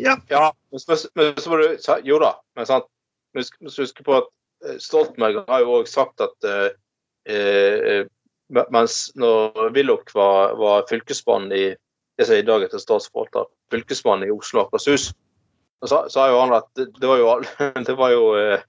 ja. 0.00 0.16
Ja, 0.32 0.48
men, 0.72 0.80
så- 0.80 1.10
men 1.14 1.34
så 1.36 1.50
må 1.52 1.60
du 1.60 1.76
Jo 2.08 2.18
da, 2.18 2.32
men 2.56 2.66
sant. 2.66 2.88
Husk- 3.36 3.60
husk 3.76 4.00
på 4.02 4.16
at 4.16 4.24
eh, 4.66 4.78
Stoltenberg 4.80 5.44
har 5.46 5.60
jo 5.60 5.82
òg 5.82 5.86
sagt 5.86 6.20
at 6.24 6.48
eh, 7.28 8.06
mens 8.74 9.08
når 9.18 9.72
Willoch 9.74 10.14
var, 10.14 10.54
var 10.60 10.86
fylkesmann 10.90 11.50
i 11.52 11.66
det 12.18 12.26
som 12.28 12.38
i 12.38 12.46
dag 12.46 12.62
heter 12.62 12.82
statsforvalter, 12.82 13.48
fylkesmann 13.74 14.22
i 14.26 14.30
Oslo 14.30 14.62
og 14.62 14.68
Akershus, 14.68 15.10
så 15.84 16.04
sa 16.08 16.28
jo 16.30 16.38
han 16.40 16.54
at 16.56 16.68
det, 16.78 17.04
var 17.04 17.18
jo, 17.20 17.32
det 17.88 17.96
var 17.98 18.12
jo 18.14 18.28
eh, 18.38 18.62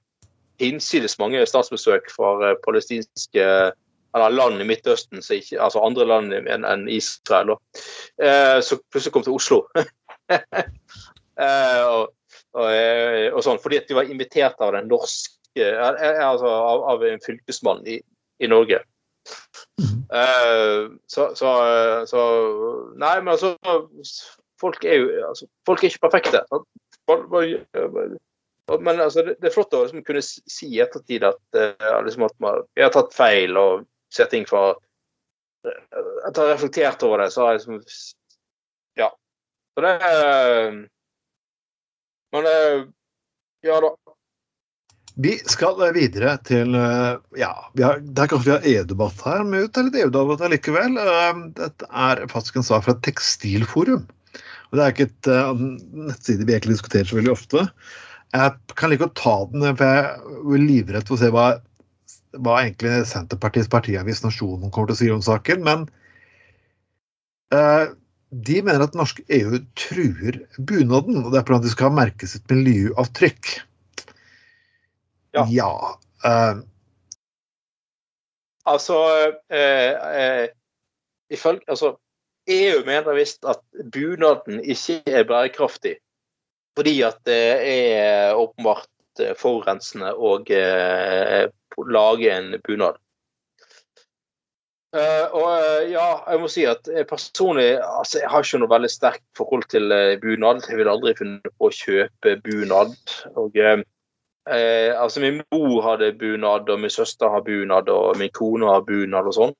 hinsides 0.62 1.20
mange 1.22 1.44
statsbesøk 1.48 2.10
fra 2.14 2.36
eh, 2.42 2.58
palestinske 2.66 3.46
eller 4.16 4.32
land 4.32 4.62
i 4.64 4.66
Midtøsten, 4.68 5.20
ikke, 5.20 5.60
altså 5.60 5.82
andre 5.84 6.06
land 6.08 6.34
enn 6.38 6.64
en 6.64 6.86
Israel, 6.92 7.58
eh, 8.24 8.62
som 8.64 8.80
plutselig 8.88 9.12
kom 9.12 9.26
til 9.26 9.36
Oslo. 9.36 9.58
eh, 10.32 11.82
og, 11.84 12.14
og, 12.56 12.70
eh, 12.70 13.28
og, 13.34 13.42
sånn, 13.44 13.60
fordi 13.60 13.82
at 13.82 13.92
de 13.92 13.98
var 13.98 14.08
invitert 14.08 14.64
av 14.64 14.72
den 14.78 14.88
norske 14.88 15.34
altså 15.56 16.48
av, 16.48 16.86
av 16.96 17.04
en 17.08 17.22
fylkesmann 17.24 17.84
i, 17.88 18.00
i 18.40 18.48
Norge. 18.52 18.82
Uh, 20.12 20.96
så, 21.08 21.36
så, 21.36 21.50
så, 22.08 22.22
Nei, 22.96 23.16
men 23.22 23.34
altså 23.34 23.56
Folk 24.62 24.86
er 24.86 25.02
jo 25.02 25.10
altså, 25.28 25.48
folk 25.68 25.84
er 25.84 25.90
ikke 25.90 26.06
perfekte. 26.06 26.42
Men 28.80 29.02
altså, 29.02 29.26
det, 29.26 29.36
er 29.44 29.54
flott 29.54 29.74
å 29.76 29.82
liksom, 29.84 30.04
kunne 30.08 30.24
si 30.24 30.70
i 30.72 30.80
ettertid 30.86 31.26
at, 31.28 31.42
uh, 31.58 32.00
liksom, 32.06 32.24
at 32.30 32.38
man, 32.44 32.64
jeg 32.78 32.88
har 32.88 32.94
tatt 32.96 33.18
feil 33.18 33.60
og 33.60 33.84
ser 34.14 34.32
ting 34.32 34.48
fra 34.50 34.70
Etter 35.66 36.44
å 36.44 36.46
ha 36.46 36.52
reflektert 36.54 37.04
over 37.04 37.24
det, 37.24 37.32
så 37.34 37.42
har 37.42 37.56
jeg 37.56 37.64
liksom 37.64 37.82
Ja. 39.02 39.10
Så 39.76 39.84
det 39.84 39.94
Men 42.32 42.50
ja 43.66 43.80
da. 43.82 43.96
Vi 45.16 45.38
skal 45.48 45.80
videre 45.96 46.34
til 46.44 46.76
eh, 46.76 47.20
Ja, 47.40 47.54
har, 47.80 48.02
det 48.04 48.24
er 48.24 48.32
kanskje 48.32 48.50
vi 48.50 48.56
har 48.56 48.66
EU-debatt 48.72 49.22
her, 49.24 49.46
men 49.48 49.70
det 49.70 49.80
er 49.80 49.88
litt 49.88 50.00
EU-debatt 50.02 50.44
likevel. 50.52 50.98
Eh, 51.00 51.44
dette 51.60 51.88
er 51.88 52.26
faktisk 52.32 52.60
en 52.60 52.68
sak 52.68 52.88
fra 52.88 52.98
Tekstilforum. 53.06 54.04
Og 54.72 54.76
Det 54.76 54.84
er 54.84 54.92
ikke 54.92 55.08
et 55.08 55.30
nettside 55.96 56.44
vi 56.44 56.56
egentlig 56.56 56.76
diskuterer 56.76 57.08
så 57.08 57.20
veldig 57.20 57.32
ofte. 57.32 57.64
Jeg 58.36 58.76
kan 58.76 58.92
like 58.92 59.08
å 59.08 59.14
ta 59.16 59.36
den, 59.52 59.64
for 59.78 59.86
jeg 59.86 60.08
er 60.08 60.64
livredd 60.66 61.08
for 61.08 61.16
å 61.16 61.22
se 61.22 61.30
hva, 61.32 61.46
hva 62.44 62.56
egentlig 62.64 63.06
Senterpartiets 63.08 63.72
partiavis 63.72 64.24
Nasjonen 64.26 64.74
kommer 64.74 64.92
til 64.92 64.98
å 64.98 65.00
si 65.00 65.12
om 65.14 65.24
saken. 65.24 65.64
Men 65.64 65.86
uh, 67.56 67.94
de 68.36 68.58
mener 68.66 68.84
at 68.84 68.98
norsk 68.98 69.22
EU 69.38 69.62
truer 69.80 70.42
bunaden. 70.58 71.22
og 71.24 71.32
Det 71.32 71.40
er 71.40 71.48
fordi 71.48 71.70
de 71.70 71.76
skal 71.78 71.96
merke 71.96 72.28
sitt 72.28 72.52
miljøavtrykk. 72.52 73.54
Ja. 75.36 75.46
ja 75.52 75.70
uh, 76.26 76.64
altså, 78.66 78.98
uh, 79.52 79.92
uh, 80.16 80.48
ifølge, 81.30 81.62
altså 81.68 81.96
EU 82.48 82.84
mener 82.86 83.18
visst 83.18 83.46
at 83.46 83.62
bunaden 83.94 84.62
ikke 84.64 85.02
er 85.06 85.24
bærekraftig. 85.24 85.96
Fordi 86.78 87.02
at 87.08 87.18
det 87.26 87.44
er 87.72 88.36
åpenbart 88.36 88.90
forurensende 89.40 90.12
å 90.14 90.36
lage 91.88 92.32
en 92.36 92.56
bunad. 92.68 93.00
Uh, 94.96 95.28
og 95.36 95.48
uh, 95.52 95.82
ja, 95.92 96.06
jeg 96.32 96.40
må 96.40 96.48
si 96.48 96.64
at 96.70 96.88
personlig 97.10 97.74
altså, 97.84 98.22
jeg 98.22 98.30
har 98.32 98.46
ikke 98.46 98.60
noe 98.62 98.72
veldig 98.72 98.92
sterkt 98.94 99.26
forhold 99.36 99.66
til 99.74 99.92
uh, 99.92 100.14
bunad. 100.22 100.62
Jeg 100.70 100.80
vil 100.80 100.92
aldri 100.92 101.12
finne 101.20 101.52
på 101.52 101.68
å 101.68 101.76
kjøpe 101.76 102.38
bunad. 102.46 102.94
Og 103.36 103.60
Eh, 104.46 104.92
altså 105.02 105.24
Min 105.24 105.42
mor 105.52 105.82
hadde 105.82 106.14
bunad, 106.20 106.70
og 106.70 106.80
min 106.80 106.94
søster 106.94 107.32
har 107.34 107.42
bunad, 107.46 107.90
og 107.90 108.18
min 108.20 108.34
kone 108.34 108.70
har 108.70 108.86
bunad 108.86 109.30
og 109.32 109.38
sånn. 109.38 109.56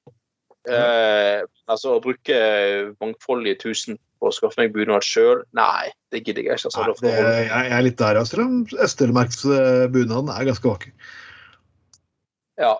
Eh, 0.70 1.42
altså 1.70 1.96
Å 1.96 2.02
bruke 2.04 2.38
mangfoldige 3.02 3.62
tusen 3.66 4.00
på 4.20 4.30
å 4.30 4.34
skaffe 4.34 4.62
meg 4.62 4.74
bunad 4.76 5.06
sjøl, 5.06 5.44
nei, 5.58 5.92
det 6.14 6.24
gidder 6.24 6.46
jeg 6.46 6.60
ikke. 6.60 6.72
Altså, 6.72 6.86
nei, 6.86 6.98
det, 7.02 7.14
jeg, 7.50 7.72
er 7.78 7.86
litt 7.86 8.00
der, 8.02 8.22
selv 8.30 8.46
om 8.46 8.58
Øst-Telemarksbunaden 8.86 10.34
er 10.34 10.50
ganske 10.50 10.70
vakker. 10.70 11.14
Ja. 12.62 12.76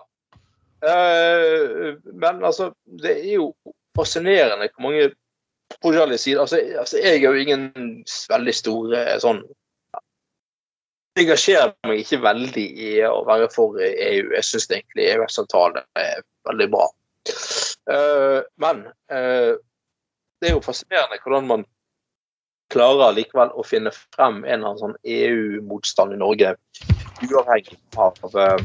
Eh, 0.86 1.94
men 2.14 2.42
altså, 2.46 2.70
det 3.02 3.18
er 3.18 3.30
jo 3.34 3.52
fascinerende 3.96 4.70
hvor 4.70 4.88
mange 4.88 5.10
forskjellige 5.82 6.20
sider 6.20 6.40
altså, 6.44 6.60
altså, 6.78 6.98
Jeg 7.02 7.16
er 7.16 7.22
jo 7.24 7.32
ingen 7.32 7.70
veldig 8.30 8.54
store 8.54 9.04
sånn 9.22 9.40
engasjerer 11.22 11.72
meg 11.88 12.02
ikke 12.02 12.20
veldig 12.24 12.66
i 12.82 12.90
å 13.08 13.22
være 13.26 13.48
for 13.52 13.78
EU. 13.80 14.26
Jeg 14.34 14.44
syns 14.44 14.68
egentlig 14.70 15.08
EØS-avtalen 15.12 15.80
er 16.00 16.20
veldig 16.48 16.68
bra. 16.74 16.88
Uh, 17.86 18.42
men 18.62 18.84
uh, 19.14 19.56
det 20.40 20.50
er 20.50 20.54
jo 20.56 20.64
fascinerende 20.64 21.18
hvordan 21.22 21.48
man 21.48 21.64
klarer 22.72 23.14
likevel 23.14 23.52
å 23.54 23.64
finne 23.66 23.92
frem 23.94 24.42
en 24.42 24.58
eller 24.58 24.72
annen 24.72 24.82
sånn 24.82 24.96
EU-motstand 25.06 26.16
i 26.16 26.20
Norge, 26.20 26.54
uavhengig 27.22 27.78
av, 28.02 28.18
uh, 28.34 28.58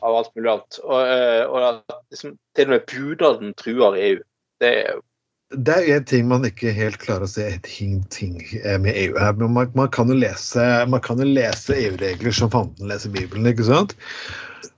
av 0.00 0.20
alt 0.20 0.34
mulig 0.36 0.52
annet. 0.54 0.82
Og, 0.86 1.14
og 1.50 1.68
at 1.68 1.96
liksom, 2.14 2.36
til 2.56 2.70
og 2.70 2.76
med 2.76 2.86
bunaden 2.92 3.56
truer 3.58 3.98
EU. 3.98 4.20
Det 4.62 4.70
er 4.70 4.94
jo 4.94 5.02
det 5.52 5.74
er 5.74 5.96
en 5.96 6.06
ting 6.08 6.28
man 6.30 6.46
ikke 6.46 6.72
helt 6.74 6.98
klarer 7.02 7.26
å 7.26 7.30
se 7.30 7.44
ting, 7.66 8.00
ting 8.14 8.38
med 8.80 8.92
EU 8.92 9.16
her. 9.20 9.34
Men 9.38 9.52
man, 9.56 9.72
man 9.76 9.90
kan 9.92 10.10
jo 10.10 10.16
lese, 10.16 10.62
lese 11.26 11.76
EU-regler 11.76 12.36
som 12.36 12.52
fanden 12.52 12.88
leser 12.90 13.12
Bibelen, 13.12 13.48
ikke 13.50 13.66
sant? 13.68 13.96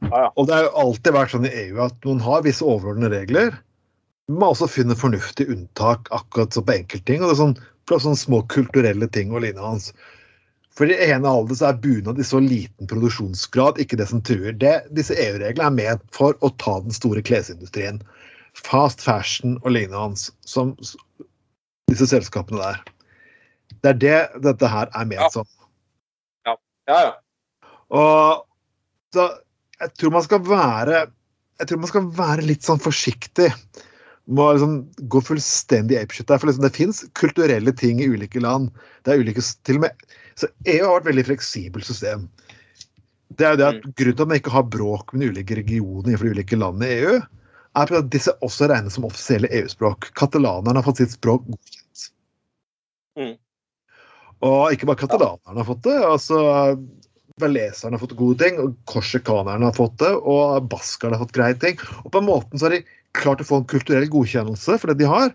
Ja, 0.08 0.26
ja. 0.26 0.32
Og 0.34 0.48
det 0.48 0.56
har 0.56 0.66
jo 0.66 0.74
alltid 0.84 1.16
vært 1.16 1.34
sånn 1.34 1.46
i 1.48 1.54
EU 1.66 1.84
at 1.84 2.08
man 2.08 2.22
har 2.24 2.42
visse 2.46 2.66
overordnede 2.66 3.14
regler. 3.14 3.54
Men 4.28 4.40
man 4.40 4.54
også 4.54 4.70
finner 4.70 4.98
fornuftige 4.98 5.52
unntak 5.54 6.10
akkurat 6.16 6.56
så 6.56 6.64
på 6.64 6.76
enkeltting. 6.78 7.22
Og 7.22 7.30
det 7.30 7.36
er 7.36 7.42
sånn, 7.42 7.56
sånne 7.92 8.20
små 8.24 8.42
kulturelle 8.52 9.08
ting 9.14 9.34
og 9.34 9.44
lignende. 9.44 9.94
For 10.74 10.90
i 10.90 10.96
ene 11.06 11.30
alder 11.30 11.54
så 11.54 11.68
er 11.70 11.78
bunad 11.84 12.18
i 12.18 12.26
så 12.26 12.40
liten 12.42 12.88
produksjonsgrad 12.90 13.78
ikke 13.82 14.00
det 14.00 14.08
som 14.10 14.24
truer. 14.26 14.56
Det, 14.58 14.80
disse 14.96 15.14
EU-reglene 15.14 15.70
er 15.70 15.76
ment 15.78 16.06
for 16.16 16.34
å 16.42 16.50
ta 16.58 16.80
den 16.82 16.94
store 16.96 17.22
klesindustrien 17.22 18.02
fast 18.54 19.02
fashion 19.04 19.58
og 19.62 19.74
lignende 19.74 20.18
som 20.46 20.74
disse 21.90 22.08
selskapene 22.10 22.60
der. 22.62 22.82
Det 23.82 23.92
er 23.92 24.00
det 24.00 24.44
dette 24.46 24.70
her 24.70 24.90
er 24.94 25.08
ment 25.08 25.34
som. 25.34 25.48
Ja. 26.46 26.56
ja, 26.88 27.00
ja. 27.08 27.72
Og 27.94 28.44
så 29.14 29.28
jeg 29.80 29.90
tror 29.98 30.14
man 30.14 30.24
skal 30.24 30.40
være 30.46 31.06
jeg 31.60 31.68
tror 31.70 31.82
man 31.82 31.90
skal 31.90 32.06
være 32.16 32.46
litt 32.46 32.66
sånn 32.66 32.82
forsiktig 32.82 33.50
med 34.24 34.40
å 34.40 34.52
liksom 34.56 34.76
gå 35.12 35.20
fullstendig 35.22 35.98
apeshit 36.00 36.30
der. 36.30 36.40
For 36.40 36.48
liksom, 36.48 36.64
det 36.64 36.74
fins 36.74 37.02
kulturelle 37.18 37.74
ting 37.76 38.00
i 38.00 38.08
ulike 38.10 38.40
land. 38.42 38.72
Det 39.04 39.12
er 39.12 39.22
ulike, 39.22 39.44
til 39.68 39.78
og 39.78 39.84
med, 39.84 40.06
så 40.40 40.48
EU 40.64 40.80
har 40.80 40.96
vært 40.96 41.04
et 41.04 41.10
veldig 41.12 41.26
fleksibelt 41.28 41.86
system. 41.86 42.26
Det 43.38 43.46
er 43.46 43.54
jo 43.54 43.60
det 43.60 43.68
at 43.68 43.78
mm. 43.82 43.94
Grunnen 44.00 44.16
til 44.16 44.24
at 44.24 44.32
man 44.32 44.40
ikke 44.40 44.54
har 44.54 44.66
bråk 44.72 45.14
med 45.14 45.34
ulike 45.34 45.58
regioner 45.60 46.08
innenfor 46.08 46.32
ulike 46.32 46.58
landene 46.58 46.90
i 46.90 46.98
EU, 47.04 47.20
er 47.74 47.96
at 47.98 48.10
disse 48.12 48.34
også 48.44 48.68
regnes 48.70 48.96
som 48.96 49.06
offisielle 49.08 49.50
EU-språk. 49.60 50.10
Katalanerne 50.18 50.78
har 50.78 50.86
fått 50.86 51.02
sitt 51.02 51.16
språk 51.16 51.46
godkjent. 51.48 52.04
Mm. 53.18 53.34
Og 54.44 54.74
ikke 54.74 54.88
bare 54.90 55.00
katalanerne 55.00 55.60
har 55.60 55.68
fått 55.68 55.86
det. 55.86 55.96
altså 56.06 56.40
Valeserne 57.42 57.96
har 57.96 58.02
fått 58.04 58.18
gode 58.18 58.38
ting, 58.44 58.60
og 58.62 58.76
korsikanerne 58.90 59.66
har 59.66 59.74
fått 59.74 59.96
det, 60.02 60.12
og 60.14 60.68
baskerne 60.70 61.18
har 61.18 61.24
fått 61.24 61.34
greie 61.34 61.56
ting. 61.58 61.80
Og 62.04 62.12
på 62.14 62.22
en 62.22 62.28
måte 62.28 62.60
så 62.60 62.68
har 62.68 62.76
de 62.76 62.84
klart 63.14 63.42
å 63.42 63.48
få 63.48 63.62
en 63.62 63.70
kulturell 63.70 64.06
godkjennelse 64.10 64.78
for 64.78 64.92
det 64.92 65.02
de 65.02 65.10
har. 65.10 65.34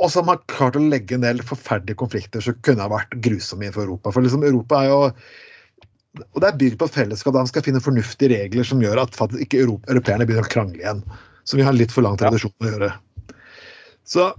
Og 0.00 0.12
som 0.12 0.28
har 0.28 0.42
klart 0.52 0.76
å 0.76 0.84
legge 0.84 1.16
en 1.16 1.24
del 1.24 1.40
forferdelige 1.44 2.00
konflikter 2.00 2.44
som 2.44 2.56
kunne 2.64 2.84
ha 2.84 2.92
vært 2.92 3.16
grusomme 3.24 3.68
for 3.72 3.84
Europa. 3.84 4.12
For 4.12 4.24
liksom 4.24 4.44
Europa 4.44 4.82
er 4.82 4.90
jo 4.90 5.00
og 6.24 6.42
det 6.42 6.48
er 6.48 6.58
bygd 6.60 6.78
på 6.80 6.88
fellesskap. 6.92 7.34
Da 7.34 7.44
man 7.44 7.50
skal 7.50 7.64
finne 7.66 7.82
fornuftige 7.82 8.32
regler 8.32 8.66
som 8.66 8.82
gjør 8.82 9.02
at 9.04 9.16
faktisk 9.16 9.46
ikke 9.46 9.64
europeerne 9.66 10.26
begynner 10.26 10.46
å 10.46 10.52
krangle 10.52 10.80
igjen. 10.80 11.02
Som 11.46 11.60
vi 11.60 11.66
har 11.66 11.76
litt 11.76 11.94
for 11.94 12.06
lang 12.06 12.18
tradisjon 12.20 12.54
å 12.62 12.70
gjøre. 12.72 12.90
Så 14.06 14.30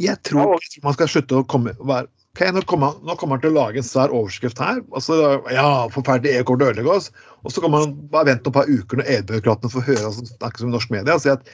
jeg 0.00 0.16
tror 0.24 0.60
man 0.84 0.96
skal 0.96 1.10
slutte 1.10 1.40
å 1.40 1.46
komme 1.48 1.74
være 1.76 2.08
okay, 2.34 2.52
nå, 2.54 2.62
kommer 2.62 2.92
han, 2.92 3.00
nå 3.04 3.16
kommer 3.18 3.36
han 3.36 3.42
til 3.42 3.52
å 3.52 3.58
lage 3.58 3.80
en 3.80 3.86
svær 3.86 4.12
overskrift 4.14 4.60
her. 4.62 4.80
Altså, 4.96 5.16
ja, 5.52 5.66
forferdelig 5.92 6.38
EU 6.38 6.46
kommer 6.46 6.62
til 6.62 6.68
å 6.68 6.74
ødelegge 6.74 6.94
oss. 6.94 7.10
Og 7.44 7.54
så 7.54 7.64
kan 7.64 7.74
man 7.74 7.96
bare 8.12 8.30
vente 8.30 8.50
et 8.52 8.56
par 8.56 8.70
uker 8.70 9.00
når 9.00 9.10
EU-byråkratene 9.16 9.72
får 9.74 9.88
høre 9.88 10.12
oss 10.12 10.20
snakke 10.30 10.62
som 10.62 10.72
norsk 10.74 10.92
media 10.94 11.16
og 11.18 11.24
si 11.24 11.32
at 11.32 11.50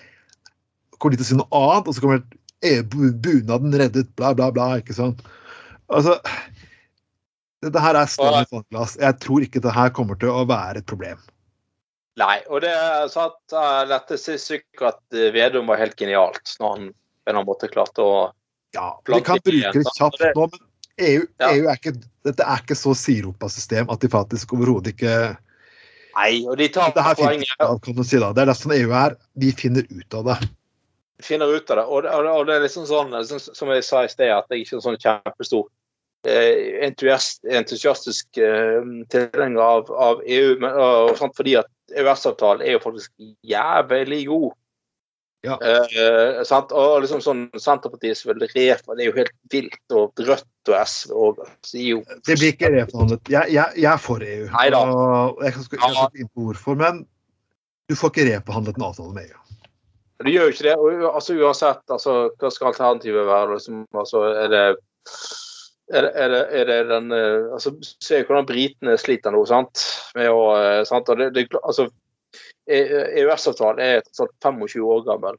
kommer 0.96 1.16
de 1.16 1.20
til 1.20 1.26
å 1.26 1.28
si 1.28 1.38
noe 1.38 1.58
annet, 1.60 1.88
og 1.88 1.96
så 1.96 2.04
kommer 2.04 2.22
EU-bunaden 2.64 3.74
reddet, 3.76 4.12
bla, 4.16 4.32
bla, 4.36 4.50
bla. 4.54 4.68
ikke 4.80 4.96
sant? 4.96 5.20
Altså, 5.92 6.16
dette 7.64 7.80
her 7.82 7.94
er 7.98 8.10
større 8.10 8.44
vannglass. 8.52 8.96
Jeg 9.00 9.18
tror 9.22 9.44
ikke 9.46 9.62
det 9.64 9.72
her 9.76 9.90
kommer 9.96 10.18
til 10.20 10.32
å 10.32 10.44
være 10.48 10.82
et 10.82 10.86
problem. 10.88 11.18
Nei, 12.16 12.38
og 12.48 12.62
det 12.64 12.70
er 12.72 13.08
sant, 13.12 13.36
dette 13.90 14.16
syns 14.20 14.46
ikke 14.56 14.88
at 14.88 15.00
eh, 15.16 15.28
Vedum 15.34 15.68
var 15.68 15.80
helt 15.82 15.96
genialt 16.00 16.54
når 16.60 16.70
han 16.76 16.86
på 17.26 17.32
en 17.34 17.40
måte 17.44 17.68
klarte 17.68 18.04
å 18.04 18.14
Ja, 18.76 18.94
vi 19.04 19.20
kan 19.24 19.40
bruke 19.44 19.72
det 19.76 19.92
kjapt 19.98 20.22
nå, 20.36 20.46
men 20.52 20.62
EU, 20.96 21.26
ja. 21.42 21.50
EU 21.52 21.66
er 21.68 21.76
ikke, 21.76 21.92
dette 22.24 22.44
er 22.46 22.62
ikke 22.62 22.76
så 22.78 22.94
siropasystem 22.96 23.90
at 23.92 24.00
de 24.00 24.08
faktisk 24.08 24.54
overhodet 24.56 24.94
ikke 24.94 25.16
Nei, 26.16 26.46
og 26.48 26.56
de 26.56 26.70
tar 26.72 26.94
Det 26.96 27.04
her 27.04 27.18
poenget. 27.18 27.50
kan 27.60 28.04
si. 28.04 28.16
Det 28.16 28.40
er 28.40 28.48
det 28.48 28.56
som 28.56 28.72
EU 28.72 28.92
er. 28.96 29.16
De 29.36 29.50
finner 29.52 29.84
ut 29.84 30.14
av 30.16 30.24
det. 30.24 30.36
finner 31.20 31.52
ut 31.52 31.70
av 31.70 31.76
det. 31.76 31.84
Og, 31.84 32.02
det- 32.02 32.12
og, 32.16 32.46
det- 32.46 32.54
er 32.56 32.60
liksom 32.64 32.86
sånn, 32.88 33.12
som 33.54 33.68
jeg 33.68 33.84
sa 33.84 34.04
i 34.04 34.08
sted, 34.08 34.30
at 34.32 34.46
jeg 34.48 34.64
ikke 34.64 34.76
er 34.78 34.80
sånn 34.80 34.96
kjempestor 34.96 35.68
entusiastisk 36.26 38.38
eh, 38.38 38.84
tilhenger 39.12 39.62
av, 39.62 39.90
av 39.92 40.22
EU, 40.26 40.54
men, 40.62 40.70
og, 40.72 41.16
sånt, 41.20 41.36
fordi 41.38 41.56
at 41.60 41.70
EØS-avtalen 41.94 42.64
er 42.66 42.76
jo 42.76 42.82
faktisk 42.82 43.12
jævlig 43.46 44.24
god. 44.30 44.54
Ja. 45.46 45.54
Eh, 45.62 46.40
sant? 46.48 46.72
Og 46.74 47.04
liksom 47.04 47.20
sånn 47.22 47.44
Senterpartiet 47.60 48.18
som 48.18 48.32
vil 48.32 48.40
er 49.04 49.04
jo 49.04 49.14
helt 49.14 49.34
vilt. 49.52 49.82
Og 49.94 50.18
Rødt 50.18 50.72
og 50.72 50.78
SV 50.82 51.12
og 51.14 51.42
jo 51.78 52.00
Det 52.26 52.38
blir 52.40 52.54
ikke 52.54 52.72
reforhandlet. 52.74 53.30
Jeg, 53.30 53.52
jeg, 53.54 53.78
jeg 53.78 53.90
er 53.92 54.02
for 54.02 54.24
EU. 54.26 54.48
Neida. 54.56 54.80
Og 54.90 55.44
jeg 55.44 55.54
kan 55.54 55.68
ikke 55.68 55.92
inn 56.18 56.32
på 56.32 56.48
hvorfor, 56.48 56.80
men 56.80 57.04
du 57.86 57.94
får 57.94 58.14
ikke 58.14 58.30
reforhandlet 58.32 58.80
en 58.80 58.88
avtale 58.88 59.14
med 59.14 59.30
EU. 59.30 59.42
Du 60.24 60.30
gjør 60.32 60.48
jo 60.48 60.54
ikke 60.54 60.66
det. 60.66 60.76
Og, 60.80 61.02
altså, 61.12 61.36
uansett, 61.36 61.82
altså, 61.92 62.16
hva 62.40 62.50
skal 62.50 62.72
alternativet 62.72 63.28
være? 63.28 63.58
Liksom, 63.58 63.84
altså, 63.94 64.24
er 64.32 64.50
det 64.50 64.64
er 65.94 66.02
det, 66.02 66.40
er 66.50 66.64
det, 66.66 66.76
den 66.90 67.12
eh, 67.14 67.52
altså, 67.54 67.72
Se 68.02 68.22
hvordan 68.24 68.46
britene 68.48 68.96
sliter 68.98 69.34
nå, 69.34 69.44
sant? 69.46 69.84
Med 70.16 70.32
å, 70.32 70.40
eh, 70.58 70.82
sant? 70.88 71.06
Det, 71.06 71.30
det, 71.36 71.46
altså, 71.62 71.88
EØS-avtalen 72.66 73.82
er 73.84 74.02
sånn, 74.16 74.32
25 74.42 74.82
år 74.82 75.04
gammel 75.06 75.38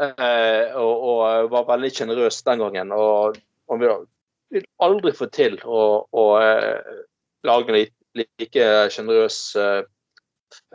eh, 0.00 0.74
og, 0.80 1.04
og 1.08 1.50
var 1.52 1.66
veldig 1.68 1.90
sjenerøs 1.94 2.42
den 2.46 2.62
gangen. 2.64 2.94
Og, 2.96 3.38
og 3.70 3.82
vi 3.82 3.90
vil 4.56 4.68
aldri 4.84 5.12
få 5.16 5.28
til 5.34 5.58
å, 5.64 5.82
å 6.08 6.24
eh, 6.40 7.02
lage 7.46 7.74
en 7.74 7.92
like, 8.16 8.70
sjenerøs 8.94 9.38
eh, 9.60 9.82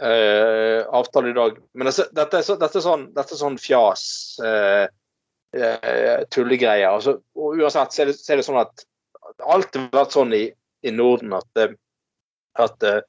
eh, 0.05 0.85
avtale 0.85 1.33
i 1.33 1.37
dag. 1.37 1.59
Men 1.73 1.91
altså, 1.91 2.07
dette, 2.13 2.43
er 2.43 2.61
dette, 2.61 2.77
er 2.79 2.85
sånn, 2.85 3.09
dette 3.15 3.35
er 3.35 3.41
sånn 3.41 3.59
fjas. 3.61 4.05
Eh, 4.45 4.85
eh, 5.57 6.27
tullegreier. 6.31 6.91
Altså, 6.91 7.19
og 7.35 7.59
uansett 7.59 7.95
så 7.95 8.05
er, 8.05 8.11
det, 8.11 8.19
så 8.19 8.33
er 8.33 8.41
det 8.41 8.47
sånn 8.47 8.61
at 8.61 8.85
alltid 9.45 9.89
vært 9.93 10.15
sånn 10.15 10.33
i, 10.35 10.45
i 10.85 10.93
Norden 10.95 11.35
at, 11.37 11.61
eh, 11.61 11.75
at 12.59 12.85
eh, 12.87 13.01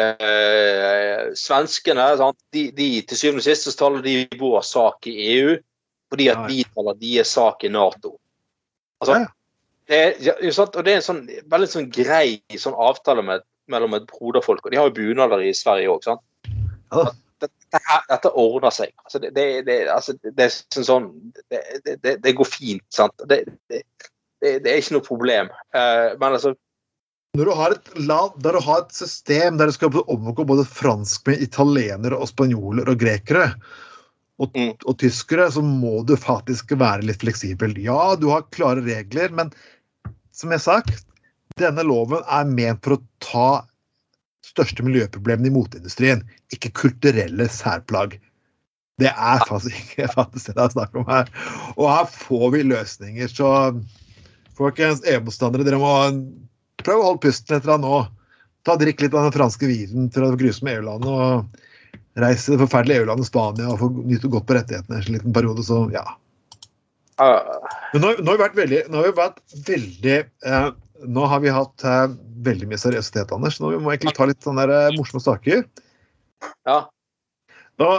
eh, 0.00 1.24
svenskene? 1.38 2.08
De, 2.52 2.68
de 2.76 2.88
til 3.08 3.20
syvende 3.20 3.42
og 3.42 3.48
sist 3.48 3.68
så 3.68 3.74
taler 3.78 4.04
de 4.04 4.20
vår 4.40 4.60
sak 4.66 5.08
i 5.10 5.16
EU, 5.34 5.56
fordi 6.12 6.30
at 6.32 6.44
vi 6.48 6.62
taler 6.74 6.98
deres 7.00 7.34
sak 7.36 7.64
i 7.66 7.72
Nato. 7.72 8.16
Altså, 9.02 9.20
det, 9.88 10.00
er- 10.18 10.60
og 10.64 10.82
det 10.84 10.92
er 10.92 10.98
en 10.98 11.06
sånn, 11.06 11.22
veldig 11.48 11.70
sånn 11.70 11.88
grei 11.94 12.40
sånn 12.58 12.76
avtale 12.76 13.22
med, 13.24 13.46
mellom 13.72 13.96
et 13.96 14.08
broderfolk. 14.10 14.66
Og 14.66 14.74
de 14.74 14.80
har 14.80 14.90
jo 14.90 14.96
bunader 14.98 15.44
i 15.44 15.54
Sverige 15.56 15.94
òg, 15.94 16.04
sant. 16.04 16.24
Ja. 16.92 17.08
Dette, 17.38 17.98
dette 18.08 18.30
ordner 18.34 18.72
seg. 18.74 18.90
Altså, 19.04 19.20
det, 19.22 19.30
det, 19.36 19.44
det, 19.68 19.76
altså, 19.92 20.16
det 20.24 20.48
sånn, 20.50 21.12
det, 21.52 21.60
det, 21.84 21.94
det, 22.02 22.14
det 22.24 22.32
går 22.34 22.48
fint, 22.50 22.82
sant. 22.90 23.14
Det, 23.30 23.44
det, 24.42 24.58
det, 24.64 24.70
er 24.70 24.80
ikke 24.80 24.96
noe 24.96 25.06
problem. 25.06 25.52
Uh, 25.74 26.14
men 26.20 26.32
altså 26.32 26.54
Når 27.38 27.50
du 27.50 27.54
har 27.58 27.74
et 27.74 27.90
land 27.98 28.38
der 28.44 28.56
du 28.56 28.62
har 28.64 28.84
et 28.84 28.94
system 28.96 29.58
der 29.58 29.70
du 29.70 29.76
skal 29.76 30.00
omgå 30.06 30.46
både 30.48 30.66
franskmenn, 30.68 31.42
italienere, 31.44 32.18
og 32.18 32.30
spanjoler 32.30 32.88
og 32.88 33.00
grekere 33.00 33.52
og, 34.38 34.54
Mm. 34.54 34.76
og 34.86 34.98
tyskere, 35.02 35.48
så 35.50 35.62
må 35.62 36.04
du 36.06 36.14
faktisk 36.16 36.70
være 36.78 37.02
litt 37.02 37.24
fleksibel. 37.24 37.74
Ja, 37.82 38.14
du 38.14 38.28
har 38.30 38.46
klare 38.54 38.84
regler, 38.86 39.34
men 39.34 39.50
som 40.30 40.54
jeg 40.54 40.62
har 40.62 40.78
sagt, 40.78 41.04
denne 41.58 41.82
loven 41.82 42.22
er 42.22 42.46
ment 42.46 42.84
for 42.84 42.96
å 42.96 43.02
ta 43.18 43.48
største 44.46 44.84
miljøproblemene 44.86 45.50
i 45.50 45.54
moteindustrien, 45.54 46.22
ikke 46.54 46.74
kulturelle 46.84 47.48
særplagg. 47.50 48.18
Det 48.98 49.10
er 49.10 49.44
faktisk 49.46 49.76
ikke 49.82 50.08
faktisk 50.14 50.50
det 50.50 50.56
det 50.58 50.64
er 50.64 50.74
snakk 50.74 50.96
om 50.98 51.06
her. 51.10 51.30
Og 51.76 51.86
her 51.90 52.08
får 52.10 52.46
vi 52.54 52.64
løsninger, 52.66 53.30
så 53.30 53.50
folkens, 54.58 55.04
EU-motstandere, 55.06 55.66
dere 55.66 55.80
må 55.80 55.94
prøve 56.82 57.02
å 57.02 57.08
holde 57.10 57.24
pusten 57.24 57.56
etter 57.56 57.74
han 57.74 57.84
nå. 57.84 58.02
Ta 58.66 58.76
Drikk 58.78 59.00
litt 59.04 59.14
av 59.14 59.28
den 59.28 59.34
franske 59.34 59.68
vinen 59.70 60.10
å 60.10 60.34
gruse 60.38 60.66
med 60.66 60.80
EU-landet 60.80 61.08
og 61.08 61.64
Reise 62.18 62.48
til 62.48 62.56
det 62.56 62.64
forferdelige 62.64 63.04
EU-landet 63.04 63.28
Spania 63.28 63.68
og 63.70 63.78
få 63.78 63.88
nyte 63.94 64.30
godt 64.32 64.48
på 64.48 64.56
rettighetene 64.56 64.98
en 64.98 65.14
liten 65.14 65.34
periode. 65.34 65.62
Så 65.66 65.84
ja. 65.94 66.02
eh, 67.22 67.72
Men 67.92 68.02
nå, 68.02 68.12
nå 68.18 68.32
har 68.32 68.38
vi 68.38 68.42
vært 68.42 68.58
veldig, 68.58 68.80
nå 68.90 68.98
har 69.00 69.08
vi 69.08 69.16
vært 69.20 69.42
veldig 69.68 70.18
eh, 70.18 70.68
Nå 71.14 71.26
har 71.30 71.42
vi 71.44 71.50
hatt 71.54 71.84
eh, 71.86 72.14
veldig 72.42 72.66
mye 72.72 72.80
seriøsitet, 72.82 73.30
Anders. 73.30 73.60
Nå 73.62 73.70
må 73.76 73.84
vi 73.84 73.92
egentlig 73.94 74.16
ta 74.16 74.26
litt 74.26 74.42
sånne 74.42 74.64
der, 74.66 74.88
eh, 74.88 74.96
morsomme 74.98 75.22
saker. 75.22 75.62
Ja. 76.66 76.78
Nå, 77.78 77.90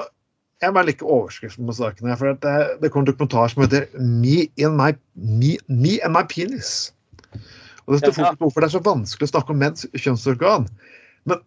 jeg 0.62 0.76
bare 0.76 0.90
liker 0.90 1.08
overskriften 1.08 1.68
på 1.68 1.76
sakene. 1.78 2.18
for 2.18 2.34
at 2.34 2.42
det, 2.44 2.56
det 2.82 2.92
kommer 2.92 3.08
en 3.08 3.12
dokumentar 3.14 3.48
som 3.48 3.64
heter 3.64 3.88
Me 4.00 4.48
my, 4.58 4.92
me, 5.16 5.58
me 5.68 6.00
and 6.04 6.14
my 6.14 6.24
penis. 6.30 6.94
Og 7.86 7.94
det 7.94 8.00
står 8.00 8.12
fokus 8.12 8.38
på 8.38 8.46
hvorfor 8.46 8.62
det 8.62 8.68
er 8.68 8.76
så 8.76 8.84
vanskelig 8.86 9.30
å 9.30 9.32
snakke 9.32 9.54
om 9.54 9.62
menns 9.64 9.88
kjønnsorgan. 9.96 10.68
Men 11.26 11.40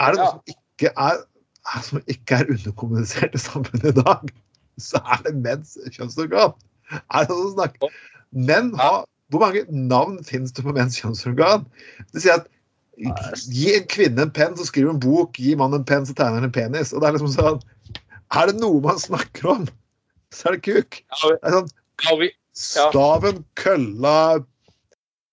er 0.00 0.14
det 0.14 0.20
noe 0.20 0.34
som 0.34 0.54
ikke 0.54 0.92
er, 0.92 1.24
er, 1.72 1.80
som 1.88 2.02
ikke 2.06 2.38
er 2.38 2.52
underkommunisert 2.54 3.34
i 3.34 3.42
samfunnet 3.42 3.90
i 3.90 3.96
dag, 4.02 4.30
så 4.78 5.00
er 5.02 5.24
det 5.26 5.34
menns 5.40 5.74
kjønnsorgan. 5.96 6.54
Er 6.92 7.24
det 7.24 7.32
noe 7.32 7.48
som 7.48 7.56
snakker 7.56 8.00
Menn 8.34 8.72
har 8.74 9.04
Hvor 9.32 9.40
mange 9.40 9.62
navn 9.70 10.18
finnes 10.26 10.52
det 10.52 10.62
på 10.66 10.72
menns 10.74 10.98
kjønnsorgan? 11.00 11.64
Det 12.12 12.22
sier 12.22 12.42
at 12.42 12.50
Gi 13.50 13.72
en 13.74 13.86
kvinne 13.90 14.22
en 14.22 14.30
penn, 14.30 14.52
så 14.54 14.66
skriver 14.68 14.92
hun 14.92 14.98
en 14.98 15.02
bok. 15.02 15.38
Gi 15.40 15.56
mannen 15.58 15.80
en 15.80 15.86
penn, 15.88 16.04
så 16.06 16.14
tegner 16.14 16.38
han 16.38 16.48
en 16.48 16.54
penis. 16.54 16.92
Og 16.94 17.02
det 17.02 17.08
er 17.08 17.16
liksom 17.16 17.32
sånn 17.32 17.62
Er 18.32 18.50
det 18.50 18.56
noe 18.60 18.80
man 18.84 18.98
snakker 19.00 19.50
om, 19.52 19.66
så 20.34 20.50
er 20.50 20.56
det 20.56 20.64
kuk. 20.66 21.00
Det 21.22 21.36
er 21.42 21.56
sånn. 21.58 21.70
Staven, 22.54 23.42
kølla, 23.58 24.44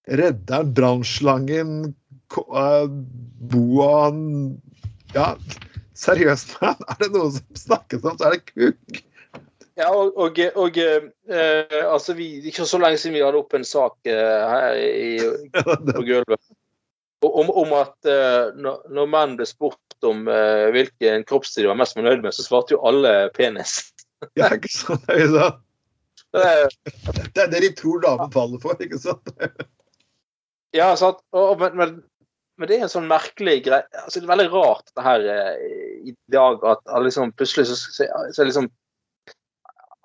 redderen, 0.09 0.73
brannslangen, 0.77 1.73
eh, 2.33 2.87
boaen 3.53 4.21
Ja, 5.13 5.35
seriøst, 5.99 6.57
man. 6.61 6.81
Er 6.89 6.99
det 7.03 7.11
noe 7.13 7.31
som 7.37 7.63
snakkes 7.65 8.05
om, 8.05 8.17
så 8.17 8.31
er 8.31 8.37
det 8.37 8.43
kuk. 8.51 9.03
ja, 9.79 9.89
og, 9.89 10.17
og, 10.17 10.39
og 10.59 10.77
eh, 10.81 11.77
altså 11.85 12.15
vi, 12.17 12.33
ikke 12.49 12.65
så 12.67 12.81
lenge 12.81 12.99
siden 13.01 13.17
vi 13.19 13.23
hadde 13.25 13.39
opp 13.39 13.53
en 13.57 13.67
sak 13.67 14.09
eh, 14.09 14.49
her 14.55 14.81
i, 14.81 15.13
på 15.95 16.03
gulvet 16.07 16.51
om, 17.21 17.49
om 17.49 17.73
at 17.77 18.09
eh, 18.09 18.51
når 18.57 19.09
menn 19.09 19.37
ble 19.37 19.47
spurt 19.49 19.90
om 20.07 20.27
eh, 20.31 20.67
hvilken 20.75 21.25
kroppstid 21.29 21.65
de 21.65 21.71
var 21.71 21.79
mest 21.79 21.97
fornøyd 21.97 22.23
med, 22.23 22.33
så 22.35 22.45
svarte 22.45 22.75
jo 22.75 22.83
alle 22.87 23.29
penis. 23.37 23.81
Ja, 24.37 24.51
ikke 24.53 24.69
sant? 24.69 25.05
Det 25.09 25.17
er 25.17 25.31
sånn. 25.33 25.55
Eh, 26.37 26.67
Det 27.33 27.41
er 27.41 27.47
det 27.51 27.61
de 27.63 27.69
tror 27.77 28.03
damen 28.03 28.29
faller 28.33 28.61
for, 28.61 28.77
ikke 28.83 28.99
sant? 29.01 29.31
Ja, 30.77 30.93
sant. 30.95 31.19
Og, 31.35 31.57
men, 31.59 31.73
men, 31.75 31.95
men 32.59 32.69
det 32.69 32.77
er 32.77 32.85
en 32.85 32.93
sånn 32.93 33.09
merkelig 33.09 33.57
greie 33.65 33.83
altså, 34.03 34.21
Det 34.21 34.27
er 34.27 34.31
veldig 34.35 34.51
rart 34.53 34.93
det 34.93 35.03
her 35.03 35.25
eh, 35.33 35.65
i 36.11 36.13
dag 36.31 36.61
at 36.63 36.85
at 36.85 37.03
liksom, 37.03 37.33
plutselig 37.35 37.67
så, 37.71 37.79
så, 37.81 38.07
så 38.35 38.47
liksom 38.47 38.69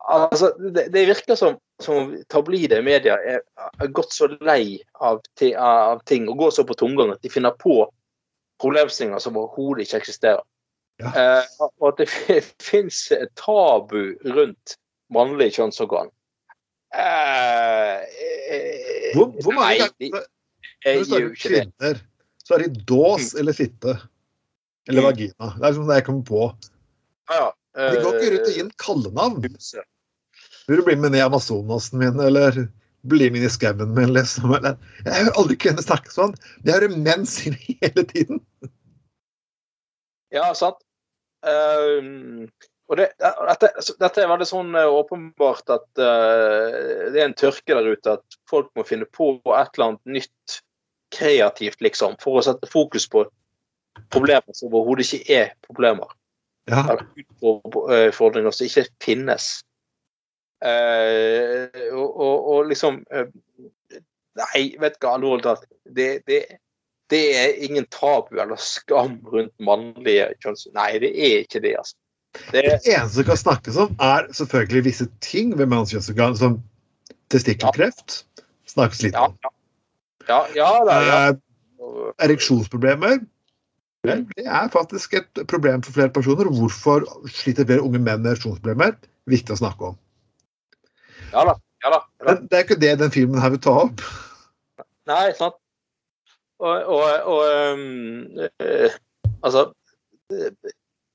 Altså, 0.06 0.52
det, 0.70 0.85
det 0.94 1.09
virker 1.09 1.35
som, 1.35 1.56
som 1.82 2.12
tabloide 2.30 2.78
medier 2.87 3.18
er, 3.26 3.40
er 3.82 3.88
gått 3.90 4.12
så 4.14 4.28
lei 4.38 4.78
av, 5.02 5.18
av 5.59 6.02
ting 6.06 6.28
og 6.30 6.38
går 6.44 6.52
så 6.54 6.64
på 6.66 6.76
tomgang 6.78 7.11
at 7.11 7.24
de 7.26 7.32
finner 7.32 7.56
på 7.59 7.80
problemstillinger 8.62 9.19
som 9.23 9.37
overhodet 9.37 9.87
ikke 9.87 10.01
eksisterer. 10.03 10.42
Ja. 11.03 11.11
Eh, 11.12 11.45
og 11.81 11.88
at 11.92 11.99
det 12.01 12.09
fins 12.71 13.03
tabu 13.37 14.14
rundt 14.25 14.77
mannlig 15.12 15.53
kjønnsorgan. 15.59 16.09
Eh, 16.97 17.97
eh, 18.55 19.12
Hvor, 19.14 19.33
hvor 19.42 19.53
mange 19.57 19.79
nei, 19.79 19.88
de- 20.01 20.11
Når 20.87 21.01
du 21.01 21.05
snakker 21.05 21.27
jo 21.27 21.35
kvinner, 21.40 22.01
så 22.47 22.55
er 22.57 22.62
de 22.66 22.85
dås 22.88 23.35
eller 23.35 23.53
fitte. 23.57 23.97
Eller 24.88 25.03
Mm. 25.03 25.07
vagina. 25.11 25.47
Det 25.57 25.64
er 25.64 25.71
liksom 25.73 25.88
det 25.88 25.95
jeg 25.99 26.05
kommer 26.07 26.25
på. 26.29 26.42
Ja, 27.31 27.47
De 27.77 27.97
går 28.03 28.14
ikke 28.14 28.31
rundt 28.33 28.47
og 28.47 28.49
eh, 28.49 28.55
gir 28.55 28.64
en 28.64 28.71
kallenavn. 28.79 29.40
Vil 30.69 30.77
du 30.79 30.83
bli 30.87 30.95
med 30.97 31.11
ned 31.11 31.19
i 31.21 31.25
Amazonasen 31.27 31.99
min, 31.99 32.21
eller 32.23 32.69
bli 33.11 33.29
med 33.31 33.42
inn 33.42 33.49
i 33.49 33.53
skauen 33.53 33.95
min, 33.97 34.12
liksom? 34.16 34.55
Eller? 34.59 34.79
Jeg 35.05 35.14
hører 35.14 35.40
aldri 35.42 35.59
kvinner 35.64 35.85
snakke 35.85 36.12
sånn. 36.12 36.35
Jeg 36.64 36.77
hører 36.77 36.97
menn 36.97 37.27
si 37.29 37.53
det 37.55 37.77
hele 37.83 38.07
tiden. 38.11 38.42
Ja, 40.35 40.51
sant. 40.59 40.81
Uh, 41.47 42.47
og 42.90 43.01
det, 43.01 43.09
dette, 43.19 43.71
dette 43.99 44.23
er 44.23 44.31
veldig 44.31 44.47
sånn 44.47 44.75
eh, 44.79 44.87
åpenbart 44.87 45.73
at 45.75 45.87
uh, 45.99 47.09
det 47.11 47.19
er 47.19 47.25
en 47.25 47.35
tørke 47.38 47.75
der 47.75 47.88
ute 47.90 48.14
at 48.19 48.38
folk 48.51 48.71
må 48.79 48.85
finne 48.87 49.09
på 49.11 49.33
et 49.35 49.75
eller 49.75 49.88
annet 49.88 50.19
nytt 50.19 50.61
kreativt, 51.14 51.81
liksom, 51.83 52.14
for 52.23 52.38
å 52.38 52.45
sette 52.47 52.69
fokus 52.71 53.07
på 53.11 53.25
problemer 54.12 54.55
som 54.55 54.71
overhodet 54.71 55.07
ikke 55.07 55.35
er 55.35 55.53
problemer. 55.66 56.11
Ja. 56.71 56.83
Eller 56.83 57.07
utfordringer 58.07 58.55
som 58.55 58.66
ikke 58.66 58.87
finnes. 59.03 59.49
Eh, 60.66 61.90
og, 61.92 62.07
og, 62.11 62.46
og 62.52 62.70
liksom 62.70 63.02
eh, 63.14 63.29
Nei, 64.37 64.62
vet 64.81 64.98
du 64.98 65.07
hva, 65.07 65.14
alvorlig 65.16 65.46
talt. 65.46 65.62
Det, 65.96 66.09
det, 66.29 66.42
det 67.09 67.20
er 67.40 67.55
ingen 67.64 67.87
tabu 67.88 68.37
eller 68.37 68.59
skam 68.61 69.14
rundt 69.33 69.55
mannlige 69.64 70.26
kjønns... 70.44 70.66
Nei, 70.76 70.90
det 71.00 71.14
er 71.14 71.46
ikke 71.46 71.62
det, 71.64 71.72
altså. 71.81 71.96
Det 72.50 72.66
Det 72.66 72.92
eneste 72.92 73.14
som 73.14 73.29
kan 73.31 73.40
snakkes 73.40 73.79
om, 73.81 73.94
er 73.96 74.29
selvfølgelig 74.37 74.83
visse 74.90 75.07
ting 75.24 75.55
ved 75.57 75.70
manns 75.72 75.94
kjønnsorgan, 75.94 76.37
som 76.37 76.59
testikkelkreft. 77.33 78.18
Snakkes 78.68 79.07
litt 79.07 79.16
ja, 79.16 79.24
om. 79.31 79.38
ja. 79.40 79.55
Ja, 80.29 80.40
ja, 80.59 80.70
da, 80.85 81.00
ja. 81.07 81.18
Eh, 81.33 82.12
ereksjonsproblemer. 82.26 83.22
Det 84.07 84.44
er 84.46 84.68
faktisk 84.70 85.16
et 85.18 85.46
problem 85.50 85.83
for 85.83 85.96
flere 85.96 86.12
personer. 86.14 86.50
Hvorfor 86.52 87.07
sliter 87.31 87.66
flere 87.66 87.83
unge 87.83 87.98
menn 87.98 88.20
med 88.20 88.35
ereksjonsproblemer? 88.35 88.98
Viktig 89.31 89.57
å 89.57 89.62
snakke 89.64 89.92
om. 89.92 89.96
Ja 91.32 91.44
da. 91.48 91.54
Ja 91.84 91.92
da. 91.92 92.00
Ja, 92.20 92.24
da. 92.26 92.34
Det, 92.34 92.50
det 92.50 92.58
er 92.58 92.66
ikke 92.66 92.80
det 92.80 92.98
den 93.02 93.14
filmen 93.14 93.42
her 93.42 93.52
vil 93.54 93.62
ta 93.62 93.76
opp. 93.86 94.04
Nei, 95.06 95.30
sant. 95.38 95.58
Og, 96.58 96.76
og, 96.88 97.02
og 97.28 97.72
um, 97.74 98.38
øh, 98.64 98.94
Altså 99.44 99.66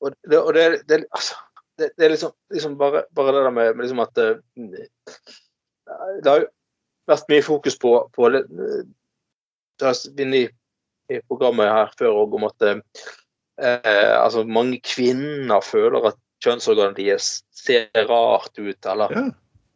Og 0.02 0.14
det, 0.30 0.38
og 0.38 0.54
det, 0.54 0.82
det, 0.90 1.06
altså, 1.12 1.36
det, 1.78 1.90
er 1.98 2.10
liksom, 2.10 2.32
liksom 2.54 2.78
bare, 2.78 3.04
bare 3.16 3.36
det 3.36 3.44
der 3.44 3.50
med, 3.50 3.74
med 3.74 3.84
liksom 3.84 4.00
at 4.00 4.18
eh, 4.18 4.38
Det 6.24 6.32
har 6.32 6.40
jo 6.44 6.48
vært 7.10 7.30
mye 7.30 7.44
fokus 7.44 7.78
på, 7.82 7.92
på 8.14 8.30
det, 8.30 8.44
det 9.80 9.88
har 9.88 10.34
i, 10.38 10.44
i 11.10 11.20
programmet 11.28 11.74
her 11.74 11.94
før 12.00 12.22
og 12.22 12.36
om 12.38 12.46
at 12.48 12.68
eh, 12.70 14.18
altså 14.22 14.44
mange 14.44 14.80
kvinner 14.86 15.62
føler 15.66 16.08
at 16.12 16.20
kjønnsorganet 16.42 16.98
deres 16.98 17.42
ser 17.52 17.90
rart 18.10 18.58
ut, 18.58 18.86
eller 18.86 19.18
Ja. 19.18 19.26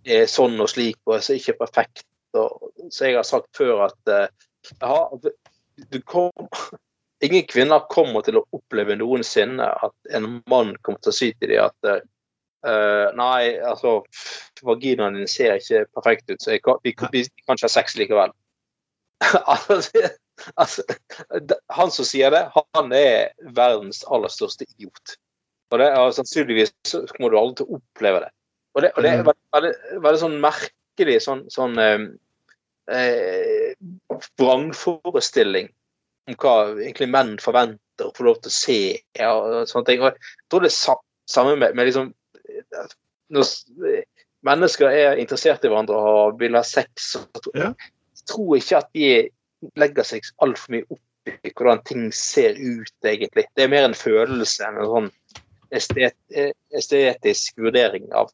Er 0.06 0.26
sånn 0.30 0.60
og 0.62 0.70
slik 0.72 0.98
og 1.06 1.18
er 1.18 1.38
ikke 1.38 1.58
perfekt. 1.60 2.06
Og, 2.36 2.72
så 2.92 3.10
jeg 3.10 3.18
har 3.20 3.28
sagt 3.28 3.52
før 3.58 3.86
at 3.88 4.12
eh, 4.12 4.28
ja, 4.82 4.98
du, 5.92 6.00
kom, 6.08 6.32
ingen 7.24 7.46
kvinner 7.50 7.86
kommer 7.92 8.26
til 8.26 8.40
å 8.42 8.46
oppleve 8.56 8.98
noensinne 9.00 9.70
at 9.88 10.16
en 10.18 10.42
mann 10.52 10.76
kommer 10.84 11.02
til 11.04 11.14
å 11.14 11.18
si 11.22 11.32
til 11.40 11.56
dem 11.56 11.70
at 11.70 12.04
Uh, 12.66 13.12
nei, 13.14 13.60
altså 13.62 14.00
vaginaen 14.66 15.14
din 15.20 15.28
ser 15.30 15.60
ikke 15.60 15.84
perfekt 15.94 16.32
ut, 16.32 16.42
så 16.42 16.56
kan, 16.58 16.80
vi, 16.82 16.96
kan- 16.98 17.12
vi 17.14 17.22
kan 17.46 17.60
ikke 17.60 17.68
ha 17.68 17.70
sex 17.70 17.94
likevel. 18.00 18.32
altså, 19.54 20.08
altså, 20.58 20.86
han 21.78 21.94
som 21.94 22.08
sier 22.10 22.34
det, 22.34 22.42
han 22.74 22.90
er 22.98 23.36
verdens 23.54 24.02
aller 24.10 24.34
største 24.34 24.66
idiot. 24.66 25.14
Og 25.70 25.82
det 25.82 25.92
er 25.92 26.16
sannsynligvis 26.18 26.74
kommer 27.14 27.36
du 27.36 27.38
aldri 27.38 27.60
til 27.62 27.70
å 27.70 27.78
oppleve 27.78 28.24
det. 28.26 28.32
Og 28.76 28.84
det, 28.84 28.92
og 28.96 29.06
det 29.06 29.14
var 29.24 29.38
veldig, 29.56 29.72
veldig, 30.04 30.20
sånn 30.20 30.38
merkelig 30.44 31.18
sånn, 31.24 31.46
sånn 31.52 31.80
eh, 31.80 32.02
eh, 32.92 33.72
vrangforestilling 34.42 35.70
om 36.28 36.38
hva 36.42 36.56
egentlig 36.74 37.08
menn 37.14 37.36
forventer 37.40 38.10
å 38.10 38.14
få 38.18 38.28
lov 38.28 38.42
til 38.44 38.52
å 38.52 38.58
se. 38.58 38.80
Ja, 39.16 39.32
og 39.38 39.70
sånne 39.72 39.88
ting. 39.88 40.04
Og 40.04 40.12
jeg 40.12 40.52
tror 40.52 40.66
det 40.66 40.72
er 40.74 40.76
sa 40.76 40.98
samme 41.32 41.56
med, 41.58 41.78
med 41.78 41.90
liksom 41.90 42.12
eh, 42.12 42.92
Når 43.34 43.48
mennesker 44.46 44.92
er 44.92 45.22
interessert 45.22 45.64
i 45.66 45.72
hverandre 45.72 45.98
og 45.98 46.38
vil 46.38 46.58
ha 46.58 46.62
sex, 46.68 47.16
jeg 47.56 48.28
tror 48.30 48.58
ikke 48.60 48.82
at 48.84 48.92
de 48.94 49.08
legger 49.80 50.06
seg 50.06 50.28
altfor 50.46 50.76
mye 50.76 50.86
opp 50.92 51.02
i 51.32 51.50
hvordan 51.50 51.82
ting 51.88 52.10
ser 52.14 52.58
ut, 52.60 52.94
egentlig. 53.02 53.48
Det 53.58 53.66
er 53.66 53.72
mer 53.72 53.88
en 53.88 53.98
følelse 53.98 54.68
enn 54.68 54.78
en 54.82 54.92
sånn 54.92 55.10
estet, 55.74 56.18
eh, 56.30 56.52
estetisk 56.78 57.58
vurdering 57.66 58.12
av. 58.14 58.30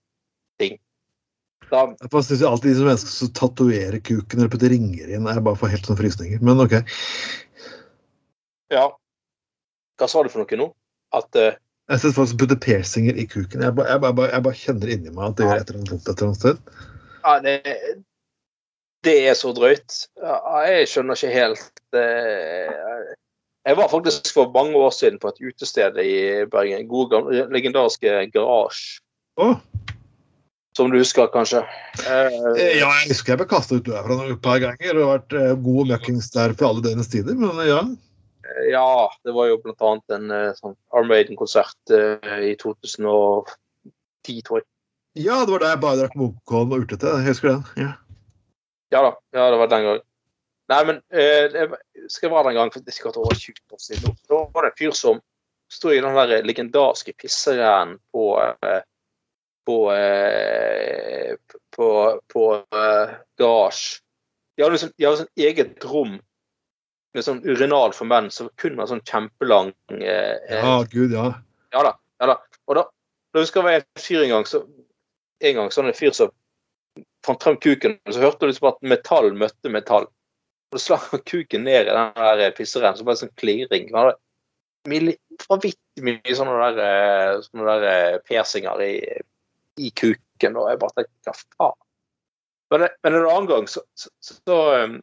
Da, 1.72 1.86
Jeg 2.04 2.24
syns 2.28 2.44
alltid 2.44 2.74
de 2.74 2.78
som 2.78 2.88
mennesker 2.90 3.14
som 3.16 3.32
tatoverer 3.38 4.02
kuken 4.04 4.42
eller 4.42 4.52
putter 4.52 4.74
ringer 4.74 5.12
inn, 5.16 5.28
er 5.30 5.40
bare 5.44 5.60
for 5.60 5.72
helt 5.72 5.88
sånn 5.88 6.00
frysninger. 6.00 6.42
Men 6.44 6.60
OK. 6.64 6.76
ja. 8.74 8.90
Hva 10.02 10.10
sa 10.10 10.24
du 10.26 10.32
for 10.34 10.44
noe 10.44 10.60
nå? 10.60 10.68
At 11.16 11.40
uh... 11.40 11.54
Jeg 11.92 12.04
sett 12.04 12.16
folk 12.16 12.30
som 12.32 12.40
putter 12.40 12.60
piercinger 12.60 13.18
i 13.20 13.26
kuken. 13.28 13.64
Jeg 13.64 13.76
bare, 13.78 13.94
jeg 13.94 14.04
bare, 14.04 14.30
jeg 14.32 14.46
bare 14.48 14.60
kjenner 14.60 14.94
inni 14.94 15.12
meg 15.16 15.26
at 15.30 15.40
det 15.40 15.48
gjør 15.48 15.60
et 15.62 15.72
eller 15.72 15.80
annet 15.82 15.94
vondt 15.94 16.08
et 16.08 16.14
eller 16.14 16.30
annet 16.30 16.42
sted. 16.42 16.62
ja, 17.22 17.34
det, 17.46 17.56
det 19.08 19.16
er 19.32 19.36
så 19.38 19.52
drøyt. 19.56 19.98
Jeg 20.20 20.92
skjønner 20.92 21.20
ikke 21.20 21.36
helt 21.36 21.84
uh... 21.96 23.16
Jeg 23.62 23.78
var 23.78 23.92
faktisk 23.92 24.34
for 24.34 24.50
mange 24.56 24.74
år 24.76 24.90
siden 24.96 25.20
på 25.22 25.30
et 25.30 25.44
utested 25.52 25.98
i 26.02 26.14
Bergen. 26.50 26.88
God, 26.90 27.14
legendariske 27.54 28.16
Garasje. 28.34 29.04
Å, 29.38 29.54
Som 30.78 30.92
du 30.92 30.98
husker, 30.98 31.28
kanskje? 31.34 31.66
Eh, 32.06 32.36
eh, 32.56 32.78
ja, 32.80 32.88
jeg 33.02 33.12
husker 33.12 33.34
jeg 33.34 33.42
ble 33.42 33.48
kasta 33.52 33.80
ut 33.80 33.90
derfra 33.90 34.22
et 34.30 34.44
par 34.44 34.62
ganger. 34.64 34.94
Det 34.96 35.04
har 35.04 35.10
vært 35.18 35.36
eh, 35.36 35.56
god 35.66 35.92
møkkings 35.92 36.32
der 36.32 36.56
for 36.56 36.70
alle 36.70 36.86
døgnets 36.86 37.12
tider, 37.12 37.36
men 37.36 37.60
ja. 37.68 37.82
Ja, 38.72 38.86
det 39.26 39.34
var 39.36 39.50
jo 39.50 39.60
blant 39.64 39.84
annet 39.88 40.16
en 40.16 40.30
sånn 40.32 40.56
sånn 40.60 40.78
Armaden-konsert 40.96 41.96
eh, 41.96 42.38
i 42.52 42.54
2010, 42.60 44.46
tror 44.48 44.62
jeg. 44.62 44.68
Ja, 45.20 45.42
det 45.44 45.52
var 45.52 45.64
da 45.64 45.74
jeg 45.74 45.82
bare 45.84 46.00
drakk 46.00 46.16
Munkholm 46.20 46.72
og 46.72 46.86
urtete. 46.86 47.18
Jeg 47.20 47.34
husker 47.34 47.52
den. 47.52 47.66
Ja. 47.80 47.92
Ja 48.92 49.04
da, 49.04 49.12
ja, 49.36 49.50
det 49.52 49.60
var 49.60 49.72
den 49.72 49.86
gangen. 49.88 50.08
Nei, 50.72 50.80
men 50.88 51.02
eh, 51.12 51.76
skal 52.08 52.30
jeg 52.30 52.34
være 52.34 52.52
den 52.52 52.60
gang 52.62 52.72
for 52.72 52.84
det 52.84 52.94
er 52.94 52.96
sikkert 52.96 53.20
over 53.20 53.36
20 53.36 53.76
år 53.76 53.84
siden. 53.84 54.16
Da 54.32 54.40
var 54.54 54.64
det 54.64 54.72
en 54.72 54.80
fyr 54.80 54.96
som 54.96 55.20
sto 55.72 55.92
i 55.92 56.00
den 56.04 56.16
der 56.16 56.48
legendariske 56.48 57.16
pisserennen 57.20 57.98
på 58.16 58.26
eh, 58.40 58.82
på 59.72 59.78
eh, 59.96 61.36
på, 61.76 62.22
på 62.28 62.54
eh, 62.56 63.16
garasje. 63.40 64.02
De 64.58 64.66
hadde 64.66 64.80
sånn, 64.82 64.94
de 64.98 65.08
hadde 65.08 65.24
sånn 65.24 65.48
eget 65.48 65.86
rom 65.88 66.18
med 67.16 67.26
sånn 67.26 67.42
urinal 67.48 67.96
for 67.96 68.08
menn 68.08 68.30
som 68.32 68.50
kun 68.62 68.78
var 68.80 68.90
sånn 68.92 69.04
kjempelang 69.08 69.72
eh, 69.96 70.38
eh, 70.48 70.60
ja, 70.60 70.76
gud, 70.92 71.16
ja. 71.16 71.32
ja 71.74 71.84
da. 71.88 71.94
ja 72.22 72.30
da. 72.34 72.38
Og 72.68 72.78
da, 72.78 72.86
da 73.34 73.44
husker 73.44 73.68
jeg 73.68 73.82
en 73.82 74.04
fyr 74.04 74.26
en 74.26 74.34
gang, 74.36 74.48
så, 74.48 74.64
en 75.42 75.58
gang 75.58 75.74
sånn 75.74 75.92
en 75.92 75.98
fyr 75.98 76.16
som 76.16 76.34
fant 77.26 77.44
frem 77.44 77.60
kuken, 77.62 77.98
og 78.06 78.16
så 78.16 78.24
hørte 78.24 78.44
du 78.44 78.52
liksom 78.52 78.72
at 78.72 78.84
metall 78.94 79.32
møtte 79.38 79.72
metall. 79.72 80.08
Og 80.72 80.80
så 80.80 80.92
slang 80.92 81.08
han 81.14 81.26
kuken 81.28 81.66
ned 81.68 81.88
i 81.88 81.96
den 81.96 82.14
der 82.20 82.56
pisseren, 82.58 82.98
så 82.98 83.08
ble 83.08 83.16
det 83.16 83.24
sånn 83.24 83.40
klirring. 83.40 83.90
Han 83.96 84.12
hadde 84.12 84.20
Vanvittig 84.82 86.02
mye 86.02 86.34
sånne 86.34 86.56
der, 86.58 86.80
eh, 86.82 87.42
sånne 87.46 87.66
der 87.68 87.84
eh, 87.86 88.16
piercinger 88.26 88.82
i, 88.82 88.96
i 89.80 89.92
kuken, 89.96 90.58
og 90.58 90.70
jeg 90.72 90.82
bare 90.82 90.98
tenkte 90.98 91.32
hva 91.32 91.38
faen. 91.40 91.80
Men, 92.72 92.86
men 93.04 93.16
en 93.18 93.28
annen 93.28 93.50
gang 93.50 93.66
så, 93.68 93.82
så, 94.00 94.10
så 94.24 94.58
um, 94.86 94.94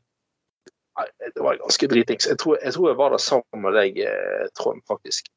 Det 1.37 1.43
var 1.45 1.59
ganske 1.61 1.89
dritings. 1.91 2.27
Jeg 2.27 2.39
jeg 2.41 2.73
tror 2.75 2.89
jeg 2.89 2.99
var 2.99 3.13
der 3.13 3.23
sammen 3.23 3.63
med 3.67 3.77
deg, 3.77 4.01
eh, 4.03 4.49
Trond, 4.59 4.81
faktisk. 4.89 5.29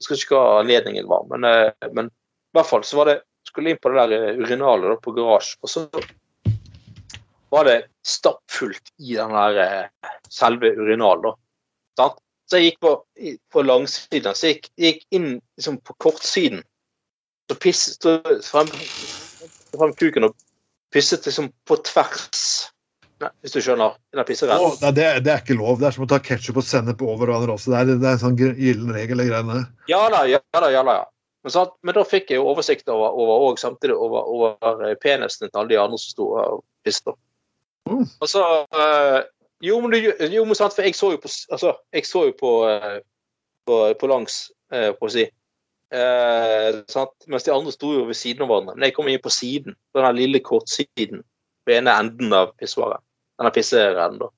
Jeg 0.00 0.06
skal 0.06 0.16
ikke 0.16 0.38
hva 0.38 0.60
anledningen 0.60 1.10
var, 1.10 1.26
men, 1.28 1.44
eh, 1.44 1.90
men 1.92 2.08
i 2.08 2.56
hvert 2.56 2.70
fall 2.70 2.86
så 2.86 3.02
var 3.02 3.10
det 3.10 3.18
skulle 3.44 3.74
inn 3.74 3.82
på 3.82 3.90
det 3.92 4.06
der 4.06 4.30
eh, 4.30 4.40
urinalet 4.40 4.94
da, 4.94 4.96
på 5.02 5.12
garasje, 5.16 5.58
og 5.60 5.72
så 5.72 5.84
var 7.50 7.66
det 7.66 7.76
stappfullt 8.06 8.92
i 9.02 9.16
den 9.18 9.34
der 9.34 9.90
selve 10.30 10.70
urinalen. 10.78 11.26
da. 11.26 11.34
Sant? 11.98 12.20
Så 12.50 12.58
jeg 12.58 12.70
gikk 12.70 12.80
på, 12.82 12.92
på 13.52 13.62
langsiden, 13.62 14.34
så 14.34 14.48
jeg 14.48 14.56
gikk, 14.56 14.70
gikk 14.82 15.02
inn 15.14 15.28
liksom, 15.36 15.76
på 15.86 15.94
kortsiden. 16.02 16.64
Så 17.50 17.56
pisset 17.58 18.06
frem, 18.46 18.68
frem 19.74 19.94
kuken 19.98 20.28
og 20.28 20.36
pisset 20.94 21.24
liksom 21.26 21.48
på 21.66 21.80
tvers. 21.82 22.42
Nei, 23.20 23.28
hvis 23.42 23.56
du 23.56 23.58
skjønner? 23.60 23.96
Den 24.14 24.22
Å, 24.22 24.58
Oh, 24.62 24.76
det, 24.94 25.08
det 25.26 25.32
er 25.32 25.40
ikke 25.42 25.56
lov. 25.58 25.80
Det 25.80 25.88
er 25.88 25.96
som 25.96 26.06
å 26.06 26.10
ta 26.12 26.20
ketsjup 26.22 26.60
og 26.62 26.64
sennep 26.64 27.02
over 27.02 27.26
hverandre 27.26 27.56
også. 27.56 27.72
Det 27.74 27.80
er, 27.80 27.90
det 27.90 28.06
er 28.06 28.14
en 28.14 28.22
sånn 28.22 28.38
gyllen 28.38 28.92
regel, 28.94 29.24
greiene. 29.26 29.64
Ja 29.90 30.04
da, 30.14 30.22
ja 30.30 30.38
da, 30.54 30.70
ja 30.70 30.84
da. 30.86 30.94
ja. 31.02 31.08
Men, 31.42 31.54
sant? 31.56 31.74
men 31.82 31.96
da 31.96 32.04
fikk 32.06 32.30
jeg 32.30 32.38
jo 32.38 32.46
oversikt 32.52 32.88
over, 32.92 33.16
over 33.18 33.48
og 33.48 33.60
samtidig 33.60 33.96
over, 33.96 34.30
over 34.30 34.86
eh, 34.86 34.96
penisen 35.02 35.48
til 35.48 35.60
alle 35.60 35.72
de 35.72 35.80
andre 35.80 35.98
som 35.98 36.14
sto 36.14 36.30
og 36.38 36.62
pisset. 36.86 37.18
Mm. 37.90 38.06
Og 38.06 38.30
så 38.30 38.46
øh, 38.62 39.20
Jo, 39.64 39.76
men, 39.82 39.92
du, 39.92 40.12
jo, 40.30 40.44
men 40.46 40.56
sant, 40.56 40.76
for 40.76 40.86
jeg 40.86 40.94
så 40.94 41.10
jo 41.12 41.18
på 41.20 41.28
Altså, 41.50 41.74
jeg 41.92 42.06
så 42.06 42.22
jo 42.28 42.34
på, 42.38 42.52
øh, 42.68 43.00
på, 43.66 43.82
på 44.00 44.08
langs, 44.08 44.46
øh, 44.72 44.92
på 44.96 45.08
å 45.08 45.12
si. 45.12 45.26
Eh? 45.90 46.80
Mens 47.26 47.44
de 47.44 47.54
andre 47.54 47.72
sto 47.74 47.92
jo 47.94 48.06
ved 48.08 48.18
siden 48.18 48.44
av 48.44 48.50
hverandre. 48.50 48.76
Men 48.76 48.88
jeg 48.88 48.96
kom 48.96 49.08
inn 49.10 49.22
på 49.22 49.32
siden. 49.34 49.76
På 49.92 50.04
den 50.04 50.18
lille 50.18 50.42
kortsiden. 50.44 51.24
På 51.66 51.74
ene 51.74 51.94
enden 52.02 52.34
av 52.36 52.54
pissoaret. 52.60 53.02
Denne 53.40 53.52
pisserennen, 53.54 54.20
da. 54.20 54.30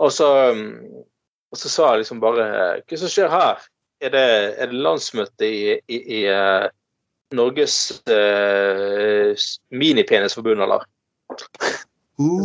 Og 0.00 0.12
så, 0.12 0.28
mm, 0.56 1.04
og 1.52 1.60
så 1.60 1.68
sa 1.68 1.90
jeg 1.90 2.02
liksom 2.02 2.20
bare 2.22 2.44
Hva 2.88 2.98
som 3.00 3.10
skjer 3.12 3.32
her? 3.32 3.64
Er 4.00 4.12
det, 4.14 4.28
er 4.56 4.70
det 4.70 4.80
landsmøte 4.80 5.44
i, 5.44 5.74
i, 5.92 5.98
i 6.00 6.20
uh, 6.32 6.70
Norges 7.36 7.74
uh, 8.08 9.36
minipenisforbund, 9.76 10.64
eller? 10.64 10.86
Uh. 12.16 12.40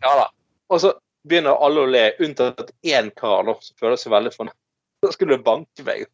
Ja 0.00 0.14
da. 0.22 0.24
Og 0.72 0.80
så 0.80 0.94
begynner 1.28 1.60
alle 1.60 1.84
å 1.84 1.90
le, 1.90 2.06
unntatt 2.24 2.72
én 2.80 3.12
kar 3.18 3.44
da, 3.44 3.58
som 3.60 3.76
føler 3.82 4.00
seg 4.00 4.14
veldig 4.14 4.32
fornøyd. 4.38 4.58
Så 5.04 5.12
skulle 5.18 5.36
du 5.36 5.44
banke 5.44 5.84
meg. 5.84 6.08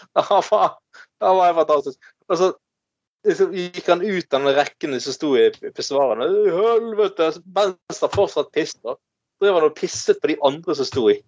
Ja, 1.22 1.32
var, 1.32 1.46
helt 1.46 1.58
fantastisk. 1.60 2.12
Og 2.28 2.38
så 2.40 2.48
liksom, 3.28 3.54
gikk 3.54 3.88
han 3.92 4.02
ut 4.02 4.34
av 4.34 4.44
den 4.46 4.56
rekken 4.58 4.96
som 5.00 5.14
sto 5.16 5.32
i 5.38 5.48
pissoarene. 5.76 6.28
Helvete! 6.56 7.30
Mens 7.54 8.02
han 8.02 8.14
fortsatt 8.14 8.52
pisser. 8.56 8.98
drev 9.42 9.58
han 9.58 9.66
og 9.68 9.76
pisset 9.78 10.20
på 10.22 10.30
de 10.32 10.38
andre 10.46 10.76
som 10.78 10.86
sto 10.88 11.08
i. 11.10 11.18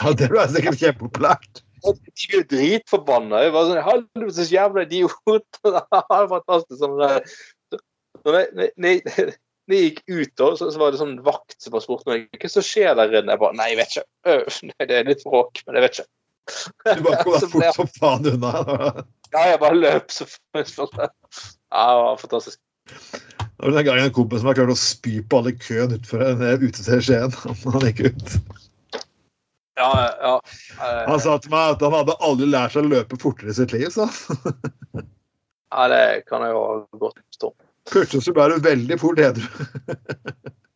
Ja, 0.00 0.12
det 0.16 0.30
var 0.32 0.52
sikkert 0.52 0.80
kjempepopulært. 0.80 1.62
De 1.82 2.28
ble 2.30 2.42
dritforbanna. 2.46 3.40
Jeg 3.42 3.54
var 3.56 3.70
sånn 3.70 3.82
Helvetes 3.88 4.52
jævla 4.54 4.84
idiot! 4.86 5.62
Fantastisk. 6.36 6.78
Sånn. 6.78 7.00
Når 8.22 8.38
jeg- 8.44 9.32
når 9.70 9.78
gikk 9.78 10.00
ut, 10.10 10.32
da, 10.36 10.48
så, 10.58 10.68
så 10.74 10.80
var 10.80 10.92
det 10.92 10.98
sånn 11.00 11.14
vakt 11.24 11.54
som 11.62 11.74
bare 11.74 11.84
spurte 11.84 12.10
meg 12.10 12.24
hva 12.42 12.48
som 12.50 12.64
skjer 12.66 12.96
der 12.98 13.12
inne. 13.14 13.34
Jeg 13.34 13.40
bare 13.42 13.56
Nei, 13.58 13.68
jeg 13.72 13.78
vet 13.78 13.94
ikke. 13.94 14.06
Øh, 14.26 14.72
det 14.90 14.96
er 14.98 15.06
litt 15.08 15.22
bråk, 15.26 15.62
men 15.66 15.78
jeg 15.78 15.84
vet 15.86 15.98
ikke. 16.00 16.08
Du 16.84 17.02
bare 17.06 17.22
kom 17.24 17.36
deg 17.38 17.50
fort 17.52 17.76
som 17.76 17.90
faen 17.98 18.28
unna. 18.34 18.52
Ja, 19.32 19.46
jeg 19.52 19.60
bare 19.62 19.78
løp 19.78 20.12
så 20.12 20.26
Ja, 20.56 21.08
det 21.08 21.12
var 21.72 22.16
fantastisk. 22.20 22.58
Det 22.88 23.68
var 23.68 23.76
den 23.76 23.86
gangen 23.86 24.04
en 24.04 24.12
kompis 24.14 24.42
som 24.42 24.50
har 24.50 24.58
klart 24.58 24.74
å 24.74 24.78
spy 24.78 25.20
på 25.22 25.38
alle 25.38 25.54
i 25.54 25.60
køen 25.60 25.94
utenfor 25.94 26.24
en 26.26 26.42
ute 26.42 26.68
utested 26.68 26.98
i 26.98 27.06
Skien. 27.06 27.36
Han 27.72 27.86
gikk 27.88 28.04
ut. 28.10 28.36
Ja, 29.78 29.90
ja. 30.20 30.34
Han 31.08 31.20
sa 31.22 31.38
til 31.40 31.52
meg 31.54 31.76
at 31.76 31.84
han 31.84 31.94
hadde 31.96 32.18
aldri 32.20 32.48
lært 32.50 32.74
seg 32.74 32.84
å 32.84 32.92
løpe 32.92 33.18
fortere 33.22 33.54
i 33.54 33.56
sitt 33.56 33.72
liv. 33.72 33.88
sa 33.94 34.08
han. 34.10 35.06
ja, 35.72 35.86
det 35.94 36.02
kan 36.28 36.44
jeg 36.44 36.52
jo 36.52 36.64
godt 37.00 37.22
forstå. 37.22 37.52
Plutselig 37.92 38.26
så 38.26 38.34
ble 38.36 38.50
du 38.52 38.66
veldig 38.66 38.98
fort 39.00 39.22
edru. 39.22 39.46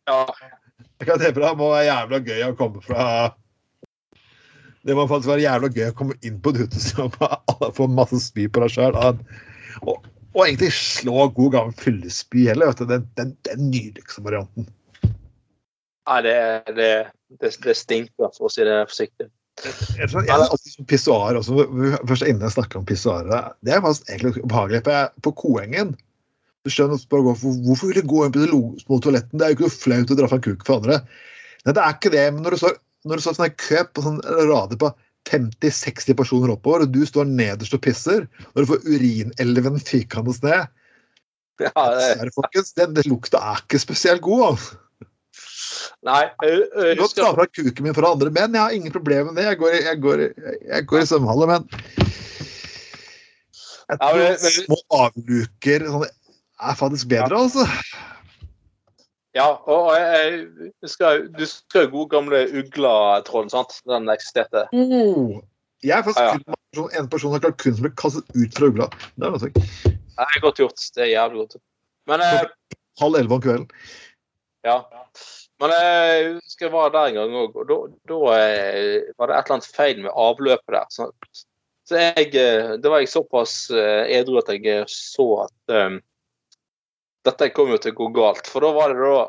Ja. 0.07 0.23
Jeg 0.97 1.09
kan 1.09 1.19
tenke 1.19 1.35
meg 1.35 1.43
Det 1.43 1.57
må 1.59 1.69
være 1.73 1.87
jævla 1.89 2.19
gøy 2.23 2.43
å 2.47 2.53
komme 2.57 2.81
fra 2.83 3.03
Det 4.87 4.95
må 4.95 5.03
faktisk 5.09 5.33
være 5.33 5.43
jævla 5.43 5.69
gøy 5.75 5.89
å 5.89 5.95
komme 5.97 6.15
inn 6.25 6.37
på 6.39 6.53
et 6.53 6.61
utested 6.63 7.17
og 7.19 7.65
få 7.77 7.89
masse 7.91 8.21
spy 8.23 8.47
på 8.47 8.63
deg 8.63 8.71
sjøl. 8.71 8.95
Og, 9.83 10.05
og 10.31 10.41
egentlig 10.45 10.71
slå 10.77 11.27
god 11.35 11.53
gammel 11.57 11.75
fyllespy 11.81 12.47
heller. 12.47 12.71
vet 12.71 12.83
du. 12.83 12.87
Den, 12.93 13.07
den, 13.19 13.33
den 13.49 13.67
nydeligste 13.71 14.23
varianten. 14.23 14.69
Nei, 16.07 16.21
det, 16.23 16.37
det, 16.77 16.91
det, 17.41 17.51
det 17.65 17.75
stinker, 17.75 18.31
for 18.37 18.47
å 18.47 18.53
si 18.53 18.63
det 18.63 18.79
forsiktig. 18.87 19.27
Jeg 19.97 20.07
jeg 20.27 20.85
pissoar 20.87 21.35
også. 21.39 21.65
Først 22.05 22.27
inne 22.29 22.45
jeg 22.45 22.55
snakker 22.55 22.79
om 22.79 22.87
pissoarer. 22.87 23.53
Det 23.65 23.73
er 23.73 23.83
faktisk 23.83 24.11
egentlig 24.13 24.43
ubehagelig. 24.45 24.83
På 25.25 25.33
Koengen 25.35 25.95
du 26.67 26.73
skjønner 26.73 26.99
hvorfor, 26.99 27.55
hvorfor 27.63 27.89
vil 27.89 28.01
du 28.01 28.09
gå 28.11 28.25
inn 28.25 28.33
på 28.35 28.43
det 28.43 28.49
små 28.83 28.99
toaletten? 28.99 29.39
Det 29.39 29.45
er 29.45 29.53
jo 29.53 29.57
ikke 29.57 29.67
noe 29.67 29.77
flaut 29.77 30.11
å 30.11 30.17
dra 30.19 30.27
fra 30.27 30.39
en 30.39 30.43
kuk 30.43 30.65
for 30.67 30.81
andre. 30.81 30.97
Nei, 31.63 31.73
det 31.73 31.83
er 31.83 31.95
ikke 31.95 32.11
det. 32.11 32.23
Men 32.35 32.43
når 32.43 32.55
du 32.55 32.61
står, 32.61 32.75
når 33.05 33.19
du 33.19 33.25
står 33.25 33.37
sånn 33.37 33.53
kø 33.59 33.83
på 33.93 34.03
sånn 34.05 34.21
rader 34.23 34.79
på 34.81 34.89
50-60 35.27 36.15
personer 36.17 36.53
oppover, 36.55 36.85
og 36.85 36.93
du 36.95 37.03
står 37.07 37.27
nederst 37.29 37.75
og 37.75 37.83
pisser, 37.83 38.27
når 38.55 38.63
du 38.63 38.69
får 38.71 38.85
urinelven 38.87 39.79
fykende 39.83 40.35
ned 40.45 40.67
Ja, 41.57 41.83
det, 41.97 42.31
folkens, 42.35 42.73
den, 42.77 42.93
den 42.93 43.07
lukta 43.09 43.41
er 43.41 43.63
ikke 43.63 43.79
spesielt 43.81 44.21
god. 44.21 44.43
Altså. 44.51 44.77
nei, 46.05 46.23
jeg, 46.45 46.67
jeg 46.93 47.09
ta 47.17 47.31
fra 47.33 47.47
kuken 47.49 47.87
min 47.87 47.95
for 47.97 48.05
andre 48.05 48.29
menn. 48.29 48.53
Jeg 48.53 48.61
har 48.61 48.75
ingen 48.77 48.93
problemer 48.93 49.31
med 49.33 49.41
det. 49.41 49.47
Jeg 49.49 49.59
går, 49.63 49.77
jeg 49.81 50.01
går, 50.03 50.23
jeg 50.69 50.87
går 50.91 51.01
i 51.01 51.07
svømmehalle, 51.09 51.49
men 51.49 51.65
jeg 53.87 53.97
Ja, 54.01 54.11
men- 54.13 54.37
men- 54.37 54.53
små 54.53 54.77
avluker 54.91 55.87
sånn, 55.87 56.05
er 56.57 56.75
faktisk 56.77 57.09
bedre, 57.09 57.37
altså. 57.37 57.65
Ja, 59.37 59.51
og 59.69 59.91
jeg, 59.93 60.39
jeg 60.81 60.89
skal, 60.89 61.27
Du 61.29 61.43
husker 61.43 61.85
jo 61.85 61.91
gode 61.93 62.09
gamle 62.15 62.41
Ugla-tråden, 62.57 63.51
sant? 63.53 63.75
Den 63.89 64.09
eksisterte. 64.09 64.65
Oh. 64.73 65.37
Jeg 65.85 65.99
er 65.99 66.05
faktisk 66.05 66.23
Ja, 66.23 66.31
ja. 66.31 66.37
kun 66.37 66.47
en 66.47 66.59
person, 66.73 66.89
en 66.99 67.09
person 67.11 67.29
som 67.29 67.35
har 67.37 67.43
klart 67.45 67.61
kun 67.61 67.75
som 67.77 67.85
ble 67.85 67.93
kastet 68.01 68.31
ut 68.33 68.57
fra 68.57 68.69
ugla. 68.71 68.87
Det 69.13 69.27
er 69.27 69.33
noe 69.33 69.41
sånt. 69.43 69.59
Det 69.85 70.25
er 70.25 70.41
godt 70.41 70.61
gjort. 70.63 70.85
Det 70.95 71.03
er 71.05 71.11
jævlig 71.13 71.43
godt. 71.43 71.59
Men 72.09 72.23
eh, 72.25 72.45
Halv 72.97 73.19
elleve 73.19 73.37
om 73.37 73.43
kvelden. 73.43 73.67
Ja. 74.65 74.79
Men 75.61 75.73
jeg 75.73 76.31
husker 76.37 76.67
jeg 76.67 76.73
var 76.73 76.93
der 76.93 77.11
en 77.11 77.17
gang 77.17 77.35
òg, 77.43 77.55
og 77.57 77.69
da, 77.69 77.77
da 78.09 78.17
eh, 78.37 79.11
var 79.17 79.29
det 79.29 79.37
et 79.37 79.47
eller 79.47 79.57
annet 79.57 79.69
feil 79.77 80.01
med 80.03 80.17
avløpet 80.25 80.75
der. 80.75 80.89
Så, 80.93 81.09
så 81.87 82.01
jeg 82.01 82.33
eh, 82.33 82.73
Det 82.81 82.91
var 82.93 83.01
jeg 83.03 83.13
såpass 83.13 83.55
eh, 83.73 84.03
edru 84.17 84.39
at 84.41 84.49
jeg 84.53 84.65
eh, 84.73 84.85
så 84.89 85.27
at 85.45 85.77
um, 85.77 86.01
dette 87.27 87.49
kom 87.55 87.71
jo 87.73 87.79
til 87.81 87.93
å 87.93 87.99
gå 87.99 88.07
galt. 88.15 88.47
For 88.49 88.63
da 88.63 88.71
var 88.75 88.93
det 88.93 89.03
da 89.03 89.25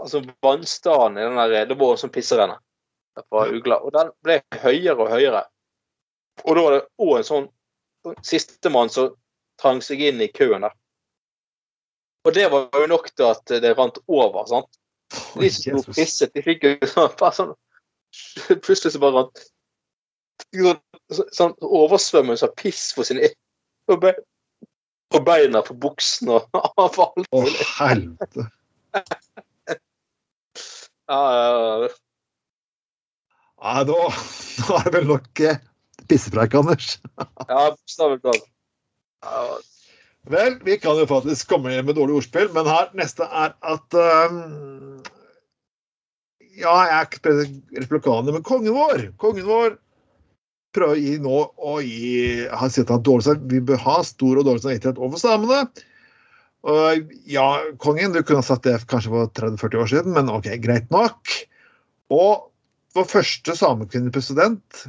altså 0.00 0.22
vannstanden 0.42 1.20
i 1.20 1.26
den 1.26 1.36
der 1.36 1.66
Det 1.68 1.76
var 1.78 1.94
en 1.94 2.00
sånn 2.00 2.14
pisserenne 2.14 2.58
og 3.30 3.90
den 3.94 4.08
ble 4.26 4.40
høyere 4.62 4.96
og 4.98 5.10
høyere. 5.12 5.44
Og 6.44 6.56
da 6.56 6.62
var 6.64 6.74
det 6.74 6.80
òg 6.98 7.12
en 7.18 7.28
sånn 7.28 7.44
sistemann 8.26 8.90
som 8.90 9.12
trang 9.60 9.80
seg 9.84 10.02
inn 10.02 10.22
i 10.24 10.32
køen 10.34 10.66
der. 10.66 10.74
Og 12.24 12.34
det 12.34 12.48
var 12.50 12.68
jo 12.80 12.88
nok 12.90 13.10
til 13.12 13.28
at 13.28 13.54
det 13.62 13.74
rant 13.78 14.00
over. 14.08 14.46
sant? 14.48 14.80
De 15.38 15.50
som 15.52 15.78
sto 15.78 15.94
pisset, 15.94 16.32
de 16.34 16.42
fikk 16.42 16.66
jo 16.66 16.74
sånn, 16.94 17.30
sånn 17.38 17.54
Plutselig 18.62 18.94
så 18.94 19.00
bare 19.02 19.24
rant 19.24 19.40
sånn, 20.54 21.30
sånn 21.34 21.54
oversvømmelse 21.62 22.46
av 22.46 22.54
piss 22.58 22.92
for 22.94 23.06
sin 23.06 23.20
og, 23.90 24.06
og 25.14 25.26
beina 25.26 25.62
på 25.64 25.76
buksene 25.80 26.38
og 26.38 26.58
av 26.84 27.00
alt. 27.08 27.28
Å, 27.30 27.44
helvete. 27.78 28.48
Ja, 31.04 31.20
ja, 31.36 31.48
ja. 31.84 31.88
Ja, 33.64 33.82
nå, 33.84 33.96
nå 34.08 34.76
er 34.78 34.86
det 34.86 34.92
vel 34.94 35.06
nok 35.10 35.40
eh, 35.44 35.58
pissepreik, 36.08 36.56
Anders. 36.56 36.94
ja 37.50 37.66
bokstavelig 37.74 38.22
talt. 38.24 38.46
Ja, 39.24 39.44
Vel, 40.32 40.56
vi 40.64 40.78
kan 40.80 40.96
jo 40.96 41.04
faktisk 41.08 41.50
komme 41.52 41.72
igjen 41.72 41.84
med 41.84 41.98
dårlig 41.98 42.16
ordspill, 42.22 42.48
men 42.56 42.68
her 42.68 42.88
neste 42.96 43.26
er 43.28 43.52
at 43.60 43.96
um, 44.32 45.02
Ja, 46.56 46.72
jeg 46.88 46.94
er 46.96 47.08
ikke 47.10 47.34
republikaner, 47.82 48.32
men 48.32 48.46
kongen 48.46 48.72
vår 48.72 49.10
kongen 49.20 49.44
vår 49.48 49.76
prøver 50.74 50.94
å 50.94 51.00
gi 51.00 51.16
nå 51.22 51.40
å 51.56 51.74
gi 51.84 52.46
Han 52.50 52.72
sier 52.72 52.88
at 52.90 53.04
dårlig 53.06 53.36
vi 53.50 53.60
bør 53.70 53.80
ha 53.84 53.98
stor 54.06 54.40
og 54.40 54.48
dårlig 54.48 54.64
samvittighet 54.64 55.00
overfor 55.00 55.22
samene. 55.22 55.84
Og 56.64 57.14
ja, 57.28 57.46
kongen, 57.82 58.14
du 58.14 58.22
kunne 58.24 58.44
sagt 58.44 58.64
det 58.64 58.78
kanskje 58.88 59.12
for 59.12 59.32
30-40 59.36 59.82
år 59.82 59.90
siden, 59.92 60.14
men 60.16 60.32
OK, 60.32 60.48
greit 60.64 60.88
nok. 60.94 61.34
Og 62.14 62.46
vår 62.96 63.08
første 63.10 63.56
samekvinnepresident 63.58 64.86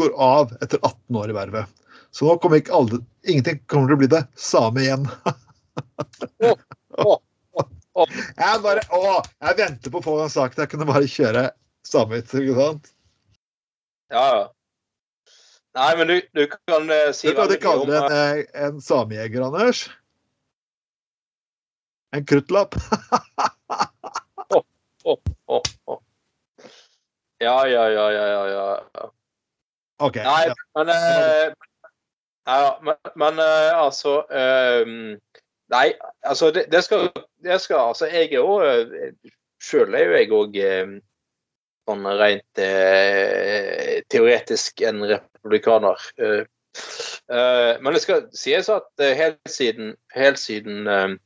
går 0.00 0.14
av 0.20 0.54
etter 0.62 0.80
18 0.80 1.20
år 1.20 1.32
i 1.32 1.36
vervet. 1.36 1.84
Så 2.16 2.24
nå 2.24 2.38
kommer 2.40 2.62
ikke 2.62 2.76
alle, 2.76 3.02
ingenting 3.28 3.60
kommer 3.68 3.90
til 3.90 3.98
å 3.98 4.00
bli 4.00 4.10
det 4.14 4.22
same 4.40 4.84
igjen. 4.86 5.04
oh, 6.46 6.56
oh, 7.04 7.18
oh. 7.60 8.18
Jeg 8.38 8.62
bare, 8.64 8.84
å, 8.88 9.18
jeg 9.44 9.58
venter 9.60 9.92
på 9.92 10.00
å 10.00 10.06
få 10.06 10.18
en 10.24 10.32
sak 10.32 10.56
der 10.56 10.64
Jeg 10.64 10.72
kunne 10.72 10.88
bare 10.88 11.10
kjøre 11.10 11.48
samme 11.84 12.20
hit, 12.22 12.32
ikke 12.32 12.56
sant? 12.56 12.92
ja. 14.14 14.24
ja. 14.24 14.44
Nei, 15.76 15.96
men 15.96 16.08
du, 16.08 16.20
du 16.32 16.46
kan 16.48 16.90
uh, 16.90 17.12
si 17.12 17.28
Du 17.28 17.34
kan 17.34 17.44
veldig 17.44 17.58
ikke 17.58 17.68
kalle 17.68 17.86
det 17.90 17.98
om 18.00 18.06
en, 18.06 18.16
eh, 18.16 18.38
eh, 18.40 18.66
en 18.66 18.80
samejeger, 18.80 19.44
Anders. 19.44 19.82
En 22.16 22.24
kruttlapp. 22.24 22.78
oh, 24.56 24.62
oh, 25.04 25.62
oh, 25.86 26.00
Ja, 27.42 27.66
ja, 27.68 27.84
ja, 27.92 28.06
ja, 28.10 28.26
ja, 28.48 28.64
ja. 28.94 29.08
OK. 30.00 30.16
Nei, 30.16 30.44
men 30.78 30.92
uh, 30.94 31.52
ja, 32.46 32.70
men, 32.82 32.96
men 33.16 33.42
uh, 33.42 33.84
altså 33.84 34.22
um, 34.30 35.16
Nei, 35.72 35.86
altså 36.22 36.52
det, 36.54 36.68
det, 36.72 36.84
skal, 36.86 37.10
det 37.44 37.60
skal 37.60 37.90
Altså, 37.90 38.06
jeg 38.06 38.30
er 38.30 38.38
jo 38.38 38.60
Sjøl 39.60 39.96
er 39.98 40.06
jo 40.06 40.16
jeg 40.20 40.32
òg 40.36 40.58
sånn 41.86 42.06
rent 42.18 42.60
eh, 42.62 44.02
teoretisk 44.10 44.82
en 44.86 45.04
republikaner. 45.46 45.96
Eh, 46.18 46.44
eh, 47.36 47.80
men 47.80 47.94
det 47.94 48.02
skal 48.02 48.26
sies 48.36 48.68
at 48.72 48.88
eh, 49.00 49.16
helt 49.16 49.50
siden, 49.50 49.94
helt 50.14 50.42
siden 50.42 51.18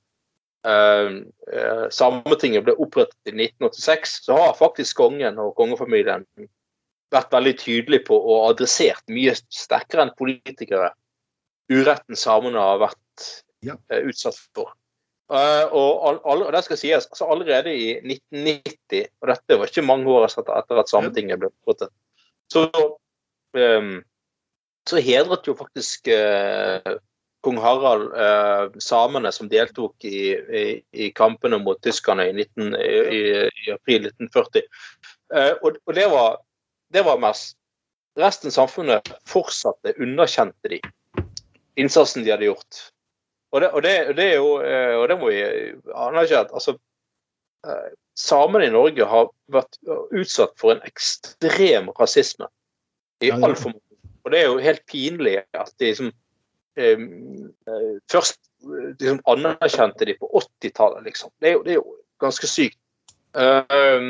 Sametinget 1.91 2.67
ble 2.67 2.75
opprettet 2.77 3.31
i 3.31 3.33
1986, 3.33 4.19
så 4.27 4.37
har 4.37 4.59
faktisk 4.59 4.99
kongen 4.99 5.39
og 5.41 5.55
kongefamilien 5.57 6.27
vært 7.11 7.33
veldig 7.33 7.55
tydelig 7.63 8.03
på 8.11 8.19
og 8.19 8.51
adressert 8.51 9.01
mye 9.09 9.33
sterkere 9.49 10.05
enn 10.05 10.13
politikere 10.19 10.91
uretten 11.73 12.19
samene 12.19 12.61
har 12.61 12.83
vært 12.85 13.31
Ja. 13.65 13.79
utsatt 14.05 14.37
for. 14.53 14.75
Og, 15.31 16.21
all, 16.29 16.43
og 16.43 16.53
det 16.53 16.65
skal 16.67 16.77
sies, 16.77 17.09
altså 17.09 17.31
Allerede 17.33 17.73
i 17.73 17.97
1990, 18.03 19.09
og 19.23 19.29
dette 19.33 19.59
var 19.59 19.73
ikke 19.73 19.87
mange 19.87 20.13
år 20.13 20.29
etter, 20.29 20.81
at 20.81 20.93
Sametinget 20.93 21.41
ble 21.41 21.49
opprettet, 21.49 21.89
så, 22.53 22.67
eh, 23.57 24.01
så 24.89 25.01
hedret 25.05 25.47
jo 25.49 25.55
faktisk 25.59 26.09
eh, 26.09 26.97
kong 27.45 27.59
Harald 27.61 28.13
eh, 28.17 28.79
samene 28.83 29.33
som 29.33 29.49
deltok 29.49 30.05
i, 30.05 30.33
i, 30.35 30.65
i 30.93 31.11
kampene 31.17 31.61
mot 31.63 31.81
tyskerne 31.85 32.29
i, 32.29 32.35
19, 32.37 32.77
i, 32.77 33.23
april 33.75 34.09
1940. 34.11 34.65
Eh, 35.35 35.53
og, 35.63 35.81
og 35.87 35.97
det 35.97 36.07
var 36.13 36.39
det 36.91 37.05
var 37.07 37.21
mest. 37.23 37.57
Resten 38.19 38.51
av 38.51 38.57
samfunnet 38.57 39.13
fortsatte, 39.31 39.95
underkjente 40.03 40.73
de 40.73 40.81
innsatsen 41.79 42.25
de 42.27 42.33
hadde 42.35 42.49
gjort. 42.49 42.81
Og 43.55 43.63
det, 43.63 43.69
og 43.71 43.83
det, 43.83 43.95
og 44.11 44.17
det 44.19 44.25
er 44.27 44.37
jo 44.39 44.51
eh, 44.63 44.95
Og 44.99 45.09
det 45.11 45.17
må 45.19 45.31
vi 45.31 45.41
anerkjenne. 45.95 46.51
Altså, 46.55 46.75
eh, 47.67 47.93
samene 48.19 48.67
i 48.67 48.75
Norge 48.75 49.07
har 49.07 49.31
vært 49.51 49.79
utsatt 50.11 50.55
for 50.61 50.75
en 50.75 50.83
ekstrem 50.87 51.91
rasisme 51.99 52.51
i 53.23 53.31
altfor 53.31 53.73
mange. 53.73 53.90
Og 54.25 54.33
det 54.33 54.41
er 54.41 54.49
jo 54.49 54.61
helt 54.63 54.85
pinlig 54.91 55.39
at 55.57 55.73
de 55.81 55.91
liksom 55.91 56.13
eh, 56.77 57.05
Først 58.13 58.41
liksom 59.01 59.21
anerkjente 59.31 60.07
de 60.09 60.15
på 60.21 60.29
80-tallet, 60.43 61.05
liksom. 61.09 61.33
Det 61.41 61.49
er, 61.49 61.57
jo, 61.57 61.65
det 61.65 61.75
er 61.75 61.81
jo 61.81 61.97
ganske 62.21 62.49
sykt. 62.51 62.79
Eh, 63.31 64.01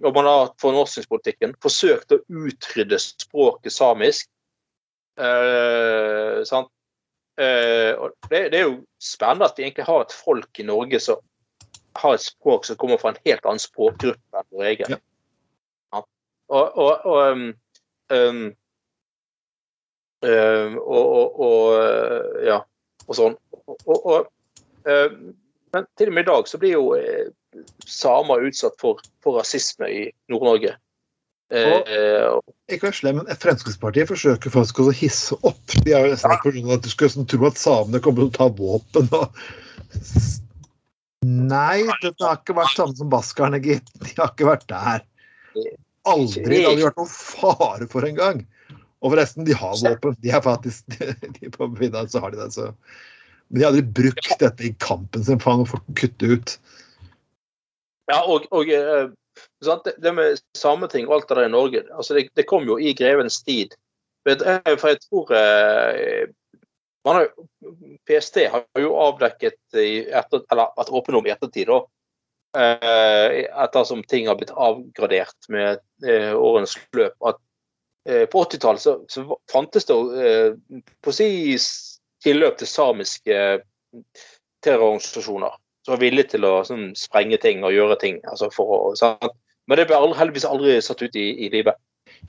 og 0.00 0.12
man 0.14 0.28
har 0.28 0.52
for 0.62 0.76
norskingspolitikken 0.76 1.56
forsøkt 1.62 2.14
å 2.14 2.22
utrydde 2.28 3.00
språket 3.02 3.74
samisk. 3.74 4.30
Uh, 5.20 6.40
sant? 6.48 6.70
Uh, 7.40 7.92
og 8.00 8.30
det, 8.30 8.50
det 8.52 8.60
er 8.60 8.66
jo 8.66 8.78
spennende 9.00 9.48
at 9.50 9.58
vi 9.58 9.66
egentlig 9.66 9.84
har 9.88 10.04
et 10.04 10.14
folk 10.14 10.60
i 10.60 10.64
Norge 10.64 11.00
som 11.00 11.20
har 12.00 12.16
et 12.16 12.24
språk 12.24 12.66
som 12.68 12.78
kommer 12.80 13.00
fra 13.00 13.12
en 13.12 13.20
helt 13.26 13.46
annen 13.48 13.62
språkgruppe 13.62 14.40
enn 14.40 14.48
vår 14.54 14.66
egen. 14.70 14.94
Ja. 14.94 15.00
Ja. 15.92 16.02
Og, 16.48 16.78
og, 16.84 17.06
og, 17.10 17.20
um, 17.32 17.44
um, 18.12 18.42
um, 20.26 20.76
og, 20.80 21.04
og, 21.06 21.40
og 21.46 21.64
uh, 21.76 22.42
ja, 22.46 22.60
og 23.06 23.18
sånn. 23.18 23.38
Og, 23.86 24.28
um, 24.86 25.18
men 25.70 25.88
til 25.98 26.10
og 26.10 26.16
med 26.16 26.26
i 26.26 26.30
dag 26.30 26.50
så 26.50 26.60
blir 26.60 26.76
jo 26.76 26.92
uh, 26.98 27.64
samer 27.86 28.46
utsatt 28.48 28.78
for, 28.82 29.02
for 29.24 29.40
rasisme 29.40 29.90
i 29.90 30.06
Nord-Norge. 30.30 30.76
Eh, 31.50 32.38
Ikke 32.70 32.86
vær 32.86 32.94
slem, 32.94 33.16
men 33.18 33.38
Fremskrittspartiet 33.42 34.06
forsøker 34.06 34.52
faktisk 34.54 34.84
å 34.84 34.92
hisse 34.94 35.34
opp. 35.42 35.74
De 35.82 35.90
er 35.90 36.06
jo 36.06 36.12
nesten 36.12 36.36
på 36.44 36.52
grunn 36.54 36.76
at 36.76 36.84
du 36.84 36.92
skulle 36.92 37.10
sånn 37.10 37.26
tro 37.30 37.48
at 37.48 37.58
samene 37.58 37.98
kommer 38.04 38.22
til 38.22 38.30
å 38.30 38.36
ta 38.36 38.46
våpen 38.54 39.10
og 39.18 39.34
Nei, 41.20 41.82
det 42.00 42.14
har 42.22 42.38
ikke 42.38 42.54
vært 42.56 42.78
samme 42.78 42.96
som 42.96 43.10
baskerne, 43.12 43.58
gitt. 43.60 43.90
De 44.00 44.14
har 44.16 44.30
ikke 44.30 44.46
vært 44.48 44.62
der. 44.70 45.02
Aldri. 46.08 46.46
Det 46.46 46.62
hadde 46.64 46.86
vært 46.86 47.00
noen 47.02 47.10
fare 47.12 47.88
for 47.92 48.06
en 48.08 48.16
gang. 48.16 48.38
Og 49.00 49.14
forresten, 49.14 49.46
de 49.48 49.56
har 49.56 49.78
våpen. 49.80 50.16
De 50.20 50.32
er 50.32 50.42
faktisk 50.44 50.98
de 51.38 51.52
På 51.54 51.70
middag, 51.72 52.10
så 52.12 52.20
har 52.20 52.34
de 52.34 52.42
det, 52.42 52.50
så 52.54 52.72
Men 53.48 53.58
de 53.58 53.64
har 53.64 53.72
aldri 53.72 53.86
brukt 54.02 54.34
dette 54.38 54.66
i 54.66 54.74
kampen 54.78 55.24
sin, 55.26 55.40
for 55.40 55.64
å 55.64 55.94
kutte 55.98 56.26
ut. 56.26 56.52
Ja, 58.10 58.20
og, 58.22 58.46
og 58.54 58.70
eh? 58.70 59.08
Det, 59.60 59.94
det 60.02 60.10
med 60.12 60.40
sameting 60.58 61.06
og 61.06 61.14
alt 61.14 61.28
det 61.30 61.36
der 61.38 61.48
i 61.48 61.52
Norge, 61.52 61.80
altså 61.94 62.16
det, 62.16 62.26
det 62.36 62.44
kom 62.50 62.66
jo 62.68 62.76
i 62.82 62.92
grevens 62.96 63.38
tid. 63.46 63.72
For 64.26 64.36
jeg 64.90 64.98
tror 65.06 65.32
eh, 65.36 66.32
man 67.06 67.16
har, 67.16 67.30
PST 68.08 68.42
har 68.52 68.66
jo 68.80 68.92
avdekket 69.00 69.56
etter, 69.72 70.42
eller 70.52 70.74
vært 70.76 70.92
åpen 70.92 71.16
om 71.16 71.28
i 71.28 71.32
ettertid, 71.32 71.70
da, 71.70 71.78
eh, 72.60 73.38
ettersom 73.64 74.02
ting 74.10 74.28
har 74.28 74.36
blitt 74.40 74.52
avgradert 74.52 75.48
med 75.48 75.80
årens 76.04 76.36
årenes 76.36 76.76
løp, 76.98 77.16
at 77.32 77.40
eh, 77.40 77.49
på 78.04 78.44
80-tallet 78.44 78.80
så, 78.80 78.94
så 79.12 79.24
fantes 79.52 79.84
det 79.88 79.96
eh, 80.24 80.80
på 81.04 81.12
si 81.12 81.56
tilløp 82.24 82.56
til 82.60 82.68
samiske 82.68 83.36
terrororganisasjoner 84.64 85.52
som 85.84 85.94
var 85.94 86.00
villige 86.02 86.34
til 86.34 86.46
å 86.48 86.54
sånn, 86.66 86.90
sprenge 86.98 87.38
ting 87.40 87.64
og 87.64 87.74
gjøre 87.74 87.96
ting. 88.00 88.18
Altså 88.28 88.50
for 88.52 88.92
sant? 88.98 89.32
Men 89.70 89.80
det 89.80 89.86
ble 89.88 89.96
aldri, 89.96 90.18
heldigvis 90.18 90.48
aldri 90.48 90.74
satt 90.84 91.02
ut 91.04 91.16
i, 91.16 91.28
i 91.46 91.48
livet. 91.52 91.78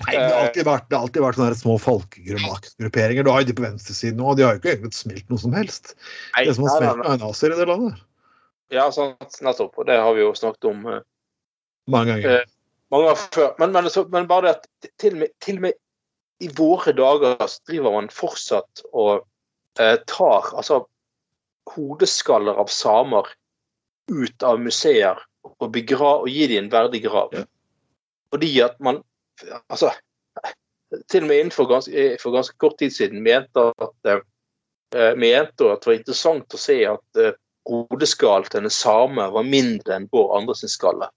Nei, 0.06 0.14
det 0.14 0.22
har 0.22 0.46
alltid 0.46 0.68
vært, 0.68 0.86
det 0.88 0.96
har 0.96 1.08
alltid 1.08 1.24
vært 1.26 1.40
sånne 1.40 1.58
små 1.60 1.76
folkegrupperinger. 1.82 3.26
Du 3.26 3.32
har 3.34 3.44
jo 3.44 3.50
de 3.50 3.56
på 3.58 3.66
venstresiden 3.66 4.22
nå, 4.22 4.30
og 4.32 4.40
de 4.40 4.46
har 4.46 4.56
jo 4.56 4.62
ikke 4.62 4.72
egentlig 4.76 4.96
smelt 4.96 5.34
noe 5.34 5.42
som 5.42 5.56
helst. 5.58 5.94
Det 6.38 6.56
som 6.56 6.68
har 6.70 6.80
Nei, 6.80 6.88
nei, 6.88 6.94
smelt, 6.94 7.10
er 7.12 7.22
nazier 7.26 7.56
i 7.56 7.60
det 7.60 7.68
landet. 7.68 8.04
Ja, 8.72 8.86
sant, 8.96 9.40
nettopp. 9.44 9.74
Og 9.82 9.90
det 9.90 9.98
har 10.00 10.16
vi 10.16 10.24
jo 10.24 10.32
snakket 10.38 10.70
om 10.70 10.86
eh, 10.88 11.02
Mange 11.92 12.14
ganger. 12.14 12.38
Eh, 12.40 12.54
mange 12.92 13.10
ganger 13.10 13.28
før. 13.36 13.52
Men, 13.60 13.74
men, 13.76 13.90
så, 13.94 14.06
men 14.12 14.30
bare 14.30 14.48
det 14.48 14.54
at 14.58 14.92
til 15.00 15.16
og, 15.16 15.24
med, 15.24 15.34
til 15.44 15.60
og 15.60 15.68
med 15.68 15.80
i 16.42 16.50
våre 16.58 16.94
dager 16.98 17.46
så 17.46 17.62
driver 17.70 17.96
man 17.96 18.10
fortsatt 18.14 18.84
og 18.92 19.24
eh, 19.80 19.98
tar 20.10 20.52
altså 20.58 20.82
hodeskaller 21.72 22.58
av 22.58 22.72
samer 22.74 23.30
ut 24.12 24.44
av 24.44 24.60
museer 24.60 25.20
og, 25.46 25.68
begra 25.74 26.16
og 26.24 26.30
gir 26.30 26.50
dem 26.52 26.66
en 26.66 26.74
verdig 26.74 27.04
grav. 27.06 27.34
Ja. 27.36 27.46
Fordi 28.34 28.54
at 28.66 28.80
man 28.80 29.04
Altså 29.72 29.90
til 31.10 31.24
og 31.24 31.30
med 31.32 31.40
innenfor 31.40 31.66
ganske, 31.66 32.18
for 32.22 32.36
ganske 32.36 32.58
kort 32.62 32.76
tid 32.78 32.92
siden 32.94 33.24
mente 33.26 33.64
at 33.82 34.10
eh, 34.12 35.16
mente 35.18 35.70
at 35.72 35.82
det 35.82 35.90
var 35.90 35.96
interessant 35.96 36.54
å 36.54 36.60
se 36.62 36.76
at 36.86 37.22
eh, 37.22 37.38
hodeskallen 37.70 38.50
til 38.52 38.68
en 38.68 38.76
same 38.76 39.26
var 39.34 39.48
mindre 39.48 39.96
enn 39.96 40.10
vår 40.12 40.36
andres 40.38 40.62
sin 40.62 40.74
skalle. 40.74 41.08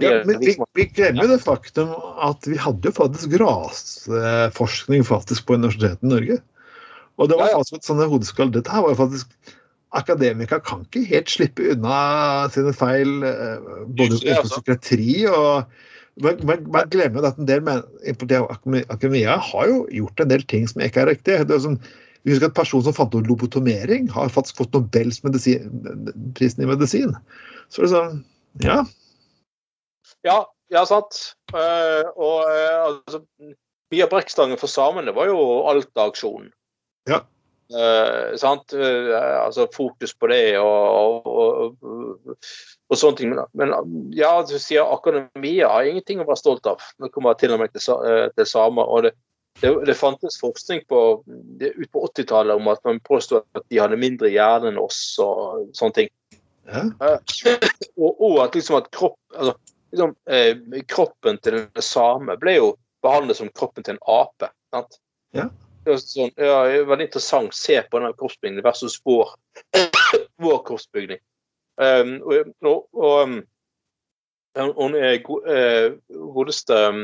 Ja, 0.00 0.22
men 0.24 0.38
vi, 0.40 0.46
liksom- 0.52 0.70
vi 0.74 0.86
glemmer 0.90 1.26
jo 1.26 1.32
det 1.36 1.42
faktum 1.44 1.92
at 2.22 2.46
vi 2.48 2.56
hadde 2.60 2.90
jo 2.90 2.94
faktisk 2.96 3.36
rasforskning 3.42 5.04
faktisk 5.06 5.46
på 5.46 5.54
Universitetet 5.58 6.02
i 6.02 6.12
Norge. 6.12 6.38
Og 7.18 7.28
det 7.30 7.38
var 7.38 7.46
Ja, 7.50 7.58
ja. 7.58 7.62
faktisk 7.62 7.86
sånne 7.86 8.08
hodeskall. 8.10 8.50
Dette 8.50 8.70
her 8.70 8.82
var 8.82 8.90
jo 8.94 9.00
faktisk 9.06 9.30
Akademikere 9.94 10.58
kan 10.66 10.80
ikke 10.82 11.04
helt 11.06 11.30
slippe 11.30 11.68
unna 11.70 12.48
sine 12.50 12.72
feil, 12.74 13.22
eh, 13.22 13.60
både 13.94 14.18
Ja, 14.26 14.40
altså. 14.40 14.58
psykiatri 14.58 15.24
og 15.30 15.68
man, 16.20 16.40
man, 16.42 16.64
man 16.70 16.88
glemmer 16.90 17.22
at 17.28 17.38
en 17.38 17.46
del 17.46 17.60
men, 17.62 17.82
akademia 18.90 19.36
har 19.38 19.66
jo 19.70 19.86
gjort 19.90 20.20
en 20.20 20.28
del 20.28 20.42
ting 20.50 20.66
som 20.66 20.82
ikke 20.82 21.04
er 21.04 21.06
riktig. 21.12 21.38
Det 21.46 21.54
er 21.54 21.62
sånn, 21.62 21.78
vi 22.24 22.32
husker 22.34 22.50
at 22.50 22.56
Personen 22.58 22.86
som 22.86 22.96
fant 22.96 23.14
opp 23.14 23.26
lobotomering, 23.28 24.08
har 24.10 24.28
faktisk 24.34 24.56
fått 24.62 24.74
Nobels 24.74 25.22
medisin, 25.22 25.70
prisen 26.34 26.64
i 26.64 26.66
medisin. 26.70 27.14
Så 27.70 27.82
det 27.84 27.90
er 27.90 27.94
sånn, 27.94 28.24
ja, 28.66 28.84
Ja, 30.24 30.40
ja 30.72 30.82
sant. 30.88 31.20
Uh, 31.52 32.08
og 32.16 32.48
uh, 32.48 32.80
altså, 32.88 33.20
mye 33.92 34.08
brekkstangen 34.10 34.60
for 34.60 34.72
samene 34.72 35.14
var 35.16 35.28
jo 35.30 35.38
Alta-aksjonen. 35.70 36.50
Ja. 37.10 37.20
Uh, 37.74 38.34
sant? 38.40 38.74
Altså 38.76 39.66
fokus 39.72 40.12
på 40.20 40.28
det 40.28 40.58
og, 40.60 41.28
og, 41.28 41.84
og, 41.84 42.34
og 42.92 42.98
sånne 42.98 43.20
ting. 43.20 43.36
Men, 43.36 43.44
men 43.56 44.08
ja, 44.16 44.32
du 44.46 44.56
sier 44.60 44.88
akademia 44.88 45.70
har 45.72 45.88
ingenting 45.88 46.22
å 46.22 46.28
være 46.28 46.40
stolt 46.40 46.68
av. 46.70 46.82
Nå 47.00 47.12
kommer 47.12 47.34
jeg 47.34 47.44
til 47.44 47.56
og 47.56 47.62
med 47.64 47.76
til, 47.76 48.10
til 48.36 48.48
samer. 48.48 48.88
og 48.88 49.08
det, 49.08 49.14
det, 49.62 49.70
det 49.86 49.96
fantes 49.98 50.40
forskning 50.40 50.82
på, 50.90 51.00
det, 51.60 51.74
ut 51.76 51.90
på 51.92 52.06
80-tallet 52.08 52.58
om 52.58 52.72
at 52.72 52.80
man 52.88 53.02
påstod 53.04 53.44
at 53.54 53.64
de 53.70 53.78
hadde 53.80 54.00
mindre 54.00 54.32
hjerne 54.32 54.72
enn 54.72 54.80
oss 54.80 55.00
og 55.22 55.68
sånne 55.76 56.00
ting. 56.00 56.12
ja. 56.64 57.12
og, 58.00 58.10
og 58.24 58.38
at 58.46 58.56
liksom 58.56 58.80
at 58.80 58.88
kropp, 58.94 59.18
altså, 59.36 59.54
liksom, 59.94 60.14
eh, 60.30 60.82
kroppen 60.90 61.38
til 61.42 61.60
en 61.60 61.82
same 61.82 62.36
ble 62.40 62.56
jo 62.58 62.72
behandlet 63.04 63.38
som 63.38 63.52
kroppen 63.54 63.86
til 63.86 63.96
en 63.96 64.04
ape. 64.20 64.50
Sant? 64.74 64.98
Ja. 65.36 65.48
Det 65.84 65.92
var 65.92 66.00
sånn, 66.00 66.32
ja, 66.40 66.60
det 66.64 66.76
er 66.78 66.86
veldig 66.88 67.08
interessant 67.10 67.52
å 67.52 67.56
se 67.58 67.76
på 67.82 68.00
denne 68.00 68.14
kroppsbygningen 68.16 68.64
versus 68.64 68.96
vår, 69.04 69.34
vår 70.44 70.62
kroppsbygning. 70.68 71.20
Um, 71.76 72.16
og, 72.22 72.54
og, 72.62 72.86
og 72.94 73.16
um, 73.26 73.34
hun 74.54 74.94
er 74.94 75.18
eh, 75.18 75.96
godeste 76.06 76.76
um, 76.88 77.00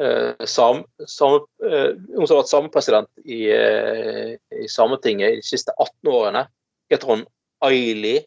eh, 0.00 0.44
sam, 0.44 0.82
same, 1.08 1.40
eh, 1.64 1.94
Hun 2.12 2.26
som 2.26 2.36
har 2.36 2.42
vært 2.42 2.52
samepresident 2.52 3.08
i, 3.24 3.40
i 3.48 4.68
Sametinget 4.68 5.38
de 5.38 5.46
siste 5.48 5.72
18 5.78 6.12
årene, 6.12 6.44
heter 6.92 7.08
hun 7.08 7.24
Aili? 7.64 8.18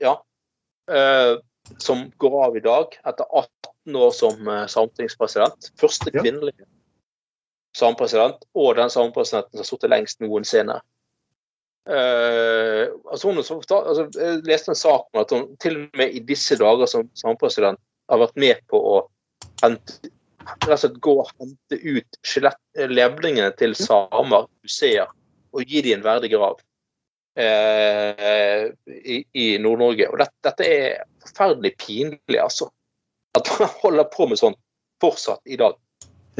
Ja. 0.00 0.16
Eh, 0.88 1.36
som 1.82 2.06
går 2.22 2.38
av 2.44 2.56
i 2.56 2.64
dag 2.64 2.96
etter 3.04 3.26
18 3.30 3.96
år 3.96 4.10
som 4.14 4.48
uh, 4.48 4.64
sametingspresident. 4.70 5.70
Første 5.80 6.10
Ja. 6.14 6.22
kvinnelige 6.22 6.66
samepresident, 7.76 8.44
og 8.56 8.76
den 8.76 8.90
samepresidenten 8.90 9.52
som 9.52 9.64
har 9.64 9.68
sittet 9.68 9.92
lengst 9.92 10.22
noensinne. 10.24 10.80
Uh, 11.86 12.90
altså 13.12 13.30
hun, 13.30 13.38
altså, 13.38 14.06
jeg 14.16 14.40
leste 14.48 14.72
en 14.72 14.78
sak 14.78 15.04
om 15.12 15.20
at 15.20 15.30
hun 15.30 15.44
til 15.62 15.76
og 15.84 16.00
med 16.00 16.16
i 16.18 16.22
disse 16.26 16.56
dager 16.58 16.88
som 16.90 17.06
samepresident 17.14 17.78
har 18.10 18.22
vært 18.24 18.40
med 18.42 18.62
på 18.70 18.80
å 18.80 18.96
hente, 19.62 20.10
altså, 20.66 20.90
gå 20.90 21.14
og 21.22 21.30
hente 21.38 21.78
ut 21.84 22.18
skjelett, 22.26 22.58
eh, 22.78 22.90
levningene 22.90 23.52
til 23.58 23.76
samer, 23.78 24.48
museer, 24.66 25.12
og 25.54 25.62
gi 25.62 25.84
dem 25.86 26.00
en 26.00 26.06
verdig 26.08 26.32
grav 26.34 26.58
uh, 27.38 28.64
i, 28.90 29.20
i 29.30 29.46
Nord-Norge. 29.62 30.10
Og 30.10 30.18
dette, 30.24 30.36
dette 30.48 30.66
er 30.66 31.04
forferdelig 31.28 31.74
pinlig, 31.82 32.38
altså. 32.40 32.70
At 33.36 33.50
man 33.58 33.72
holder 33.82 34.08
på 34.12 34.28
med 34.30 34.40
sånn 34.40 34.56
fortsatt 35.02 35.42
i 35.44 35.58
dag. 35.60 35.76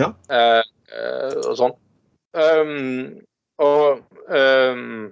Ja. 0.01 0.13
Eh, 0.33 0.63
eh, 0.93 1.37
og 1.43 1.57
sånn. 1.61 1.77
Um, 2.37 3.23
og 3.65 4.03
um, 4.29 5.07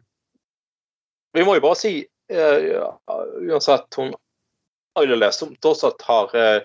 vi 1.33 1.45
må 1.47 1.55
jo 1.57 1.63
bare 1.65 1.79
si, 1.81 1.95
uh, 2.33 2.91
uansett 3.49 3.97
hun 3.97 4.13
Ailele, 5.01 5.31
som 5.33 5.55
fortsatt 5.65 6.05
har 6.05 6.35
uh, 6.37 6.59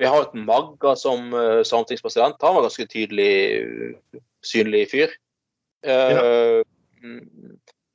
Vi 0.00 0.06
har 0.08 0.24
et 0.24 0.34
Magga 0.38 0.94
som 0.96 1.32
uh, 1.34 1.60
sametingspresident. 1.66 2.40
Han 2.40 2.56
var 2.56 2.64
ganske 2.68 2.86
tydelig 2.88 3.32
synlig 4.46 4.86
fyr. 4.94 5.12
Uh, 5.86 6.14
ja. 6.14 6.64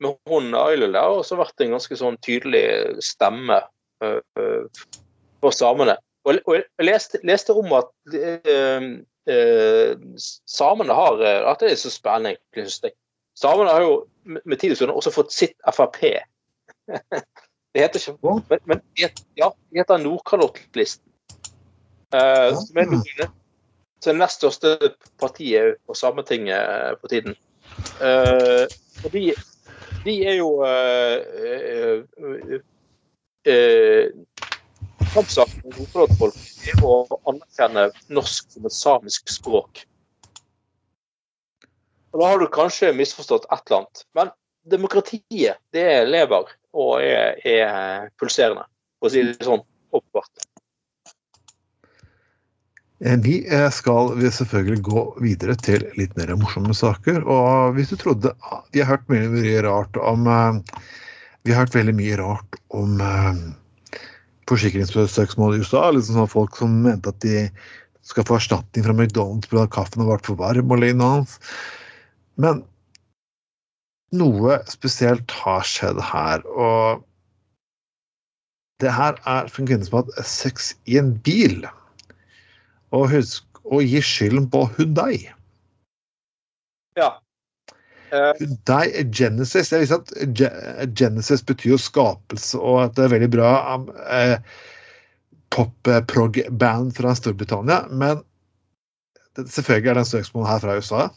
Men 0.03 0.15
hun 0.27 0.55
Ailele 0.57 0.99
har 0.99 1.15
også 1.15 1.37
vært 1.39 1.63
en 1.63 1.77
ganske 1.77 1.95
sånn 1.95 2.17
tydelig 2.25 2.65
stemme 3.05 3.61
eh, 3.61 3.63
eh, 3.63 3.69
for 5.43 5.51
samene. 5.55 5.95
Og, 6.23 6.39
og 6.47 6.55
jeg 6.55 6.87
leste, 6.87 7.19
leste 7.27 7.51
om 7.55 7.71
at 7.75 7.89
eh, 8.15 8.83
eh, 9.27 9.91
samene 10.47 10.95
har 10.95 11.19
eh, 11.19 11.51
At 11.51 11.59
det 11.63 11.73
er 11.73 11.79
så 11.81 11.91
spennende, 11.91 12.37
egentlig. 12.55 12.93
Samene 13.39 13.73
har 13.73 13.81
jo 13.83 13.93
med 14.23 14.59
tid 14.61 14.75
stunder 14.75 14.95
også 14.95 15.11
fått 15.11 15.33
sitt 15.35 15.55
Frp. 15.67 15.99
det 17.73 17.81
heter 17.81 17.99
ikke 17.99 18.39
Men, 18.49 18.59
men 18.69 18.79
ja, 18.99 19.07
det 19.49 19.81
heter 19.81 20.03
Nordkalottlisten. 20.03 21.09
Uh, 22.13 22.53
som 22.53 22.77
er 22.77 22.85
det 24.05 24.13
nest 24.19 24.37
største 24.37 24.69
partiet 25.17 25.79
på 25.87 25.93
Sametinget 25.97 26.99
på 27.01 27.07
tiden. 27.09 27.33
Uh, 27.97 28.69
de, 29.09 29.33
de 30.05 30.13
er 30.29 30.35
jo 30.37 30.61
uh, 30.61 31.17
Kampsaken 35.13 35.65
med 35.65 35.75
Nordkalottfolk 35.77 36.37
er 36.71 36.85
å 36.85 36.93
anerkjenne 37.29 37.89
norsk 38.13 38.53
som 38.55 38.69
et 38.69 38.75
samisk 38.75 39.33
språk. 39.33 39.83
Og 42.13 42.21
Da 42.21 42.29
har 42.29 42.39
du 42.39 42.47
kanskje 42.53 42.93
misforstått 42.95 43.45
et 43.49 43.59
eller 43.65 43.83
annet. 43.83 44.05
Men 44.15 44.31
demokratiet, 44.69 45.59
det 45.73 45.87
lever 46.07 46.49
og 46.73 46.95
er, 47.01 47.37
er 47.45 48.09
pulserende, 48.21 48.65
for 48.99 49.09
å 49.09 49.13
si 49.13 49.25
det 49.27 49.45
sånn. 49.45 49.63
Åpenbart. 49.93 50.47
Eh, 53.03 53.17
Vi 53.21 53.35
eh, 53.45 53.69
skal 53.69 54.13
selvfølgelig 54.23 54.81
gå 54.81 55.03
videre 55.21 55.55
til 55.59 55.85
litt 55.99 56.15
mer 56.17 56.33
morsomme 56.39 56.73
saker. 56.73 57.21
Og 57.29 57.77
hvis 57.77 57.93
du 57.93 57.97
trodde 58.01 58.33
ah, 58.41 58.63
Vi 58.73 58.81
har 58.81 58.95
hørt 58.95 59.09
mye, 59.11 59.29
mye 59.29 59.61
rart 59.65 59.99
om 60.01 60.25
eh, 60.25 60.79
Vi 61.43 61.51
har 61.51 61.65
hørt 61.65 61.75
veldig 61.75 61.95
mye 61.97 62.17
rart 62.19 62.57
om 62.71 62.99
eh, 63.03 63.39
forsikringssøksmål 64.49 65.57
i 65.57 65.63
USA. 65.63 65.89
Liksom 65.91 66.19
sånn 66.19 66.31
folk 66.31 66.59
som 66.59 66.83
mente 66.85 67.11
at 67.11 67.19
de 67.25 67.47
skal 68.03 68.27
få 68.27 68.37
erstatning 68.39 68.85
fra 68.85 68.95
McDonald's 68.95 69.49
fordi 69.51 69.71
kaffen 69.75 70.03
har 70.03 70.13
vært 70.15 70.29
for 70.29 70.39
varm 70.39 70.71
og 70.71 70.83
lignende. 70.83 71.27
Men 72.39 72.63
noe 74.15 74.59
spesielt 74.71 75.31
har 75.43 75.65
skjedd 75.67 75.99
her. 76.03 76.43
Og 76.47 77.03
det 78.83 78.91
her 78.93 79.17
er 79.29 79.49
for 79.49 79.63
en 79.63 79.71
kvinne 79.71 79.87
som 79.87 79.99
har 79.99 80.07
hatt 80.07 80.29
sex 80.29 80.73
i 80.87 80.99
en 81.01 81.13
bil. 81.25 81.63
Og 82.93 83.09
husk 83.13 83.63
å 83.63 83.79
gi 83.83 84.01
skylden 84.03 84.49
på 84.53 84.65
Hundai. 84.77 85.25
Ja. 86.99 87.15
Eh, 88.13 89.05
Genesis 89.09 89.71
Jeg 89.73 89.83
visste 89.83 89.97
at 89.97 90.93
Genesis 90.97 91.41
betyr 91.45 91.73
jo 91.73 91.79
skapelse, 91.81 92.59
og 92.59 92.83
at 92.83 92.95
det 92.97 93.07
er 93.07 93.15
veldig 93.15 93.29
bra 93.33 93.53
um, 93.73 93.87
eh, 94.05 94.37
pop-prog-band 95.53 96.93
fra 96.97 97.15
Storbritannia. 97.17 97.87
Men 97.89 98.21
det, 99.33 99.47
selvfølgelig 99.49 99.89
er 99.89 99.97
det 99.97 100.05
en 100.05 100.11
søksmål 100.11 100.47
her 100.49 100.61
fra 100.61 100.77
USA. 100.77 101.07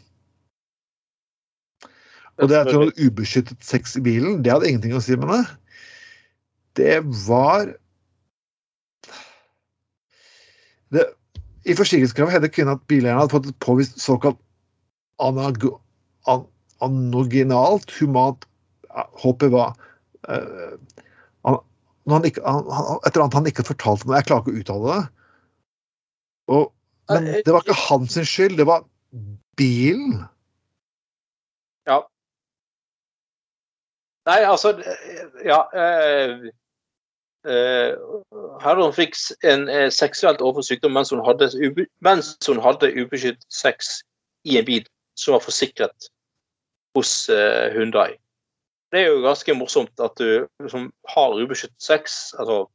Og 2.36 2.48
det 2.48 2.56
at 2.62 2.72
du 2.72 2.80
hadde 2.80 3.06
ubeskyttet 3.08 3.64
sex 3.64 3.96
i 3.96 4.04
bilen, 4.04 4.42
det 4.44 4.52
hadde 4.52 4.68
ingenting 4.68 4.96
å 4.96 5.04
si 5.04 5.16
med 5.16 5.32
det. 5.32 5.44
Det 6.76 6.96
var 7.26 7.70
det, 10.92 11.06
I 11.64 11.74
forsikringskravet 11.76 12.36
hevdet 12.36 12.52
kvinnen 12.52 12.76
at 12.76 12.84
bileieren 12.88 13.20
hadde 13.22 13.32
fått 13.32 13.48
et 13.50 13.64
påvist 13.64 13.96
såkalt 14.00 14.38
anago, 15.20 15.78
an 16.28 16.44
anoginalt 16.84 17.90
humant 18.00 18.46
håpet 19.22 19.52
HPV. 19.52 19.56
uh, 20.28 20.76
han, 21.44 21.58
han 22.08 22.24
ikke, 22.24 22.42
han, 22.44 22.64
et 23.04 23.12
eller 23.12 23.26
annet 23.26 23.38
han 23.38 23.50
ikke 23.50 23.66
fortalte 23.66 24.08
meg, 24.08 24.20
jeg 24.20 24.28
klarer 24.30 24.44
ikke 24.44 24.54
å 24.54 24.60
uttale 24.62 24.92
det. 24.92 25.02
Og, 26.56 26.64
men 27.10 27.28
det 27.46 27.54
var 27.54 27.64
ikke 27.64 27.80
hans 27.86 28.18
skyld, 28.28 28.56
det 28.58 28.66
var 28.66 28.86
bilen. 29.58 30.20
Ja. 31.86 32.02
Nei, 34.26 34.40
altså 34.44 34.74
Ja. 35.44 35.60
Uh, 35.74 36.50
eh, 37.46 37.94
Herren 38.62 38.92
fikk 38.94 39.14
en 39.46 39.68
uh, 39.70 39.86
seksuelt 39.94 40.42
overført 40.42 40.66
sykdom 40.66 40.96
mens 40.98 41.12
hun, 41.14 41.22
hadde, 41.22 41.46
mens 42.02 42.34
hun 42.46 42.58
hadde 42.58 42.90
ubeskyttet 42.90 43.46
sex 43.54 44.00
i 44.42 44.58
en 44.58 44.66
bil 44.66 44.86
som 45.14 45.36
var 45.36 45.44
forsikret 45.44 46.10
hos 46.96 47.28
eh, 47.32 47.72
Hyundai. 47.74 48.16
Det 48.92 49.02
er 49.02 49.10
jo 49.10 49.24
ganske 49.24 49.54
morsomt 49.58 50.02
at 50.02 50.14
du 50.18 50.46
liksom, 50.62 50.88
har 51.12 51.36
ubeskyttet 51.36 51.82
sex. 51.82 52.34
Altså, 52.38 52.66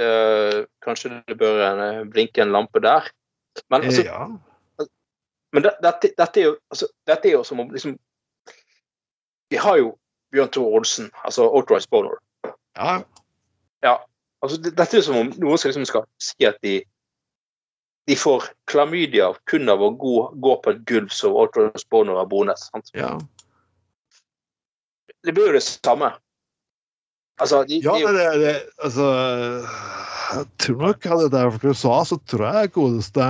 eh, 0.00 0.64
kanskje 0.84 1.20
det 1.28 1.38
bør 1.38 1.62
en, 1.68 2.10
blinke 2.10 2.42
en 2.42 2.54
lampe 2.54 2.82
der. 2.82 3.10
Men 3.70 3.86
altså, 3.86 4.02
ja. 4.02 4.26
men 5.52 5.62
det, 5.62 5.76
dette, 5.82 6.10
dette, 6.18 6.40
er 6.40 6.44
jo, 6.44 6.56
altså, 6.70 6.88
dette 7.06 7.28
er 7.28 7.36
jo 7.36 7.44
som 7.46 7.60
om 7.62 7.70
liksom 7.70 7.98
Vi 9.52 9.60
har 9.60 9.76
jo 9.78 9.92
Bjørn 10.32 10.48
Tore 10.50 10.78
Olsen, 10.80 11.10
altså 11.24 11.46
Outright 11.46 11.86
Boner. 11.90 12.16
ja. 13.82 13.96
Altså, 14.42 14.56
det, 14.62 14.72
dette 14.78 14.96
er 14.96 14.98
jo 14.98 15.06
som 15.06 15.20
om 15.20 15.30
noen 15.38 15.58
skal, 15.58 15.68
liksom 15.68 15.86
skal 15.86 16.08
si 16.18 16.48
at 16.48 16.58
de 16.62 16.80
de 18.06 18.16
får 18.16 18.44
klamydia 18.68 19.30
kun 19.48 19.68
av 19.72 19.80
å 19.80 19.90
gå, 19.96 20.16
gå 20.44 20.56
på 20.60 20.72
et 20.74 20.82
gulv 20.88 21.12
som 21.14 21.32
Outright 21.32 21.86
Boner 21.88 22.18
har 22.20 22.26
bonet. 22.28 22.60
Sant? 22.60 22.90
ja. 22.92 23.14
Det 25.24 25.32
blir 25.34 25.50
jo 25.50 25.56
det 25.56 25.64
samme. 25.64 26.12
Altså, 27.40 27.64
de, 27.68 27.80
Ja, 27.82 27.96
de, 27.98 28.12
det, 28.14 28.26
det, 28.44 28.54
altså 28.78 29.06
Jeg 30.36 30.44
tror 30.62 30.76
nok 30.84 31.06
Hadde 31.10 31.24
dette 31.26 31.40
vært 31.56 31.64
USA, 31.66 31.96
så 32.06 32.18
tror 32.30 32.44
jeg 32.46 32.74
godeste 32.76 33.26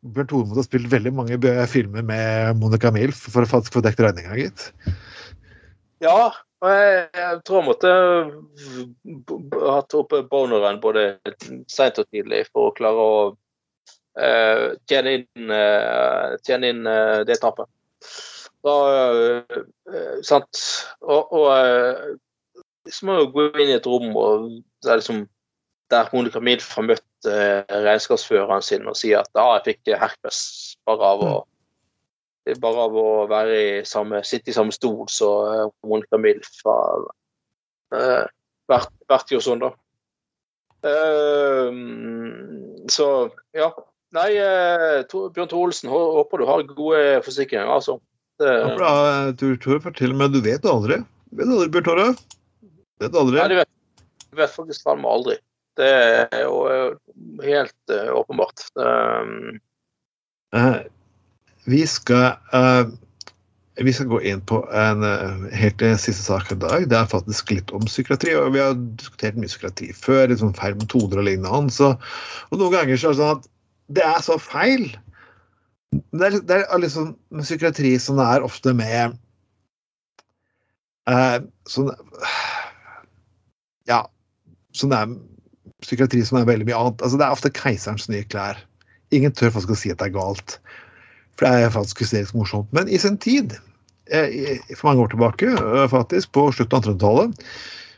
Bjørn 0.00 0.30
Tore 0.30 0.48
måtte 0.48 0.62
ha 0.62 0.66
spilt 0.66 0.88
veldig 0.90 1.12
mange 1.12 1.38
filmer 1.68 2.02
med 2.08 2.56
Monica 2.58 2.90
Milf 2.94 3.26
for 3.30 3.44
å 3.44 3.60
få 3.68 3.82
dekket 3.84 4.06
regninga, 4.06 4.38
gitt. 4.38 4.62
ja, 6.00 6.30
og 6.64 6.72
jeg, 6.72 7.02
jeg 7.16 7.42
tror 7.44 7.58
jeg 7.58 7.66
måtte 7.66 7.90
hatt 9.76 9.96
opp 9.98 10.14
boneren 10.32 10.80
både 10.80 11.04
seint 11.68 12.00
og 12.00 12.08
tidlig 12.08 12.46
for 12.48 12.70
å 12.70 12.74
klare 12.76 13.04
å 13.04 13.20
uh, 13.28 14.66
tjene 14.88 15.18
inn, 15.20 15.52
uh, 15.52 16.36
tjene 16.48 16.72
inn 16.72 16.88
uh, 16.88 17.20
det 17.28 17.36
tapet. 17.44 17.68
Da, 18.66 18.76
eh, 18.92 19.60
eh, 19.88 20.16
sant? 20.26 20.62
Og, 21.00 21.32
og 21.32 21.46
eh, 21.54 22.16
så 22.90 23.06
må 23.08 23.20
jo 23.20 23.30
gå 23.32 23.46
inn 23.54 23.70
i 23.70 23.76
et 23.78 23.86
rom 23.88 24.10
og 24.12 24.50
det 24.82 24.90
er 24.90 25.00
liksom 25.00 25.22
der 25.90 26.10
Monica 26.12 26.40
Milf 26.44 26.68
har 26.76 26.86
møtt 26.86 27.28
eh, 27.28 27.62
regnskapsføreren 27.66 28.62
sin 28.62 28.86
og 28.88 28.98
sier 28.98 29.24
at 29.24 29.40
ah, 29.40 29.56
jeg 29.58 29.74
fikk 29.74 29.94
herpes 30.00 30.42
bare 30.86 31.14
av 31.14 31.24
å 31.26 31.32
bare 32.60 32.84
av 32.86 32.96
å 32.96 33.08
være 33.30 33.56
i 33.60 33.72
samme, 33.86 34.22
sitte 34.26 34.50
i 34.50 34.56
samme 34.56 34.74
stol 34.74 35.04
så 35.12 35.30
eh, 35.50 35.64
Monica 35.86 36.18
Milf 36.20 36.62
har 36.66 37.06
eh, 37.96 38.24
vært, 38.70 38.92
vært 39.10 39.34
jo 39.34 39.40
sånn, 39.44 39.62
da. 39.64 39.72
Eh, 40.90 41.80
så 42.90 43.06
ja. 43.56 43.70
Nei, 44.10 44.32
Bjørn 45.06 45.46
Tore 45.46 45.68
Olsen, 45.68 45.86
håper 45.92 46.40
du 46.40 46.48
har 46.48 46.64
gode 46.66 47.20
forsikringer, 47.22 47.68
altså. 47.70 48.00
Ja, 48.40 48.70
bra, 48.76 48.92
Tor 49.40 49.56
Tore, 49.60 49.80
fortell 49.84 50.14
meg, 50.16 50.32
du 50.32 50.40
vet 50.44 50.62
det 50.64 50.70
aldri. 50.70 51.00
Vet 51.36 51.46
du 51.46 51.54
aldri, 51.54 51.68
Bjørn 51.74 51.86
Tore? 51.88 52.06
Vet 53.00 53.12
du 53.12 53.18
aldri? 53.20 53.38
Nei, 53.40 53.48
du 53.52 53.58
vet, 53.60 53.70
du 54.30 54.40
vet 54.40 54.54
faktisk 54.54 54.86
faen 54.86 55.02
meg 55.02 55.12
aldri. 55.12 55.36
Det 55.80 55.90
er 55.90 56.40
jo 56.42 56.56
eh, 56.68 56.88
helt 57.46 57.94
uh, 57.94 58.14
åpenbart. 58.20 58.68
Um, 58.76 59.60
Uh, 60.50 60.82
vi 61.70 61.84
skal 61.86 62.32
uh, 62.50 62.88
vi 63.78 63.92
skal 63.94 64.08
gå 64.10 64.18
inn 64.26 64.40
på 64.50 64.56
en 64.74 65.04
helt 65.54 65.84
siste 66.02 66.24
sak 66.24 66.50
i 66.50 66.56
dag. 66.58 66.88
Det 66.90 66.96
er 66.98 67.06
faktisk 67.06 67.52
litt 67.54 67.70
om 67.70 67.86
psykiatri. 67.86 68.34
og 68.34 68.50
Vi 68.56 68.60
har 68.60 68.74
diskutert 68.98 69.38
mye 69.38 69.48
psykiatri 69.48 69.92
før, 69.94 70.24
liksom 70.32 70.50
feil 70.58 70.74
metoder 70.80 71.22
og 71.22 71.28
lignende. 71.28 71.70
Så, 71.72 71.92
og 72.50 72.58
noen 72.58 72.74
ganger 72.74 72.98
så 72.98 73.12
er 73.12 73.14
det 73.14 73.20
sånn 73.22 73.38
at 73.38 73.46
det 73.94 74.04
er 74.04 74.26
så 74.26 74.36
feil. 74.42 74.84
Det 75.90 76.26
er, 76.26 76.36
det 76.46 76.56
er 76.62 76.78
liksom 76.78 77.14
med 77.34 77.46
psykiatri 77.46 77.96
som 77.98 78.18
det 78.20 78.26
er 78.30 78.44
ofte 78.46 78.74
med 78.78 79.16
eh, 81.10 81.38
sånn 81.66 81.90
Ja. 83.90 84.04
Sånn 84.76 84.94
det 84.94 85.00
er 85.00 85.16
psykiatri 85.82 86.22
som 86.26 86.38
er 86.38 86.46
veldig 86.46 86.68
mye 86.68 86.78
annet. 86.78 87.02
Altså, 87.02 87.18
det 87.18 87.26
er 87.26 87.34
ofte 87.34 87.50
keiserens 87.56 88.06
nye 88.12 88.26
klær. 88.30 88.60
Ingen 89.16 89.34
tør 89.34 89.50
faktisk 89.56 89.74
å 89.74 89.80
si 89.80 89.90
at 89.90 89.98
det 89.98 90.10
er 90.10 90.18
galt. 90.18 90.60
For 91.34 91.48
det 91.48 91.66
er 91.66 91.74
faktisk 91.74 92.04
hysterisk 92.04 92.36
morsomt. 92.38 92.70
Men 92.76 92.86
i 92.86 93.00
sin 93.00 93.18
tid, 93.18 93.56
eh, 94.14 94.60
for 94.76 94.92
mange 94.92 95.06
år 95.06 95.14
tilbake, 95.14 95.50
eh, 95.56 95.86
faktisk, 95.90 96.30
på 96.36 96.46
slutten 96.54 96.78
av 96.78 96.84
1800-tallet, 96.84 97.46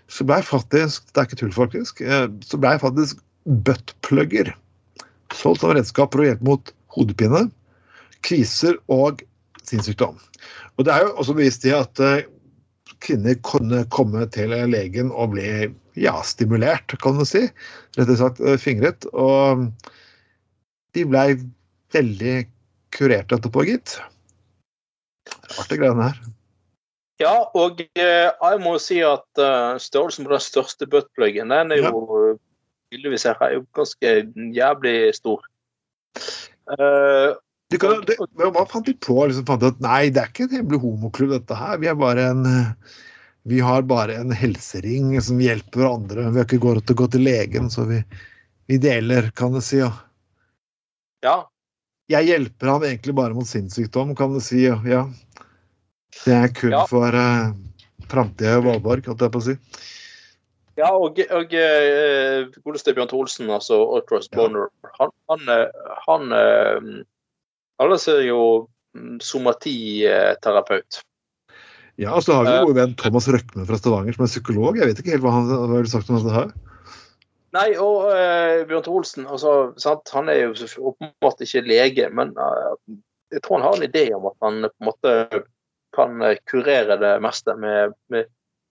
så 0.09 0.25
blei 0.29 0.41
faktisk, 0.47 1.11
det 1.13 1.21
er 1.21 1.29
ikke 1.29 1.41
tull 1.43 1.53
faktisk, 1.57 2.01
eh, 2.01 2.29
så 2.47 2.61
blei 2.61 2.79
faktisk 2.81 3.21
buttplugger 3.67 4.55
solgt 5.35 5.61
som 5.61 5.75
redskap 5.75 6.15
for 6.15 6.23
å 6.23 6.31
hjelpe 6.31 6.49
mot 6.49 6.73
hodepine, 6.97 7.51
kriser 8.27 8.79
og 8.93 9.23
sinnssykdom. 9.67 10.19
Og 10.77 10.87
det 10.87 10.95
er 10.95 11.07
jo 11.07 11.17
også 11.21 11.37
bevist 11.37 11.67
i 11.69 11.75
at 11.77 12.03
eh, 12.03 12.25
kvinner 13.03 13.39
kunne 13.47 13.85
komme 13.93 14.25
til 14.35 14.55
legen 14.71 15.11
og 15.11 15.35
bli 15.35 15.49
ja, 16.01 16.15
stimulert, 16.27 16.95
kan 17.03 17.19
du 17.19 17.27
si. 17.29 17.47
Rett 17.99 18.13
og 18.13 18.21
slett 18.21 18.43
eh, 18.43 18.61
fingret. 18.61 19.07
Og 19.13 19.67
de 20.97 21.07
blei 21.09 21.27
veldig 21.95 22.37
kurert 22.93 23.33
etterpå, 23.35 23.67
gitt. 23.69 23.99
Artige 25.59 25.83
greiene 25.83 26.11
her. 26.11 26.23
Ja, 27.23 27.37
og 27.55 27.85
eh, 27.95 28.29
jeg 28.33 28.63
må 28.65 28.75
si 28.83 28.99
at 29.07 29.43
størrelsen 29.83 30.27
på 30.27 30.35
den 30.35 30.43
største 30.43 30.89
buttpluggen, 30.91 31.53
den 31.55 31.75
er 31.75 31.85
jo 31.85 32.03
ja. 32.03 32.35
tydeligvis 32.91 33.29
her, 33.29 33.39
er 33.45 33.59
jo 33.61 33.65
ganske 33.79 34.15
jævlig 34.57 34.97
stor. 35.21 35.47
De 37.73 37.79
kan, 37.81 38.03
de, 38.07 38.17
hva 38.45 38.67
fant 38.69 38.87
de 38.87 38.95
på? 39.01 39.17
Liksom, 39.27 39.47
fant 39.49 39.65
at 39.67 39.81
nei, 39.85 40.11
det 40.13 40.21
er 40.23 40.29
ikke 40.31 40.47
en 40.49 40.59
hemmelig 40.59 40.83
homoklubb, 40.85 41.33
dette 41.39 41.57
her. 41.57 41.81
Vi 41.83 41.89
er 41.91 41.99
bare 41.99 42.29
en 42.35 42.45
vi 43.43 43.61
har 43.61 43.83
bare 43.83 44.15
en 44.15 44.31
helsering 44.31 45.17
som 45.23 45.41
hjelper 45.43 45.83
hverandre. 45.83 46.29
Vi 46.31 46.39
har 46.39 46.47
ikke 46.47 46.63
gått 46.63 46.87
til 46.87 46.95
å 46.95 47.01
gå 47.03 47.09
til 47.11 47.25
legen, 47.27 47.71
så 47.75 47.85
vi, 47.89 47.99
vi 48.71 48.79
deler, 48.79 49.33
kan 49.35 49.57
du 49.57 49.61
si. 49.65 49.81
Ja. 49.81 49.91
ja. 51.27 51.37
Jeg 52.13 52.29
hjelper 52.29 52.71
han 52.71 52.87
egentlig 52.87 53.17
bare 53.19 53.35
mot 53.35 53.49
sinnssykdom, 53.49 54.15
kan 54.19 54.37
du 54.37 54.41
si. 54.43 54.63
Ja. 54.69 55.03
Det 56.23 56.37
er 56.37 56.55
kun 56.55 56.77
Ja. 56.77 56.85
for 56.87 57.11
uh, 57.11 57.51
framtida 58.13 58.61
i 58.61 58.63
Valborg, 58.63 59.11
holdt 59.11 59.27
jeg 59.27 59.35
på 59.35 59.43
å 59.43 59.47
si. 59.49 59.57
Ja, 60.79 60.93
og, 60.95 61.19
og 61.19 61.51
uh, 61.53 62.47
godeste 62.63 62.95
Bjørn 62.95 63.11
Tholsen, 63.11 63.51
altså 63.51 63.81
Ultras 63.97 64.31
Ja. 64.31 64.47
han, 64.47 64.61
han, 65.33 65.51
han, 66.07 66.33
eh, 66.37 66.93
han 67.83 67.95
er 67.95 68.03
kaller 68.03 68.27
jo 68.27 68.43
mm, 68.97 69.17
somatiterapeut. 69.25 71.01
Ja, 72.01 72.15
og 72.17 72.25
så 72.25 72.39
har 72.39 72.47
vi 72.49 72.53
jo 72.57 72.71
jo 72.71 72.77
venn 72.77 72.95
Thomas 72.99 73.29
Røkne 73.29 73.67
fra 73.69 73.79
Stavanger, 73.79 74.17
som 74.17 74.25
er 74.25 74.31
psykolog. 74.33 74.79
Jeg 74.81 74.89
vet 74.89 75.01
ikke 75.03 75.15
helt 75.15 75.25
hva 75.27 75.35
han 75.35 75.51
har 75.53 75.89
sagt 75.91 76.11
om 76.11 76.19
dette 76.19 76.35
her. 76.35 76.53
Nei, 77.53 77.69
og 77.77 78.09
eh, 78.15 78.63
Bjørn 78.69 78.85
Tholsen, 78.87 79.27
altså, 79.29 79.73
sant? 79.81 80.09
han 80.17 80.31
er 80.33 80.47
jo 80.47 80.69
åpenbart 80.89 81.43
ikke 81.45 81.67
lege, 81.69 82.07
men 82.17 82.33
uh, 82.39 82.73
jeg 83.33 83.43
tror 83.45 83.61
han 83.61 83.67
har 83.67 83.77
en 83.77 83.89
idé 83.91 84.07
om 84.17 84.31
at 84.31 84.39
han 84.47 84.63
på 84.71 84.73
en 84.81 84.89
måte 84.89 85.43
kan 85.93 86.23
eh, 86.25 86.39
kurere 86.49 86.97
det 86.97 87.19
meste 87.21 87.53
med, 87.61 87.93
med 88.09 88.31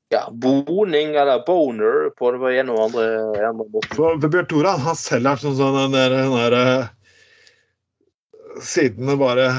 ja, 0.09 0.23
boning 0.33 1.13
eller 1.15 1.43
boner 1.45 2.09
på 2.17 2.31
det 2.33 2.55
ene 2.57 2.73
og 2.73 2.87
andre, 2.89 3.05
andre 3.51 3.67
måten. 3.67 3.93
For 3.93 4.17
Bjørn 4.25 4.49
Tore 4.49 4.73
han 4.87 4.97
selv 4.97 5.29
er 5.29 5.43
sånn 5.43 5.57
sånn 5.59 5.77
den 5.77 5.95
der, 5.99 6.17
den 6.17 6.33
der 6.35 6.57
eh, 6.57 6.89
Siden 8.59 9.07
det 9.07 9.17
bare 9.21 9.49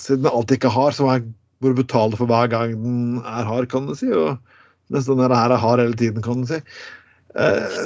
Siden 0.00 0.24
det 0.24 0.32
alltid 0.32 0.58
ikke 0.58 0.72
har, 0.74 0.94
så 0.96 1.06
må 1.06 1.72
du 1.72 1.74
betaler 1.78 2.18
for 2.18 2.30
hver 2.30 2.48
gang 2.50 2.76
den 2.78 3.18
er 3.26 3.46
hard, 3.48 3.68
kan 3.70 3.88
du 3.88 3.94
si. 3.98 4.08
Og 4.14 4.38
mens 4.92 5.08
den 5.08 5.20
her 5.20 5.34
er 5.34 5.58
hard 5.58 5.82
hele 5.82 5.98
tiden, 5.98 6.22
kan 6.24 6.42
du 6.42 6.48
si. 6.48 6.62
Eh, 7.36 7.78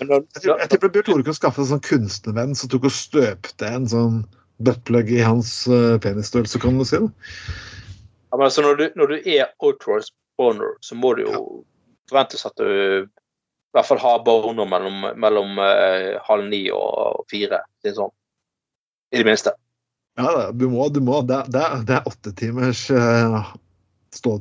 jeg 0.00 0.68
tipper 0.68 0.90
Bjørn 0.92 1.06
Tore 1.06 1.24
kunne 1.24 1.38
skaffe 1.38 1.62
en 1.62 1.70
sånn 1.70 1.82
kunstnervenn 1.86 2.52
som 2.58 2.70
tok 2.70 2.84
og 2.90 2.94
støpte 2.94 3.66
en 3.66 3.88
sånn 3.88 4.20
buttplug 4.60 5.08
i 5.14 5.22
hans 5.24 5.64
uh, 5.72 5.96
penisstørrelse, 6.04 6.60
kan 6.60 6.76
du 6.76 6.84
si. 6.84 7.00
det 7.00 7.08
ja, 8.30 8.36
men 8.36 8.46
altså, 8.46 8.62
når, 8.62 8.76
du, 8.76 8.84
når 9.00 9.14
du 9.14 9.30
er 9.32 9.48
Ultras 9.64 10.12
Boner, 10.38 10.76
så 10.84 10.94
må 10.94 11.14
det 11.16 11.26
jo 11.26 11.40
forventes 12.10 12.44
at 12.46 12.60
du 12.60 12.68
i 12.68 13.76
hvert 13.76 13.86
fall 13.86 14.00
har 14.02 14.22
boner 14.26 14.68
mellom, 14.68 15.06
mellom 15.20 15.58
uh, 15.58 16.18
halv 16.26 16.46
ni 16.50 16.64
og 16.74 17.24
fire. 17.30 17.62
Det 17.82 17.92
er 17.92 17.98
sånn. 18.02 18.12
I 19.10 19.22
det 19.22 19.26
minste. 19.26 19.54
Ja, 20.18 20.50
du 20.52 20.68
må, 20.68 20.88
du 20.88 21.00
må. 21.00 21.20
Det, 21.26 21.42
det, 21.54 21.64
det 21.88 21.98
er 21.98 22.08
åtte 22.08 22.32
timers 22.36 22.84
eh, 22.90 23.52
stå, 24.14 24.36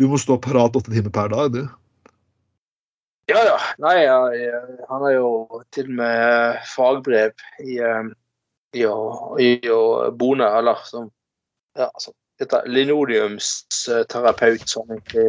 Du 0.00 0.08
må 0.10 0.18
stå 0.18 0.38
parat 0.42 0.76
åtte 0.76 0.92
timer 0.92 1.12
per 1.14 1.30
dag, 1.32 1.52
du. 1.54 1.62
Ja, 3.30 3.44
ja. 3.46 3.58
Nei, 3.78 3.96
jeg, 4.02 4.50
han 4.88 5.04
har 5.06 5.12
jo 5.14 5.28
til 5.74 5.92
og 5.92 5.96
med 6.00 6.56
fagbrev 6.72 7.44
i, 7.62 7.78
eh, 7.78 8.08
i, 8.76 8.84
å, 8.88 9.36
i 9.38 9.52
å 9.70 10.10
bone, 10.18 10.48
eller 10.60 10.82
som 10.88 11.10
ja, 11.78 11.86
altså, 11.86 12.10
dette 12.40 12.62
linoleumsterapeut, 12.66 14.66
som 14.68 14.90
egentlig 14.90 15.28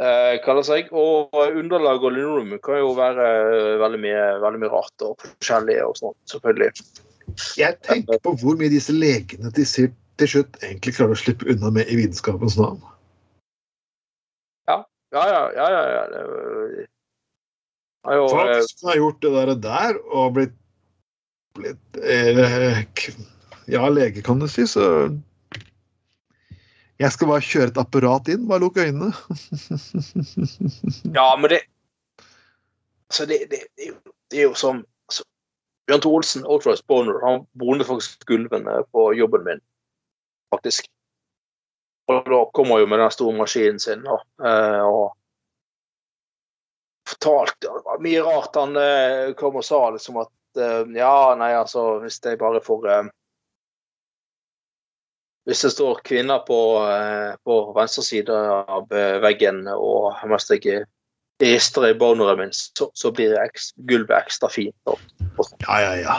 eh, 0.00 0.40
kaller 0.42 0.62
seg. 0.66 0.90
Og 0.90 1.30
underlag 1.52 2.02
og 2.02 2.16
linoleum 2.16 2.58
kan 2.64 2.82
jo 2.82 2.96
være 2.98 3.28
eh, 3.44 3.78
veldig 3.82 4.00
mye, 4.02 4.26
veldig 4.42 4.60
mye 4.64 4.74
rart 4.74 5.06
og 5.06 5.14
forskjellig 5.22 5.78
og 5.86 5.94
sånn, 6.00 6.18
selvfølgelig. 6.32 6.72
Jeg 7.58 7.78
tenker 7.86 8.20
på 8.22 8.34
hvor 8.40 8.56
mye 8.58 8.70
disse 8.72 8.94
legene 8.94 9.52
til, 9.56 9.66
til 10.20 10.30
slutt 10.34 10.58
egentlig 10.62 10.94
klarer 10.96 11.16
å 11.16 11.20
slippe 11.20 11.48
unna 11.52 11.70
med 11.74 11.90
i 11.90 11.98
vitenskapens 12.00 12.58
navn. 12.60 12.80
Ja, 14.68 14.78
ja, 15.14 15.24
ja. 15.28 15.42
ja, 15.56 15.68
ja. 15.70 16.02
Er- 18.02 18.16
jo, 18.16 18.28
Folk 18.28 18.50
eh, 18.50 18.62
som 18.66 18.88
har 18.90 18.96
gjort 18.98 19.20
det 19.22 19.32
der, 19.34 19.52
der 19.62 19.98
og 20.10 20.32
blitt, 20.38 20.54
blitt 21.58 22.00
eh, 22.02 22.82
Ja, 23.70 23.86
lege, 23.88 24.24
kan 24.26 24.40
du 24.42 24.48
si, 24.50 24.66
så 24.66 25.12
Jeg 26.98 27.12
skal 27.14 27.30
bare 27.30 27.46
kjøre 27.46 27.70
et 27.70 27.78
apparat 27.78 28.30
inn, 28.32 28.48
bare 28.50 28.62
lukk 28.64 28.80
øynene. 28.82 29.12
Ja, 31.18 31.28
men 31.38 31.50
det 31.50 31.62
altså 33.12 33.26
det, 33.26 33.38
det, 33.50 33.58
det, 33.76 33.84
er 33.84 33.88
jo, 33.90 34.12
det 34.30 34.38
er 34.38 34.42
jo 34.46 34.54
som 34.56 34.76
altså, 34.76 34.91
Bjørn 35.92 36.00
Tore 36.00 36.16
Olsen, 36.16 36.44
Ultras 36.46 36.86
Boner, 36.86 37.20
han 37.20 37.42
boner 37.52 37.84
faktisk 37.84 38.24
gulvene 38.24 38.78
på 38.96 39.10
jobben 39.14 39.42
min, 39.44 39.58
faktisk. 40.48 40.86
Og 42.08 42.24
da 42.24 42.38
kommer 42.56 42.80
jo 42.80 42.86
med 42.88 42.98
den 42.98 43.12
store 43.12 43.36
maskinen 43.36 43.80
sin 43.80 44.06
og, 44.08 44.22
eh, 44.40 44.80
og 44.80 45.12
fortalte 47.08 47.68
Det 47.68 47.82
var 47.84 48.00
mye 48.02 48.22
rart 48.24 48.56
han 48.56 48.76
eh, 48.80 49.34
kom 49.36 49.60
og 49.60 49.64
sa, 49.64 49.82
liksom 49.92 50.16
at 50.22 50.62
eh, 50.64 50.96
Ja, 50.96 51.34
nei, 51.36 51.52
altså, 51.60 51.98
hvis 52.00 52.18
jeg 52.24 52.40
bare 52.40 52.64
får 52.64 52.88
Hvis 55.44 55.62
det 55.62 55.74
står 55.76 56.00
kvinner 56.08 56.40
på, 56.48 56.58
på 57.44 57.60
venstre 57.76 58.02
side 58.06 58.32
av 58.32 58.88
veggen, 59.20 59.66
og 59.68 60.14
mens 60.30 60.48
jeg 60.50 60.86
rister 61.42 61.88
i 61.88 61.96
boneren 61.98 62.38
min, 62.38 62.54
så, 62.54 62.88
så 62.98 63.10
blir 63.14 63.34
eks, 63.42 63.72
gulvet 63.88 64.14
ekstra 64.22 64.50
fint. 64.52 64.76
Og, 64.86 65.02
og. 65.36 65.50
Ja, 65.66 65.80
ja, 65.82 65.92
ja. 66.02 66.16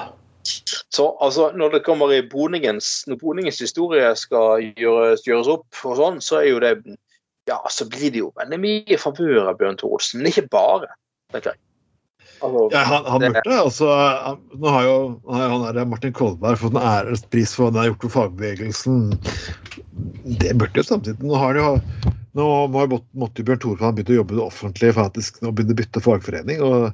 Så 0.92 1.06
altså, 1.24 1.52
når 1.56 1.78
det 1.78 1.86
kommer 1.86 2.12
i 2.12 2.22
boningens, 2.28 3.06
når 3.08 3.22
boningens 3.22 3.62
historie 3.64 4.10
skal 4.20 4.66
gjøres, 4.76 5.24
gjøres 5.28 5.48
opp, 5.48 5.70
og 5.88 5.96
sånn, 6.00 6.20
så 6.24 6.42
er 6.42 6.50
jo 6.50 6.60
det 6.64 6.76
ja, 7.48 7.60
så 7.70 7.88
blir 7.90 8.12
det 8.12 8.22
jo 8.22 8.32
veldig 8.40 8.60
mye 8.64 8.98
favør 9.00 9.50
av 9.52 9.58
Bjørn 9.60 9.80
Thorolsen. 9.80 10.22
Men 10.22 10.32
ikke 10.32 10.48
bare. 10.52 10.92
tenker 11.34 11.54
jeg. 11.54 11.60
Altså, 12.44 12.64
Ja, 12.74 12.82
han, 12.84 13.06
han 13.08 13.22
Det- 13.24 13.30
burde 13.38 13.56
altså 13.62 13.88
han, 14.26 14.40
Nå 14.60 14.72
har 14.76 14.84
jo 14.84 14.96
han 15.32 15.62
har 15.64 15.74
der 15.78 15.86
Martin 15.88 16.14
Kolberg 16.14 16.60
fått 16.60 16.76
en 16.76 16.84
ærespris 16.84 17.54
for 17.56 17.70
hva 17.70 17.72
han 17.72 17.80
har 17.80 17.90
gjort 17.94 18.04
for 18.08 18.16
fagbevegelsen. 18.18 18.98
Det 20.42 20.52
burde 20.60 20.82
jo 20.82 20.84
samtidig 20.84 21.24
Nå 21.24 21.40
har 21.40 21.56
jo 21.60 21.70
nå 22.34 22.46
må 22.74 22.84
måtte, 23.14 23.44
Bjørn 23.46 23.60
Tore 23.62 23.92
begynne 23.94 24.16
å 24.16 24.20
jobbe 24.24 24.34
i 24.34 24.38
det 24.40 24.46
offentlige 24.48 24.96
faktisk 24.98 25.36
og 25.46 25.54
begynne 25.54 25.76
å 25.76 25.80
bytte 25.84 26.02
fagforening. 26.02 26.62
og 26.66 26.94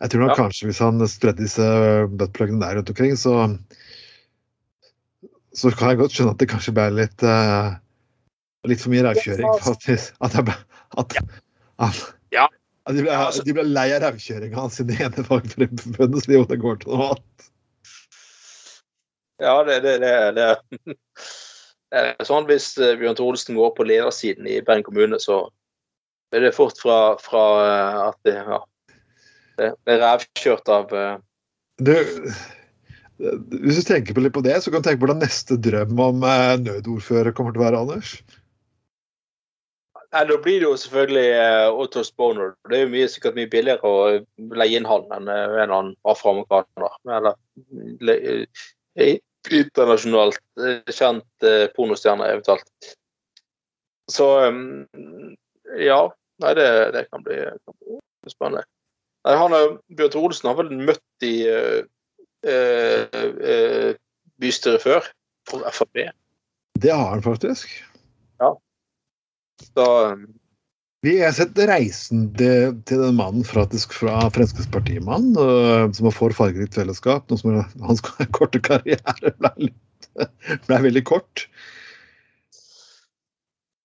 Jeg 0.00 0.10
tror 0.10 0.20
nok 0.26 0.36
Ja. 0.36 0.42
kanskje 0.44 0.66
hvis 0.68 0.78
han 0.84 1.00
spredde 1.08 1.40
disse 1.42 1.64
buttpluggene 2.12 2.60
der 2.60 2.76
rundt 2.76 2.90
omkring, 2.92 3.16
så 3.16 3.58
så 5.56 5.72
kan 5.74 5.88
jeg 5.90 5.98
godt 5.98 6.12
skjønne 6.14 6.34
at 6.36 6.38
det 6.38 6.50
kanskje 6.52 6.74
ble 6.76 6.84
litt 7.00 7.22
uh, 7.26 7.74
litt 8.68 8.80
for 8.84 8.92
mye 8.92 9.02
rævkjøring. 9.08 9.48
faktisk. 9.64 10.12
At, 10.20 10.36
jeg 10.36 10.54
at, 10.98 11.16
at 11.78 12.02
de, 12.94 13.02
ble, 13.02 13.12
Ja, 13.12 13.26
altså- 13.26 13.44
de 13.44 13.54
ble 13.56 13.64
lei 13.68 13.88
av 13.94 14.02
rævkjøringa 14.04 14.60
hans 14.62 14.80
i 14.80 14.86
det 14.88 14.98
ene 15.04 15.24
fagforbundet, 15.26 16.22
så 16.24 16.30
de 16.30 16.40
måtte 16.40 16.60
gå 16.60 16.74
til 16.80 16.94
noe 16.94 17.10
annet. 17.12 17.48
Ja, 19.38 19.54
det, 19.64 19.80
det, 19.84 19.98
det, 20.02 20.14
det. 20.34 20.48
det 21.92 22.02
er 22.02 22.26
sånn 22.26 22.48
Hvis 22.48 22.72
eh, 22.82 22.96
Bjørn 22.98 23.20
Olsen 23.22 23.58
går 23.58 23.70
på 23.76 23.86
ledersiden 23.86 24.48
i 24.50 24.60
Bergen 24.66 24.86
kommune, 24.88 25.20
så 25.22 25.44
er 26.34 26.44
det 26.44 26.56
fort 26.56 26.78
fra, 26.82 27.16
fra 27.22 27.44
eh, 27.64 28.00
at 28.08 28.18
det, 28.26 28.36
ja, 28.40 28.60
det, 29.60 29.72
det 29.86 29.94
er 29.94 30.02
rævkjørt 30.04 30.72
av 30.74 30.96
eh, 30.96 31.14
Du, 31.78 31.94
hvis 33.18 33.78
du 33.78 33.86
tenker 33.86 34.18
litt 34.22 34.34
på 34.34 34.42
det, 34.46 34.58
så 34.62 34.70
kan 34.70 34.82
du 34.82 34.88
tenke 34.88 35.02
på 35.02 35.06
hvordan 35.06 35.22
neste 35.22 35.56
drøm 35.58 35.98
om 36.02 36.20
nødordfører 36.62 37.34
kommer 37.34 37.54
til 37.54 37.62
å 37.62 37.64
være, 37.64 37.80
Anders. 37.82 38.12
Nei, 40.14 40.24
Da 40.24 40.36
blir 40.40 40.60
det 40.62 40.64
jo 40.64 40.76
selvfølgelig 40.80 41.26
uh, 41.36 41.80
Otto 41.82 42.02
Sponer. 42.06 42.54
Det 42.70 42.78
er 42.78 42.86
jo 42.86 42.92
mye, 42.94 43.08
sikkert 43.12 43.36
mye 43.36 43.50
billigere 43.52 43.88
å 43.88 44.54
leie 44.56 44.78
inn 44.80 44.88
han 44.88 45.04
enn 45.12 45.28
uh, 45.28 45.58
en 45.60 45.74
annen 45.74 45.90
afroamerikaner. 46.08 46.94
Eller 47.18 47.36
le, 48.00 48.14
eh, 48.96 49.18
internasjonalt 49.52 50.40
eh, 50.64 50.94
kjent 50.94 51.44
uh, 51.44 51.66
pornostjerne, 51.76 52.30
eventuelt. 52.32 52.94
Så 54.08 54.30
um, 54.48 55.36
ja. 55.76 56.00
Nei, 56.38 56.52
det, 56.54 56.68
det 56.94 57.04
kan, 57.10 57.24
bli, 57.26 57.36
kan 57.66 57.76
bli 57.82 58.30
spennende. 58.30 58.62
Nei, 59.26 59.34
han 59.36 59.56
er, 59.56 59.72
Bjørn 59.98 60.12
Tore 60.14 60.30
Olsen 60.30 60.48
har 60.48 60.56
vel 60.60 60.70
møtt 60.70 61.26
i 61.26 61.34
uh, 61.50 61.80
uh, 62.46 63.90
bystyret 64.38 64.86
før, 64.86 65.10
for 65.50 65.66
Frp. 65.74 66.06
Det 66.78 66.94
har 66.94 67.10
han 67.10 67.24
faktisk. 67.26 67.74
Så 69.62 69.86
Vi 71.06 71.14
har 71.22 71.32
sett 71.36 71.58
reisen 71.70 72.24
til, 72.38 72.74
til 72.88 73.02
den 73.04 73.18
mannen 73.18 73.44
faktisk 73.46 73.92
fra 73.94 74.18
Fremskrittspartimannen, 74.34 75.36
øh, 75.38 75.84
som 75.94 76.08
har 76.08 76.16
for 76.16 76.34
fargerikt 76.34 76.74
fellesskap. 76.74 77.28
Noe 77.30 77.38
som 77.38 77.54
er, 77.54 77.68
hans 77.86 78.02
korte 78.34 78.58
karriere 78.62 79.34
ble, 79.38 79.52
litt, 79.68 80.08
ble 80.66 80.80
veldig 80.88 81.04
kort. 81.06 81.46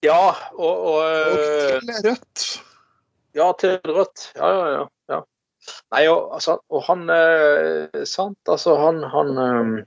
ja, 0.03 0.33
og, 0.57 0.73
og 0.73 0.97
Og 0.97 1.05
øh, 1.05 1.79
til 1.85 2.09
Rødt. 2.09 2.47
Ja, 3.37 3.51
til 3.59 3.79
Rødt. 3.85 4.31
Ja, 4.35 4.49
ja, 4.49 4.65
ja. 4.73 4.83
ja. 5.13 5.21
Nei, 5.93 6.03
og, 6.11 6.33
altså, 6.35 6.57
og 6.69 6.83
han 6.89 7.07
eh, 7.13 8.03
Sant, 8.09 8.39
altså, 8.49 8.75
han, 8.81 9.03
han 9.13 9.37
eh, 9.45 9.85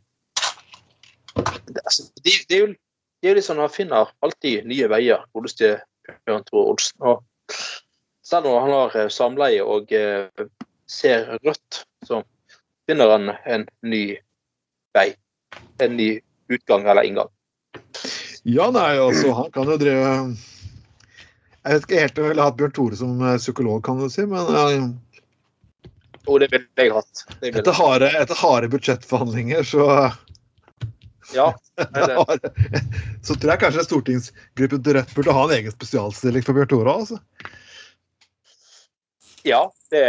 det, 1.69 1.83
altså, 1.85 2.07
det, 2.25 2.33
det 2.49 2.57
er 2.57 2.63
jo 2.65 2.75
det 3.27 3.33
er 3.33 3.35
jo 3.35 3.39
litt 3.41 3.47
sånn 3.49 3.59
Han 3.65 3.73
finner 3.75 4.11
alltid 4.23 4.67
nye 4.71 4.87
veier, 4.87 5.25
godeste 5.35 5.73
Bjørn 6.07 6.45
Tore 6.47 6.71
Olsen. 6.71 7.01
Og 7.03 7.57
selv 8.23 8.47
om 8.47 8.61
han 8.63 8.71
har 8.71 8.93
eh, 9.01 9.09
samleie 9.11 9.65
og 9.67 9.91
eh, 9.91 10.29
ser 10.87 11.33
rødt, 11.43 11.81
så 12.07 12.21
finner 12.87 13.11
han 13.17 13.33
en 13.51 13.65
ny 13.83 14.05
vei. 14.95 15.09
En 15.83 15.97
ny 15.99 16.13
utgang 16.55 16.87
eller 16.87 17.09
inngang. 17.09 17.33
Ja, 18.47 18.69
nei, 18.71 18.93
altså, 18.95 19.33
han 19.35 19.51
kan 19.51 19.67
jo 19.67 19.75
drive 19.81 20.07
Jeg 21.67 21.73
vet 21.73 21.89
ikke 21.89 22.05
helt 22.05 22.21
om 22.21 22.29
jeg 22.29 22.35
ville 22.37 22.47
hatt 22.47 22.61
Bjørn 22.61 22.77
Tore 22.79 23.01
som 23.01 23.25
eh, 23.27 23.41
psykolog, 23.43 23.83
kan 23.89 23.99
du 23.99 24.07
si, 24.07 24.23
men 24.31 24.55
øh, 24.55 24.87
Jo, 26.29 26.39
det 26.39 26.53
ville 26.55 26.71
jeg 26.79 26.95
hatt. 26.95 27.27
Etter, 27.43 27.75
harde, 27.75 28.13
etter 28.23 28.39
harde 28.39 28.71
budsjettforhandlinger, 28.71 29.67
så 29.67 29.91
ja, 31.35 31.47
det 31.77 32.07
det. 32.07 32.83
så 33.23 33.35
tror 33.35 33.53
jeg 33.53 33.63
kanskje 33.63 33.87
stortingsgruppen 33.87 34.83
til 34.83 34.99
Rødt 34.99 35.15
burde 35.17 35.35
ha 35.37 35.47
en 35.47 35.55
egen 35.59 35.75
spesialstilling 35.75 36.45
for 36.47 36.59
Bjørn 36.59 36.71
Tore. 36.71 36.95
Altså. 37.03 37.21
Ja, 39.47 39.63
det 39.91 40.05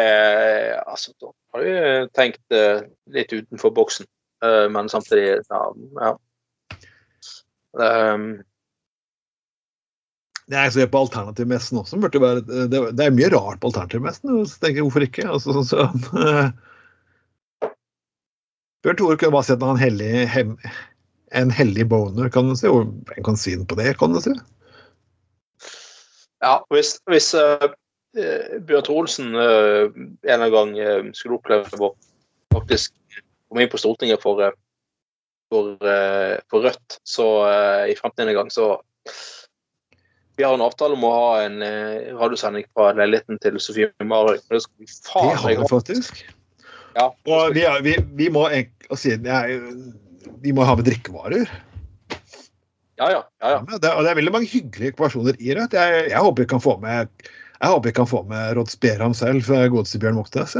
Altså, 0.87 1.13
da 1.21 1.31
har 1.53 1.65
vi 1.65 1.73
tenkt 2.17 2.53
eh, 2.53 2.85
litt 3.13 3.33
utenfor 3.33 3.73
boksen, 3.73 4.05
eh, 4.45 4.67
men 4.73 4.89
samtidig 4.89 5.41
ja. 5.49 6.13
Um, 7.77 8.39
Det 10.47 10.57
er 10.57 10.69
så 10.71 10.87
på 10.89 11.01
alternativmessen 11.03 11.77
også. 11.81 11.99
Burde 12.01 12.21
være, 12.23 12.41
det, 12.71 12.79
det 12.97 13.05
er 13.05 13.13
mye 13.13 13.29
rart 13.33 13.59
på 13.61 13.69
alternativmessen. 13.69 14.45
Så 14.47 14.61
tenker 14.61 14.79
jeg, 14.79 14.87
hvorfor 14.87 15.05
ikke? 15.05 15.27
Altså, 15.27 15.53
sånn, 15.53 15.67
så, 15.67 15.89
Bjørn 18.85 18.97
Tore 19.01 19.17
kunne 19.19 19.35
bare 19.35 19.49
sett 19.49 19.63
en 19.65 19.81
hellig, 19.81 20.11
hem, 20.31 20.55
en 21.31 21.51
hellig 21.51 21.87
boner, 21.89 22.29
kan 22.29 22.49
du 22.49 22.55
si. 22.55 22.67
Og 22.67 22.87
en 23.15 23.25
kan 23.25 23.39
den 23.43 23.65
på 23.67 23.77
det, 23.79 23.97
kan 23.99 24.13
du 24.13 24.21
si. 24.23 24.35
ja, 26.41 26.53
hvis, 26.69 26.97
hvis 27.09 27.33
eh, 27.33 27.67
Bjørn 28.67 28.85
Troelsen 28.85 29.33
Olsen 29.33 29.35
eh, 29.35 29.89
en 30.33 30.41
eller 30.41 30.45
annen 30.45 30.53
gang 30.53 30.77
uh, 30.77 31.09
skulle 31.17 31.39
oppleve 31.39 31.81
å 31.81 31.95
faktisk 32.53 32.93
komme 33.47 33.63
inn 33.63 33.71
på 33.71 33.79
Stortinget 33.81 34.21
for, 34.21 34.39
for, 35.51 35.75
for 36.51 36.65
Rødt 36.65 36.99
så 37.07 37.27
i 37.87 37.95
fremtiden 37.95 38.31
en 38.31 38.39
gang, 38.41 38.49
så 38.51 38.75
vi 40.37 40.43
har 40.43 40.53
en 40.53 40.61
avtale 40.61 40.93
om 40.93 41.05
å 41.07 41.13
ha 41.15 41.29
en 41.47 41.61
eh, 41.65 42.11
radiosending 42.13 42.67
fra 42.77 42.91
leiligheten 42.93 43.39
til 43.41 43.55
Sofie 43.61 43.89
Marek. 44.05 44.43
Det 44.45 44.59
vi 44.77 44.85
Det 44.85 45.37
har 45.41 45.47
vi 45.49 45.69
faktisk. 45.69 46.19
Ja. 46.93 47.07
Vi, 47.25 47.63
er, 47.65 47.81
vi, 47.81 47.95
vi 48.19 48.27
må 48.29 48.43
egentlig 48.49 48.99
si, 49.01 49.15
jeg, 49.15 49.57
vi 50.43 50.53
må 50.55 50.65
ha 50.67 50.75
med 50.77 50.87
drikkevarer. 50.87 51.49
Ja, 52.97 53.09
ja. 53.11 53.21
ja, 53.41 53.49
ja. 53.51 53.59
Ja, 53.59 53.77
Det, 53.77 53.91
og 53.93 54.03
det 54.05 54.11
er 54.11 54.19
veldig 54.19 54.33
mange 54.33 54.49
hyggelige 54.49 54.95
personer 54.97 55.37
i 55.37 55.53
Rødt. 55.53 55.75
Jeg, 55.77 56.07
jeg 56.11 56.23
håper 56.23 56.45
vi 56.45 56.49
kan 56.55 56.63
få 56.63 56.77
med 56.81 57.11
jeg 57.57 57.73
håper 57.73 57.89
vi 57.89 57.93
kan 57.97 58.09
få 58.09 58.21
med 58.29 58.53
Rodd 58.57 58.69
Speram 58.69 59.15
selv, 59.17 59.41
fra 59.45 59.63
godeste 59.71 60.01
Bjørn 60.01 60.17
Moxnes. 60.19 60.57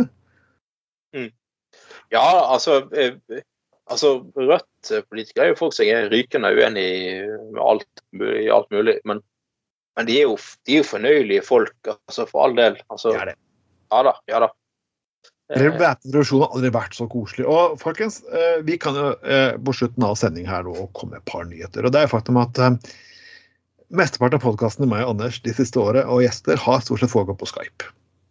ja. 1.13 1.27
Ja, 2.09 2.53
altså, 2.53 2.89
eh, 2.95 3.41
altså 3.91 4.13
Rødt-politikere 4.35 5.45
er 5.45 5.51
jo 5.51 5.59
folk 5.59 5.75
som 5.75 5.89
er 5.89 6.07
rykende 6.11 6.53
uenig 6.55 6.85
i 6.85 7.09
med 7.51 7.59
alt, 7.63 8.03
i 8.15 8.47
alt 8.53 8.71
mulig. 8.71 8.95
Men, 9.03 9.19
men 9.97 10.07
de, 10.07 10.15
er 10.21 10.29
jo, 10.29 10.37
de 10.67 10.77
er 10.77 10.83
jo 10.83 10.87
fornøyelige 10.87 11.43
folk, 11.43 11.75
altså 11.89 12.27
for 12.29 12.45
all 12.45 12.55
del. 12.57 12.79
Altså, 12.93 13.11
det. 13.11 13.35
ja 13.91 14.03
da. 14.07 14.15
Ja 14.31 14.41
da. 14.45 14.51
Eh, 15.47 15.63
revolusjon 15.63 16.41
har 16.43 16.55
aldri 16.55 16.71
vært 16.75 16.95
så 16.97 17.07
koselig. 17.07 17.45
Og 17.47 17.77
folkens, 17.79 18.19
eh, 18.35 18.59
vi 18.67 18.75
kan 18.81 18.97
jo 18.99 19.11
eh, 19.23 19.53
på 19.55 19.75
slutten 19.75 20.03
av 20.03 20.17
sendingen 20.19 20.51
her 20.51 20.65
nå 20.67 20.89
komme 20.97 21.15
med 21.15 21.21
et 21.21 21.29
par 21.31 21.45
nyheter. 21.47 21.87
Og 21.87 21.93
det 21.95 22.03
er 22.03 22.11
faktum 22.11 22.39
at 22.41 22.59
mesteparten 23.87 24.41
av 24.41 24.43
podkastene 24.43 24.89
meg 24.91 25.05
og 25.05 25.15
Anders 25.15 25.39
de 25.45 25.53
siste 25.55 25.79
året 25.79 26.03
og 26.03 26.25
gjester 26.25 26.59
har 26.59 26.83
stort 26.83 27.03
sett 27.03 27.13
foregått 27.13 27.39
på 27.39 27.47
Skype. 27.47 27.87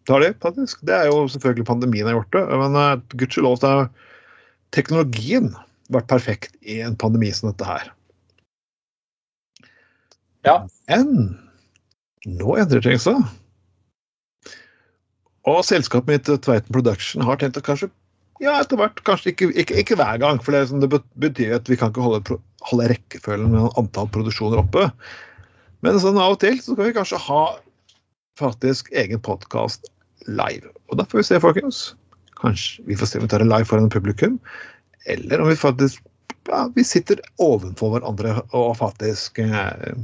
Det 0.07 0.13
har 0.13 0.23
de, 0.23 0.35
faktisk. 0.45 0.85
Det 0.87 0.93
er 0.95 1.09
jo 1.09 1.25
selvfølgelig 1.33 1.67
pandemien 1.67 2.07
har 2.07 2.19
gjort 2.19 2.37
det, 2.37 2.43
men 2.61 2.77
uh, 2.79 3.17
gudskjelov 3.19 3.57
har 3.65 3.89
teknologien 4.77 5.49
vært 5.91 6.07
perfekt 6.13 6.55
i 6.63 6.79
en 6.85 6.95
pandemi 7.01 7.33
som 7.35 7.49
dette 7.49 7.67
her. 7.67 7.89
Ja. 10.47 10.61
Men 10.87 11.35
nå 12.29 12.55
endrer 12.61 12.85
ting 12.85 13.01
seg. 13.03 13.25
Og 15.51 15.63
selskapet 15.67 16.13
mitt 16.13 16.31
eh, 16.33 16.41
Tveiten 16.43 16.75
Production 16.75 17.25
har 17.27 17.39
tenkt 17.41 17.61
å 17.61 17.65
kanskje 17.65 17.91
ja, 18.43 18.59
etter 18.61 18.77
hvert, 18.77 18.99
kanskje 19.07 19.33
ikke, 19.33 19.49
ikke, 19.57 19.79
ikke 19.81 19.97
hver 19.97 20.19
gang, 20.21 20.41
for 20.45 20.53
det, 20.53 20.67
sånn, 20.69 20.83
det 20.83 20.91
betyr 21.23 21.55
at 21.57 21.71
vi 21.71 21.79
kan 21.81 21.89
ikke 21.89 22.05
holde, 22.05 22.37
holde 22.69 22.89
rekkefølgen 22.93 23.55
med 23.55 23.79
antall 23.81 24.11
produksjoner 24.13 24.61
oppe. 24.61 24.91
Men 25.87 25.97
sånn 26.03 26.21
av 26.21 26.35
og 26.35 26.43
til 26.43 26.59
så 26.61 26.75
skal 26.75 26.91
vi 26.91 26.97
kanskje 26.99 27.23
ha 27.25 27.45
faktisk 28.37 28.91
egen 28.93 29.23
podkast 29.25 29.89
live. 30.29 30.69
Og 30.91 31.01
da 31.01 31.07
får 31.09 31.23
vi 31.23 31.27
se, 31.31 31.41
folkens. 31.41 31.81
Kanskje 32.37 32.85
vi 32.91 32.99
får 33.01 33.09
se 33.09 33.23
om 33.23 33.25
vi 33.25 33.33
tar 33.33 33.41
det 33.41 33.49
live 33.49 33.69
foran 33.71 33.89
publikum, 33.93 34.37
eller 35.09 35.41
om 35.41 35.49
vi 35.49 35.57
faktisk 35.57 36.05
ja, 36.47 36.67
vi 36.77 36.85
sitter 36.87 37.19
ovenfor 37.43 37.97
hverandre 37.97 38.37
og 38.55 38.77
faktisk 38.79 39.41
eh, 39.43 39.97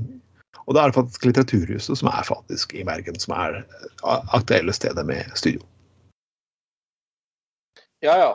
Og 0.66 0.76
da 0.76 0.82
er 0.82 0.92
det 0.92 0.98
faktisk 0.98 1.26
Litteraturhuset 1.26 1.98
som 1.98 2.10
er 2.12 2.28
faktisk 2.28 2.74
i 2.76 2.84
Bergen, 2.86 3.18
som 3.22 3.34
er 3.36 3.62
eh, 3.62 4.34
aktuelle 4.36 4.74
stedet 4.76 5.04
med 5.06 5.30
studio. 5.38 5.62
ja, 8.02 8.16
ja. 8.18 8.32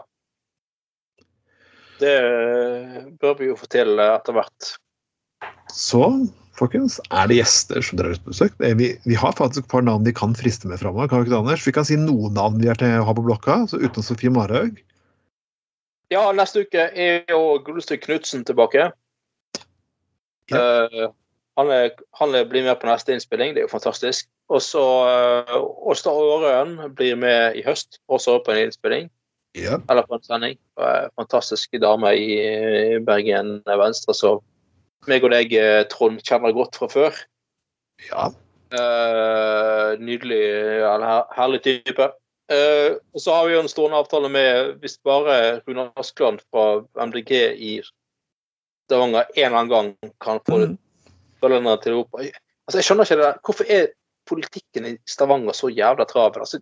Det 1.99 2.17
eh, 2.17 3.05
bør 3.21 3.39
vi 3.39 3.47
jo 3.49 3.55
få 3.57 3.69
til 3.73 3.97
eh, 3.97 4.13
etter 4.13 4.35
hvert. 4.37 4.73
Så 5.73 6.03
folkens, 6.57 6.99
er 7.13 7.29
det 7.29 7.39
gjester 7.39 7.83
som 7.85 7.99
har 8.01 8.11
lyst 8.11 8.25
på 8.25 8.33
besøk? 8.33 8.57
Vi, 8.59 8.91
vi 9.05 9.17
har 9.17 9.35
faktisk 9.37 9.65
et 9.65 9.71
par 9.71 9.85
navn 9.85 10.05
vi 10.05 10.13
kan 10.15 10.35
friste 10.37 10.69
med 10.69 10.81
framover. 10.81 11.09
Kan 11.09 11.23
vi 11.23 11.29
ikke 11.29 11.41
Anders? 11.41 11.65
Vi 11.67 11.73
kan 11.73 11.87
si 11.87 11.97
noen 11.99 12.37
navn 12.37 12.61
vi 12.61 12.69
er 12.71 12.79
til 12.79 13.01
å 13.01 13.07
ha 13.07 13.17
på 13.17 13.25
blokka, 13.25 13.63
så 13.71 13.81
uten 13.81 14.05
Sofie 14.05 14.33
Marhaug. 14.33 14.79
Ja, 16.13 16.29
neste 16.31 16.63
uke 16.63 16.87
er 16.95 17.25
jo 17.27 17.57
godeste 17.65 17.97
Knutsen 17.99 18.45
tilbake. 18.47 18.91
Eh, 20.55 21.07
han, 21.57 21.71
er, 21.73 21.93
han 22.19 22.35
blir 22.49 22.65
med 22.65 22.77
på 22.79 22.89
neste 22.89 23.15
innspilling, 23.15 23.55
det 23.55 23.63
er 23.63 23.67
jo 23.67 23.73
fantastisk. 23.73 24.29
Og 24.53 24.61
så 24.63 24.83
uh, 25.09 25.55
Åsta 25.89 26.13
Aarøen 26.13 26.77
blir 26.95 27.17
med 27.19 27.57
i 27.57 27.63
høst, 27.65 27.99
også 28.07 28.37
på 28.45 28.53
en 28.53 28.67
innspilling. 28.67 29.09
Ja. 29.57 29.79
Eller 29.89 30.05
på 30.05 30.17
en 30.17 30.23
sending. 30.23 30.59
Fantastiske 30.77 31.15
fantastisk 31.17 31.79
dame 31.81 32.11
i 32.13 32.27
eh, 32.37 32.99
Bergen 33.01 33.55
Venstre, 33.65 34.13
så 34.13 34.35
meg 35.09 35.25
og 35.25 35.33
deg, 35.33 35.55
eh, 35.57 35.81
Trond, 35.89 36.21
kjenner 36.21 36.53
godt 36.53 36.77
fra 36.77 36.91
før. 36.91 37.23
ja. 38.11 38.29
Uh, 38.67 39.95
nydelig, 40.03 40.41
eller 40.83 41.29
herlig 41.37 41.61
type. 41.63 42.09
Uh, 42.51 42.99
og 43.15 43.21
så 43.23 43.37
har 43.37 43.47
vi 43.47 43.53
jo 43.53 43.61
en 43.63 43.69
stående 43.71 43.99
avtale 44.01 44.27
med 44.31 44.73
hvis 44.81 44.97
bare 45.07 45.61
Rune 45.63 45.85
Askeland 45.95 46.43
fra 46.51 46.83
MDG 46.99 47.31
i 47.55 47.71
Stavanger 48.87 49.23
en 49.23 49.45
eller 49.45 49.57
annen 49.61 49.71
gang 49.71 50.11
kan 50.23 50.43
få 50.43 50.59
Mm. 50.59 50.77
Følgerne 51.41 51.77
til 51.83 51.91
Europa. 51.97 52.23
Altså, 52.67 52.77
jeg 52.79 52.83
skjønner 52.87 53.07
ikke 53.07 53.17
det 53.19 53.25
der. 53.27 53.41
Hvorfor 53.45 53.65
er 53.77 53.87
politikken 54.27 54.85
i 54.89 54.95
Stavanger 55.07 55.55
så 55.55 55.69
jævla 55.71 56.05
travel? 56.09 56.39
Altså, 56.43 56.59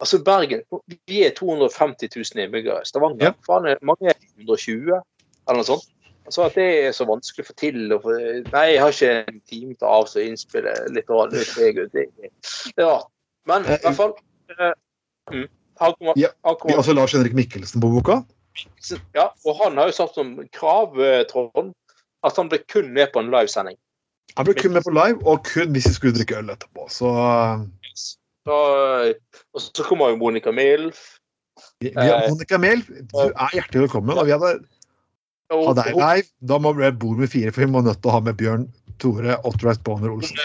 altså 0.00 0.22
Bergen 0.24 0.62
Vi 1.06 1.22
er 1.26 1.34
250 1.36 2.16
000 2.16 2.44
innbyggere. 2.44 2.84
Stavanger 2.84 3.24
Ja. 3.26 3.32
faen, 3.46 3.76
mange 3.82 4.08
er 4.08 4.14
120, 4.38 5.02
eller 5.48 5.60
noe 5.60 5.64
sånt. 5.64 5.88
Altså 6.24 6.42
At 6.46 6.54
det 6.54 6.66
er 6.86 6.92
så 6.94 7.04
vanskelig 7.04 7.44
å 7.44 7.48
få 7.50 7.54
til 7.58 7.92
å 7.92 7.98
få 8.02 8.12
Nei, 8.52 8.66
jeg 8.72 8.80
har 8.80 8.92
ikke 8.94 9.14
en 9.32 9.40
time 9.50 9.74
til 9.74 9.86
å 9.88 9.94
av 9.98 10.12
å 10.12 10.22
innspille 10.22 10.74
litt 10.94 11.10
radio. 11.10 11.42
Det, 11.56 11.88
det, 11.92 12.04
er- 12.22 12.84
rart. 12.86 13.08
Men 13.50 13.66
i 13.66 13.74
hvert 13.82 13.96
fall 13.98 14.12
eh, 14.54 14.72
mm, 15.32 15.48
han 15.82 15.94
kommer, 15.98 16.14
Ja, 16.16 16.28
han 16.46 16.56
kommer, 16.60 16.82
har 16.82 16.94
Lars 16.94 17.12
Henrik 17.16 17.34
Mikkelsen 17.34 17.82
på 17.82 17.90
boka. 17.90 18.20
ja, 19.16 19.32
og 19.44 19.56
han 19.64 19.76
har 19.80 19.90
jo 19.90 19.96
satt 19.96 20.14
som 20.14 20.36
krav, 20.54 20.94
eh, 21.02 21.24
Trond, 21.26 21.72
at 22.22 22.36
han 22.38 22.48
blir 22.52 22.62
kun 22.68 22.92
med 22.94 23.10
på 23.12 23.18
en 23.18 23.32
livesending. 23.32 23.76
Han 24.36 24.48
ble 24.48 24.54
kun 24.56 24.72
med 24.72 24.84
på 24.86 24.92
live, 24.96 25.18
og 25.28 25.42
kun 25.46 25.72
hvis 25.74 25.88
jeg 25.90 25.96
skulle 25.98 26.16
drikke 26.16 26.38
øl 26.40 26.52
etterpå. 26.54 26.86
Så 26.88 27.10
Så, 28.42 28.58
eh, 29.06 29.42
og 29.54 29.60
så 29.62 29.84
kommer 29.86 30.10
jo 30.10 30.16
Monica 30.16 30.50
Milf. 30.50 31.18
vi, 31.80 31.88
vi 31.88 32.08
har 32.08 32.24
Eh, 32.24 32.30
Monica 32.30 32.58
Milf, 32.58 32.88
du 32.88 33.18
er 33.18 33.52
hjertelig 33.54 33.84
velkommen. 33.86 34.18
Og 34.18 34.26
vi 34.26 34.32
hadde 34.34 34.54
hatt 35.52 35.66
ha 35.68 35.74
deg 35.82 35.98
live. 35.98 36.28
Da 36.40 36.58
må 36.58 36.72
vi 36.78 36.90
bo 36.90 37.12
med 37.18 37.30
fire, 37.30 37.52
for 37.52 37.64
vi 37.64 37.70
må 37.70 37.82
nødt 37.84 38.00
til 38.02 38.10
å 38.10 38.16
ha 38.16 38.22
med 38.24 38.38
Bjørn 38.40 38.66
Tore 39.02 39.36
Otterweis 39.44 39.80
Boner 39.84 40.10
Olsen. 40.14 40.38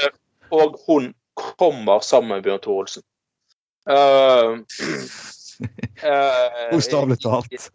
og 0.52 0.78
hun 0.88 1.14
kommer 1.36 2.04
sammen 2.06 2.36
med 2.36 2.44
Bjørn 2.44 2.62
Tore 2.64 2.86
Olsen. 2.86 3.06
Uh, 3.88 4.60
Bokstavelig 6.72 7.20
talt. 7.24 7.70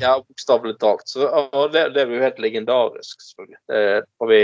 Ja, 0.00 0.16
bokstavelig 0.28 0.78
talt. 0.82 1.08
Så, 1.10 1.28
og 1.28 1.72
det, 1.74 1.88
det 1.96 2.06
blir 2.06 2.20
jo 2.20 2.26
helt 2.26 2.42
legendarisk, 2.42 3.22
selvfølgelig. 3.28 3.60
Det, 3.70 3.84
vi, 4.30 4.40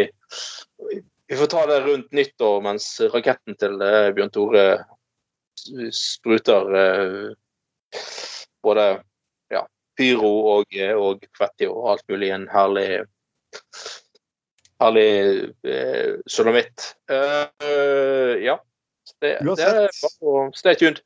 vi 1.31 1.39
får 1.39 1.51
ta 1.53 1.67
det 1.71 1.81
rundt 1.87 2.13
nyttår 2.13 2.65
mens 2.67 2.89
raketten 3.15 3.59
til 3.61 3.79
eh, 3.87 4.11
Bjørn 4.17 4.35
Tore 4.35 4.65
spruter 5.95 6.75
eh, 6.81 7.31
både 8.63 8.87
ja, 9.53 9.65
pyro 9.99 10.33
og, 10.57 10.79
og 10.97 11.27
kvetti 11.37 11.69
og 11.71 11.91
alt 11.95 12.07
mulig 12.11 12.33
en 12.35 12.49
herlig 12.51 12.89
herlig 14.81 15.09
eh. 15.63 16.17
Uh, 17.11 18.35
ja. 18.43 18.59
Det, 19.21 19.37
det 19.45 19.67
er 19.67 19.87
bare 19.87 19.89
å 20.23 20.43
stay 20.57 20.79
tuned. 20.81 21.03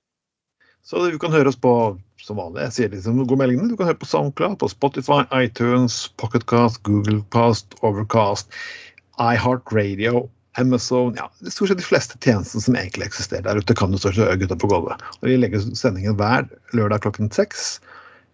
Så 0.85 1.01
du 1.09 1.18
kan 1.20 1.32
høre 1.32 1.49
oss 1.49 1.57
på 1.61 1.72
som 2.20 2.39
vanlig. 2.41 2.62
Jeg 2.66 2.74
sier 2.76 2.93
liksom 2.93 3.22
god 3.24 3.41
meldingene. 3.41 3.70
Du 3.72 3.76
kan 3.78 3.89
høre 3.89 4.01
på 4.01 4.09
SoundCloud, 4.09 4.59
på 4.61 4.68
Spotify, 4.72 5.22
iTunes, 5.37 5.97
Pocketcast, 6.20 6.82
Googlecast, 6.85 7.76
Overcast, 7.85 8.53
iHeartRadio, 9.20 10.26
Amazon 10.61 11.16
Ja, 11.18 11.30
stort 11.51 11.68
sett 11.68 11.80
de 11.80 11.87
fleste 11.87 12.18
tjenestene 12.22 12.62
som 12.62 12.76
egentlig 12.78 13.09
eksisterer 13.09 13.47
der 13.47 13.59
ute, 13.59 13.74
kan 13.74 13.91
du 13.91 13.99
stort 13.99 14.18
sett 14.18 14.59
på 14.61 14.70
gulvet. 14.70 15.03
Og 15.20 15.28
vi 15.28 15.39
legger 15.41 15.64
sendingen 15.74 16.16
hver 16.20 16.47
lørdag 16.76 17.03
klokken 17.07 17.32
seks. 17.35 17.80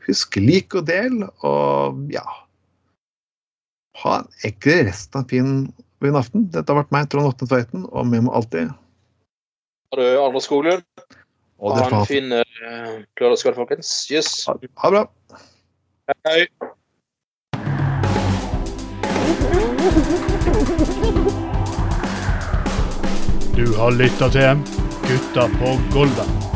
Husk 0.08 0.36
lik 0.40 0.74
og 0.76 0.88
del, 0.90 1.22
og 1.46 2.00
ja 2.12 2.24
Ha 4.00 4.20
en 4.20 4.28
egentlig 4.42 4.86
resten 4.88 5.20
av 5.20 5.26
fin, 5.28 5.54
fin 6.00 6.16
aften. 6.16 6.46
Dette 6.52 6.72
har 6.72 6.82
vært 6.82 6.92
meg, 6.94 7.08
Trond 7.12 7.32
Åtne 7.32 7.48
Tveiten, 7.50 7.88
og 7.90 8.06
med 8.08 8.24
meg 8.26 8.36
alltid 8.36 8.70
Har 9.90 10.00
du 10.00 10.06
Arne 10.22 10.44
Skoglund? 10.44 10.86
Og 11.60 11.76
Ha 11.76 11.88
en 11.92 12.06
fin 12.08 12.32
uh, 12.32 12.42
lørdagskveld, 13.20 13.54
folkens. 13.54 13.92
Yes. 14.12 14.46
ha 14.46 14.56
ha 14.76 14.90
det 14.90 14.96
bra. 14.96 15.06
Hei. 16.26 16.46
Du 23.56 23.66
har 23.76 23.90
lytta 23.92 24.30
til 24.32 24.64
Gutta 25.04 25.50
på 25.60 25.76
Golvet. 25.92 26.49